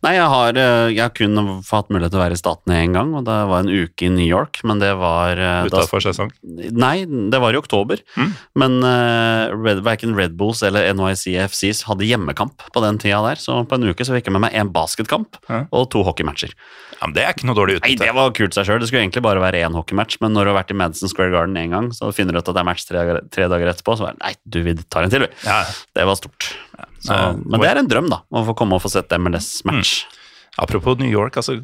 [0.04, 2.96] Nei, jeg har, eh, jeg har kun hatt mulighet til å være i Statene én
[2.96, 6.32] gang, og det var en uke i New York, men det var eh, Utafor sesong?
[6.44, 8.02] Nei, det var i oktober.
[8.20, 8.34] Mm.
[8.60, 13.62] Men uh, Red, verken Red Bulls eller NYCFCs hadde hjemmekamp på den tida der, så
[13.64, 15.70] på en uke så fikk jeg med meg én basketkamp mm.
[15.72, 16.52] og to hockeymatcher.
[16.98, 18.82] Ja, men Det er ikke noe dårlig Nei, det var kult seg sjøl.
[18.84, 21.32] Det skulle egentlig bare være én hockeymatch, men når du har vært i Madison Square
[21.36, 23.96] Garden én gang, så finner du ut at det er match tre, tre dager etterpå,
[24.00, 25.32] så bare Nei, du, vi tar en til, vi.
[25.48, 25.64] Ja,
[25.96, 26.52] Det var stort.
[27.04, 30.06] Så, men det er en drøm, da, å få komme og få sett MLS-match.
[30.64, 31.58] Apropos New York, altså,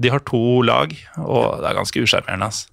[0.00, 2.48] de har to lag, og det er ganske usjarmerende.
[2.50, 2.70] Altså.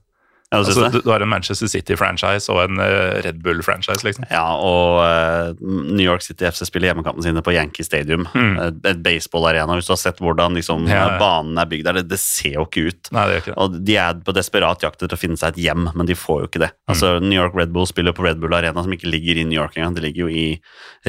[0.48, 4.24] Ja, Altså, du, du har en Manchester City-franchise og en uh, Red Bull-franchise, liksom.
[4.32, 8.24] Ja, og uh, New York City FC spiller hjemmekampene sine på Yankee Stadium.
[8.32, 8.54] Mm.
[8.64, 9.76] Et, et baseballarena.
[9.76, 11.18] Hvis du har sett hvordan liksom, Ja, ja.
[11.20, 13.12] banen er bygd der, det, det ser jo ikke ut.
[13.12, 13.58] Nei, det gjør ikke det.
[13.66, 16.40] Og De er på desperat jakt etter å finne seg et hjem, men de får
[16.46, 16.72] jo ikke det.
[16.96, 19.60] Altså, New York Red Bull spiller på Red Bull Arena, som ikke ligger i New
[19.60, 20.00] York engang.
[20.00, 20.48] Det ligger jo i,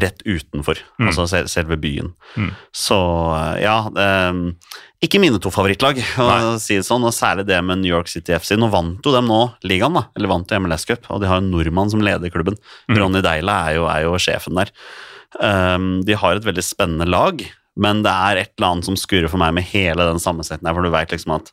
[0.03, 1.13] rett utenfor, Mm.
[1.13, 2.11] altså selve byen.
[2.35, 2.51] Mm.
[2.75, 2.99] Så
[3.39, 4.43] eh, ja eh,
[5.05, 8.35] Ikke mine to favorittlag, å si det sånn, og særlig det med New York City
[8.35, 8.57] FC.
[8.59, 11.39] Nå vant jo dem nå ligaen, da, eller vant jo MLS Cup, og de har
[11.39, 12.57] en nordmann som leder klubben.
[12.91, 12.99] Mm.
[12.99, 14.73] Ronny Deila er jo, er jo sjefen der.
[15.39, 17.45] Um, de har et veldig spennende lag,
[17.79, 20.75] men det er et eller annet som skurrer for meg med hele den sammensetningen her,
[20.81, 21.53] for du vet liksom at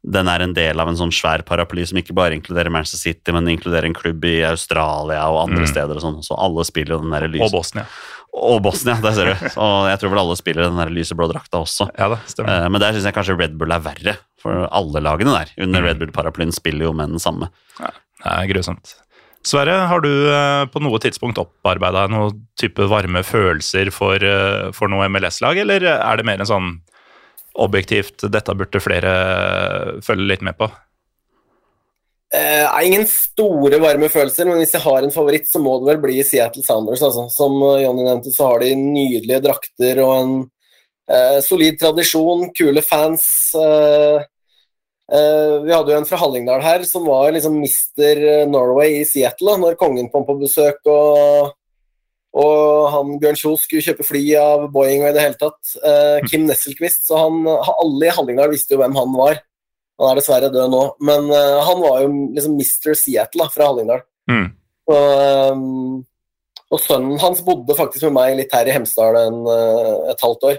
[0.00, 3.34] den er en del av en sånn svær paraply som ikke bare inkluderer Manchester City,
[3.36, 5.68] men inkluderer en klubb i Australia og andre Mm.
[5.74, 7.44] steder og sånn, så alle spiller jo den der lysen.
[7.44, 7.84] Og Bosnia.
[8.32, 9.46] Og Bosnia, der ser du.
[9.58, 11.88] Og jeg tror vel alle spiller den der lyseblå drakta også.
[11.98, 12.64] Ja da, stemmer.
[12.64, 15.80] Eh, Men der syns jeg kanskje Red Bull er verre, for alle lagene der under
[15.82, 15.86] Mm.
[15.88, 17.50] Red Bull-paraplyen spiller jo med den samme.
[17.80, 17.90] Det
[18.30, 18.94] er grusomt.
[19.42, 24.92] Sverre, har du eh, på noe tidspunkt opparbeida noe type varme følelser for, eh, for
[24.92, 26.70] noe MLS-lag, eller er det mer en sånn
[27.56, 29.14] objektivt 'dette burde flere
[30.04, 30.70] følge litt med på'?
[32.30, 35.88] Eh, er ingen store varme følelser, men hvis jeg har en favoritt, så må det
[35.88, 37.02] vel bli Seattle Sounders.
[37.02, 37.26] Altså.
[37.34, 40.34] Som eh, Jonny nevnte, så har de nydelige drakter og en
[41.10, 43.24] eh, solid tradisjon, kule fans.
[43.58, 44.22] Eh,
[45.10, 48.46] eh, vi hadde jo en fra Hallingdal her som var liksom Mr.
[48.50, 50.84] Norway i Seattle da, når kongen kom på besøk.
[50.86, 51.56] og
[52.30, 55.72] og han Bjørn Kjos skulle kjøpe fly av Boeing og i det hele tatt.
[55.82, 59.40] Eh, Kim Nesselquist, så han, alle i Hallingdal visste jo hvem han var.
[60.00, 62.94] Han er dessverre død nå, men uh, han var jo liksom Mr.
[62.96, 64.00] Seattle da, fra Hallingdal.
[64.30, 64.46] Mm.
[64.90, 65.20] Og,
[65.52, 66.00] um,
[66.70, 70.48] og sønnen hans bodde faktisk med meg litt her i Hemsedal en, uh, et halvt
[70.50, 70.58] år.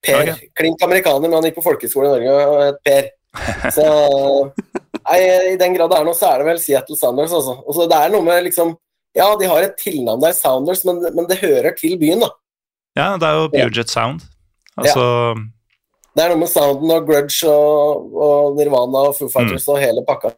[0.00, 0.20] Per.
[0.24, 0.50] Okay.
[0.56, 3.10] Klink amerikaner, men han gikk på folkehøyskole i Norge og het Per.
[3.76, 3.86] Så
[5.06, 5.18] nei,
[5.52, 7.60] i den grad det er noe, så er det vel Seattle Sounders, altså.
[7.62, 8.74] Og så det er noe med liksom
[9.14, 12.32] Ja, de har et tilnavn der, Sounders, men, men det hører til byen, da.
[12.98, 14.26] Ja, det er jo Puget Sound.
[14.80, 15.04] Altså
[16.20, 20.02] Det er noe med sounden og Grudge og, og Nirvana og Foo Fighters og hele
[20.04, 20.34] pakka.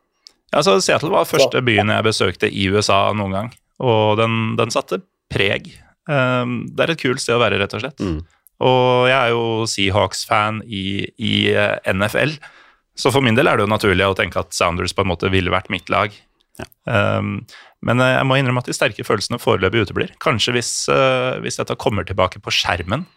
[0.53, 3.49] Ja, så Seattle var første byen jeg besøkte i USA noen gang,
[3.83, 5.01] og den, den satte
[5.33, 5.72] preg.
[6.07, 7.99] Um, det er et kult sted å være, rett og slett.
[7.99, 8.20] Mm.
[8.62, 10.85] Og jeg er jo Seahawks-fan i,
[11.18, 12.37] i eh, NFL,
[12.95, 15.33] så for min del er det jo naturlig å tenke at Sounders på en måte
[15.35, 16.14] ville vært mitt lag.
[16.87, 17.41] Um,
[17.83, 20.14] men eh, jeg må innrømme at de sterke følelsene foreløpig uteblir.
[20.22, 23.09] Kanskje hvis, uh, hvis dette kommer tilbake på skjermen,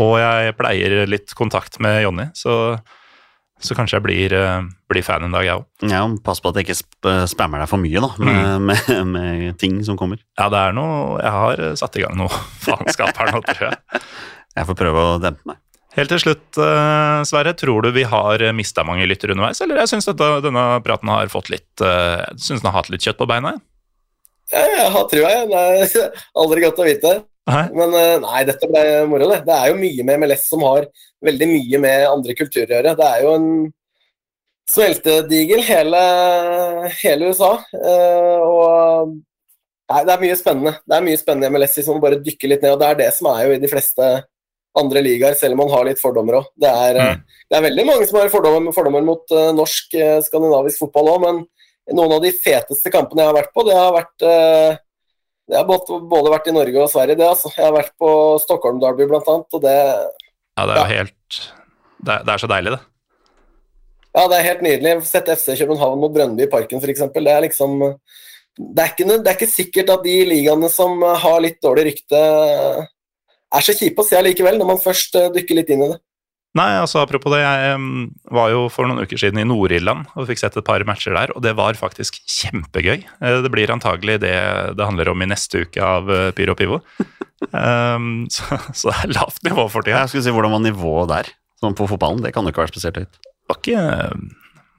[0.00, 2.76] og jeg pleier litt kontakt med Jonny, så,
[3.62, 5.66] så kanskje jeg blir, eh, blir fan en dag, jeg òg.
[5.92, 9.58] Ja, Pass på at jeg ikke sp spammer deg for mye da, med, med, med
[9.60, 10.22] ting som kommer.
[10.38, 12.32] Ja, det er noe Jeg har eh, satt i gang noe
[12.66, 14.06] faenskap her nå, tror jeg.
[14.56, 15.60] Jeg får prøve å dempe meg.
[15.92, 17.52] Helt til slutt, eh, Sverre.
[17.58, 21.52] Tror du vi har mista mange lyttere underveis, eller jeg syns denne praten har fått
[21.52, 23.58] litt eh, synes den har hatt litt kjøtt på beina?
[24.52, 25.48] Ja, jeg har trua, jeg.
[25.52, 27.12] Det er aldri godt å vite.
[27.74, 29.42] Men eh, nei, dette ble moro, det.
[29.48, 30.86] Det er jo mye med MLS som har
[31.26, 32.96] veldig mye med andre kulturer å gjøre.
[32.98, 33.48] Det er jo en
[34.72, 36.02] smeltedigel, hele,
[37.02, 37.52] hele USA.
[37.74, 40.74] Eh, og nei, det er mye spennende.
[40.86, 43.00] Det er mye spennende i MLS hvis man bare dykker litt ned, og det er
[43.02, 44.12] det som er jo i de fleste
[44.78, 46.46] andre ligaer, selv om man har litt fordommer òg.
[46.62, 51.26] Det, eh, det er veldig mange som har fordommer, fordommer mot norsk, skandinavisk fotball òg,
[51.26, 51.42] men
[51.98, 54.26] noen av de feteste kampene jeg har vært på, det har vært
[55.50, 57.26] det har både vært i Norge og Sverige, det.
[57.26, 57.50] altså.
[57.56, 58.10] Jeg har vært på
[58.42, 59.76] Stockholm Derby annet, og det,
[60.58, 60.86] Ja, det er jo Ja.
[60.98, 61.38] helt
[62.04, 62.80] det er, det er så deilig, det.
[64.14, 65.06] ja, det er helt nydelig.
[65.06, 67.00] Sett FC København mot Brøndby i Parken, f.eks.
[67.14, 67.78] Det er liksom
[68.58, 72.18] det er, ikke, det er ikke sikkert at de ligaene som har litt dårlig rykte,
[73.52, 75.96] er så kjipe å se allikevel, når man først eh, dykker litt inn i det.
[76.52, 77.76] Nei, altså apropos det, jeg
[78.36, 81.32] var jo for noen uker siden i Nord-Irland og fikk sett et par matcher der,
[81.32, 82.98] og det var faktisk kjempegøy.
[83.24, 84.34] Eh, Det blir antagelig det
[84.76, 86.82] det handler om i neste uke av eh, Pyro Pivo.
[87.56, 90.02] um, så, så det er lavt nivå for tida.
[90.04, 91.32] Jeg skulle si hvordan var nivået der,
[91.64, 92.20] sånn på fotballen.
[92.26, 93.16] Det kan jo ikke være spesielt høyt.
[93.24, 93.86] Det var ikke,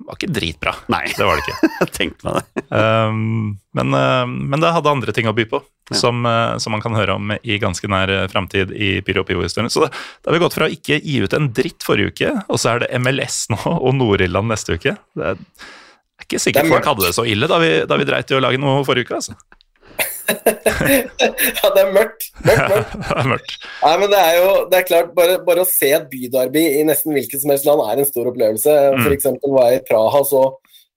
[0.08, 0.74] var ikke dritbra.
[0.92, 1.70] Nei, Det var det ikke.
[1.82, 2.64] jeg tenkte meg det.
[2.70, 5.62] Um, men, uh, men det hadde andre ting å by på,
[5.92, 5.98] Ja.
[6.00, 9.72] som, uh, som man kan høre om i ganske nær uh, framtid i Pyro Pivo-historien.
[9.74, 9.90] Så da,
[10.24, 12.74] da har vi gått fra å ikke gi ut en dritt forrige uke, og så
[12.76, 14.96] er det MLS nå og Nord-Irland neste uke.
[15.16, 15.42] Det er,
[16.14, 18.32] jeg er ikke sikkert er folk hadde det så ille da vi, da vi dreit
[18.32, 19.20] i å lage noe forrige uke.
[19.20, 19.36] altså.
[21.60, 22.30] ja, det er mørkt.
[22.48, 22.94] Mørkt, mørkt.
[22.96, 23.56] det er mørkt.
[23.84, 26.86] Nei, men det er jo det er klart, bare, bare å se et bydarby i
[26.88, 28.78] nesten hvilket som helst land er en stor opplevelse.
[28.98, 29.12] Mm.
[29.16, 30.46] Eksempel var jeg i Praha, så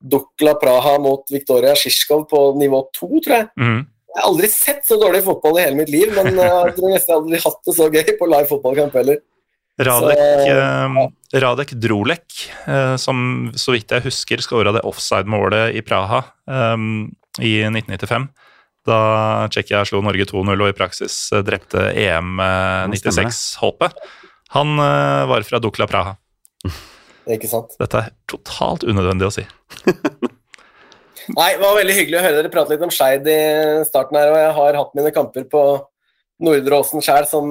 [0.06, 3.48] Dukla Praha mot Viktoria Sjisjkov på nivå to, tror jeg.
[3.58, 3.78] Mm.
[4.16, 6.92] Jeg har aldri sett så dårlig fotball i hele mitt liv, men eh, jeg tror
[6.94, 9.18] nesten jeg aldri hatt det så gøy på live fotballkamp heller.
[9.76, 11.08] Radek, Så- ja.
[11.44, 12.26] Radek Drolek,
[12.64, 18.30] eh, som så vidt jeg husker skåra det offside-målet i Praha um, i 1995.
[18.86, 18.98] Da
[19.50, 23.98] Tsjekkia slo Norge 2-0 og i praksis eh, drepte EM eh, stemmer 96-håpet.
[24.54, 26.14] Han eh, var fra Dukla Praha.
[27.36, 27.74] Ikke sant?
[27.80, 29.46] Dette er totalt unødvendig å si.
[31.36, 33.40] Nei, det var veldig hyggelig å høre dere prate litt om Skeid i
[33.88, 35.62] starten her, og jeg har hatt mine kamper på
[36.46, 37.50] Nordre Åsen sjøl som,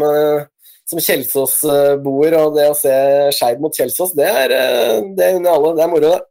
[0.88, 2.94] som Kjelsås-boer, og det å se
[3.36, 4.53] Skeid mot Kjelsås, det er,
[5.18, 5.74] det er under alle.
[5.76, 6.22] Det er moro, det.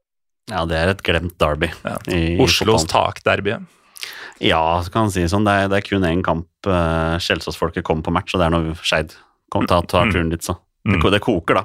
[0.55, 1.69] Ja, det er et glemt derby.
[1.85, 1.99] Ja.
[2.47, 3.59] Oslos takderby.
[4.43, 5.45] Ja, så kan man si sånn.
[5.47, 8.55] Det er, det er kun én kamp uh, Kjelsås-folket kommer på match, og det er
[8.57, 9.15] når Skeid
[9.55, 10.11] tar ta Mm.
[10.13, 10.57] turen dit, så.
[10.85, 11.11] Det, Mm.
[11.13, 11.65] det koker, da.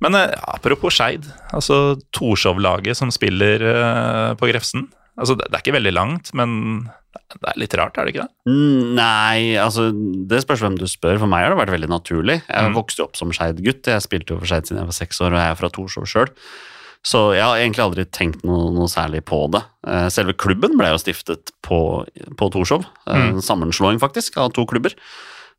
[0.00, 4.86] Men uh, apropos Skeid, altså Torshov-laget som spiller uh, på Grefsen.
[5.18, 6.86] Altså, det, det er ikke veldig langt, men
[7.34, 8.32] det er litt rart, er det ikke det?
[8.46, 9.88] Mm, Nei, altså
[10.30, 11.18] det spørs hvem du spør.
[11.18, 12.38] For meg har det vært veldig naturlig.
[12.46, 13.90] Jeg vokste jo opp som Skeid-gutt.
[13.90, 16.06] Jeg spilte jo for Skeid siden jeg var seks år, og jeg er fra Torshov
[16.06, 16.30] sjøl.
[17.06, 19.62] Så jeg har egentlig aldri tenkt noe, noe særlig på det.
[19.86, 22.04] Eh, Selve klubben ble jo stiftet på,
[22.36, 22.86] på Torshov.
[23.06, 23.42] Eh, Mm.
[23.44, 24.94] Sammenslåing, faktisk, av to klubber.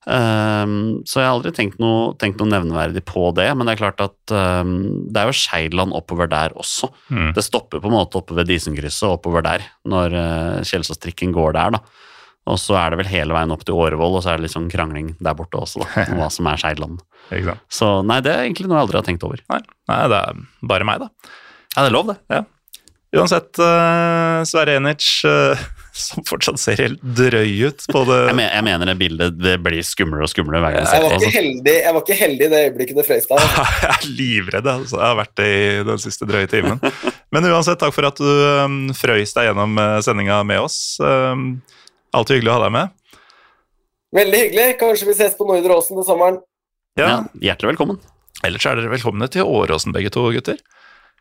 [0.07, 3.82] Um, så jeg har aldri tenkt noe, tenkt noe nevneverdig på det, men det er
[3.82, 4.34] klart at
[4.64, 6.88] um, det er jo Skeiland oppover der også.
[7.11, 7.34] Mm.
[7.36, 11.76] Det stopper på en måte oppe ved Disenkrysset oppover der, når uh, Kjelsåstrikken går der,
[11.78, 11.84] da.
[12.50, 14.56] Og så er det vel hele veien opp til Årevoll, og så er det litt
[14.56, 17.02] sånn krangling der borte også, da, om hva som er Skeidland.
[17.80, 19.44] Så nei, det er egentlig noe jeg aldri har tenkt over.
[19.54, 19.60] Nei,
[19.92, 20.40] nei, det er
[20.72, 21.36] bare meg, da.
[21.76, 22.18] Ja, det er lov, det.
[22.34, 22.46] Ja.
[23.20, 25.58] Uansett, uh, Sverre Enic, uh,
[26.00, 29.56] som fortsatt ser helt drøy ut på det Jeg, men, jeg mener det bildet det
[29.66, 31.40] blir skumlere og skumlere hver gang jeg Jeg ser var på ikke det.
[31.40, 33.48] heldig, jeg var ikke heldig i det øyeblikket det frøys der.
[33.50, 35.00] Jeg er livredd, altså.
[35.02, 36.82] Jeg har vært det i den siste drøye timen.
[37.34, 38.30] Men uansett, takk for at du
[38.66, 40.80] um, frøys deg gjennom sendinga med oss.
[41.02, 41.52] Um,
[42.15, 42.95] alltid hyggelig å ha deg med.
[44.19, 44.68] Veldig hyggelig.
[44.80, 46.40] Kanskje vi ses på Nordre Åsen til sommeren.
[46.98, 47.07] Ja.
[47.07, 47.18] Ja,
[47.52, 47.99] hjertelig velkommen.
[48.48, 50.60] Ellers er dere velkomne til Åråsen, begge to, gutter.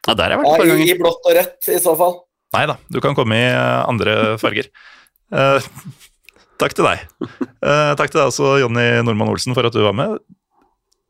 [0.07, 0.91] Ja, der har jeg vært Ja, et par i, ganger.
[0.93, 2.15] I blått og rødt, i så fall.
[2.57, 4.71] Nei da, du kan komme i uh, andre farger.
[5.35, 5.59] Uh,
[6.63, 7.03] takk til deg.
[7.61, 10.17] Uh, takk til deg også, Jonny Normann Olsen, for at du var med.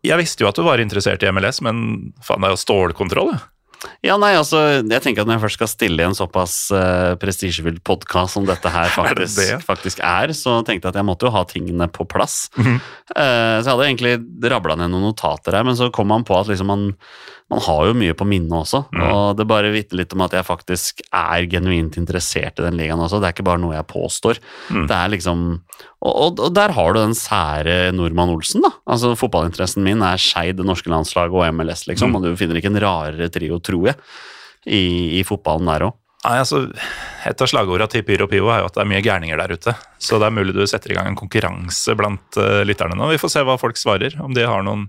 [0.07, 3.37] Jeg visste jo at du var interessert i MLS, men faen, det er jo stålkontroll.
[3.37, 3.47] ja.
[4.03, 7.15] Ja, nei, altså, jeg tenker at Når jeg først skal stille i en såpass uh,
[7.21, 9.59] prestisjefylt podkast som dette her Er det faktisk, det?
[9.67, 12.49] faktisk er, så tenkte jeg at jeg måtte jo ha tingene på plass.
[12.59, 12.79] Mhm.
[13.15, 14.15] Uh, så jeg hadde egentlig
[14.53, 16.89] rabla ned noen notater her, men så kom man på at liksom man,
[17.53, 18.85] man har jo mye på minnet også.
[18.93, 19.05] Mm.
[19.09, 23.01] Og det bare vitner litt om at jeg faktisk er genuint interessert i den ligaen
[23.01, 23.23] også.
[23.23, 24.43] Det er ikke bare noe jeg påstår.
[24.69, 24.85] Mm.
[24.91, 25.47] Det er liksom
[25.99, 28.71] og, og, og der har du den sære Nordmann Olsen, da.
[28.87, 32.13] Altså Fotballinteressen min er Skeid, det norske landslaget og MLS, liksom.
[32.13, 32.19] Mhm.
[32.21, 33.99] Og du finner ikke en rarere trio, tror jeg,
[34.67, 34.83] i,
[35.21, 35.97] i fotballen der òg.
[36.29, 36.65] Altså,
[37.31, 39.73] Et av slagordene til Pyro Pivo er jo at det er mye gærninger der ute.
[40.03, 43.07] Så det er mulig du setter i gang en konkurranse blant uh, lytterne nå.
[43.13, 44.17] Vi får se hva folk svarer.
[44.25, 44.89] Om de har noen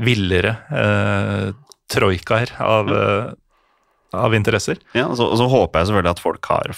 [0.00, 1.52] villere uh,
[1.92, 4.80] troikaer av, uh, av interesser.
[4.96, 6.72] Ja, og så, og så håper jeg selvfølgelig at folk har,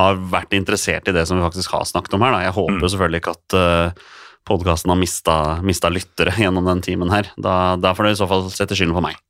[0.00, 2.32] har vært interessert i det som vi faktisk har snakket om her.
[2.38, 2.42] Da.
[2.48, 2.88] Jeg håper Mm.
[2.96, 4.08] selvfølgelig ikke at uh,
[4.48, 5.36] podkasten har mista,
[5.66, 7.28] mista lyttere gjennom den timen her.
[7.36, 9.20] Da, da får det i så fall sette skylden på meg.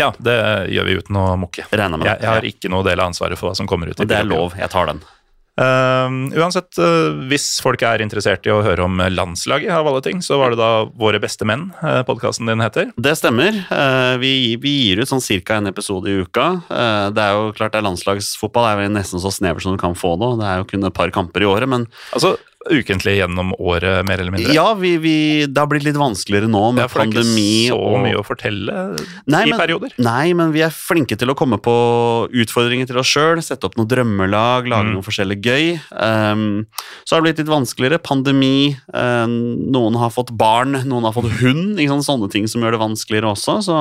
[0.00, 0.36] Ja, det
[0.74, 1.66] gjør vi uten å mukke.
[1.72, 4.00] Jeg, jeg har ikke noe del av ansvaret for hva som kommer ut.
[4.00, 5.04] Det er lov, jeg tar den.
[5.56, 10.18] Uh, uansett, uh, hvis folk er interessert i å høre om landslaget, av alle ting,
[10.20, 12.90] så var det da Våre beste menn uh, podkasten din heter.
[13.00, 13.56] Det stemmer.
[13.70, 15.56] Uh, Vi, vi gir ut sånn ca.
[15.56, 16.46] en episode i uka.
[16.68, 19.72] Eh, Det er jo klart det er landslagsfotball det er jo nesten så snever som
[19.72, 20.34] du kan få nå.
[20.40, 22.36] Det er jo kun et par kamper i året, men Altså
[22.70, 24.52] ukentlig gjennom året, mer eller mindre.
[24.54, 27.70] ja, vi, vi, det har blitt litt vanskeligere nå med Ja, for det er ikke
[27.70, 28.76] så mye å fortelle
[29.26, 29.92] Nei, i men- perioder.
[29.98, 31.74] Nei, men vi er flinke til å komme på
[32.32, 34.94] utfordringer til oss sjøl, sette opp noen drømmelag, lage Mm.
[34.94, 35.80] noe forskjellig gøy.
[35.92, 36.66] Um,
[37.04, 37.98] så har det blitt litt vanskeligere.
[38.02, 39.36] Pandemi, um,
[39.72, 41.78] noen har fått barn, noen har fått hund.
[41.78, 42.00] Ikke?
[42.06, 43.58] Sånne ting som gjør det vanskeligere også.
[43.64, 43.78] Så,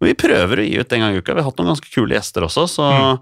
[0.00, 1.34] men vi prøver å gi ut en gang i uka.
[1.34, 3.20] Vi har hatt noen ganske kule gjester også, så Mm.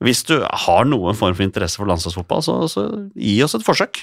[0.00, 4.00] Hvis du har noen form for interesse for landslagsfotball, så, så gi oss et forsøk.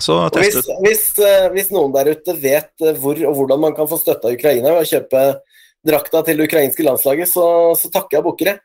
[0.00, 3.76] Så Og hvis, hvis, eh, hvis noen der ute vet eh, hvor og hvordan man
[3.76, 5.20] kan få støtte av Ukraina ved å kjøpe
[5.86, 7.44] drakta til det ukrainske landslaget, så,
[7.78, 8.56] så takker jeg bukkere.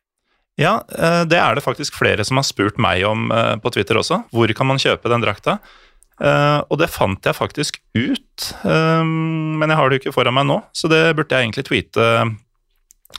[0.59, 3.27] Ja, eh, det er det faktisk flere som har spurt meg om
[3.61, 4.23] på Twitter også.
[4.33, 5.59] Hvor kan man kjøpe den drakta?
[6.17, 10.47] Eh, Og det fant jeg faktisk ut, men jeg har det jo ikke foran meg
[10.49, 12.09] nå, så det burde jeg egentlig tweete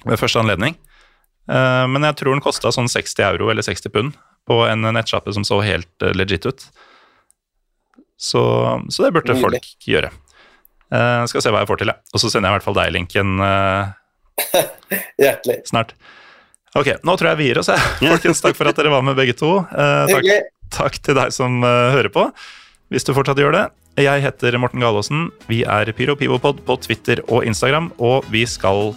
[0.02, 0.74] ved første anledning.
[1.50, 4.16] Eh, Men jeg tror den kosta sånn 60 euro eller 60 pund
[4.48, 6.64] på en nettsjappe som så helt eh, legit ut.
[8.20, 8.42] Så,
[8.92, 9.42] så det burde Nydelig.
[9.62, 10.10] folk gjøre.
[10.90, 12.02] Uh, skal se hva jeg får til, jeg.
[12.12, 13.92] Og så sender jeg i hvert fall deg linken uh,
[15.22, 15.60] Hjertelig.
[15.70, 15.94] snart.
[16.76, 17.78] Ok, nå tror jeg vi gir oss, jeg.
[18.02, 19.52] Folkens, takk for at dere var med begge to.
[19.70, 22.26] Uh, takk, takk til deg som hører på.
[22.90, 23.64] hvis du fortsatt gjør det.
[24.02, 25.28] Jeg heter Morten Galaasen.
[25.48, 28.90] Vi er PyroPivopod på Twitter og Instagram, og vi skal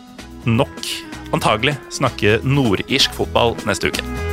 [0.49, 4.32] nok antagelig snakke nordirsk fotball neste uke.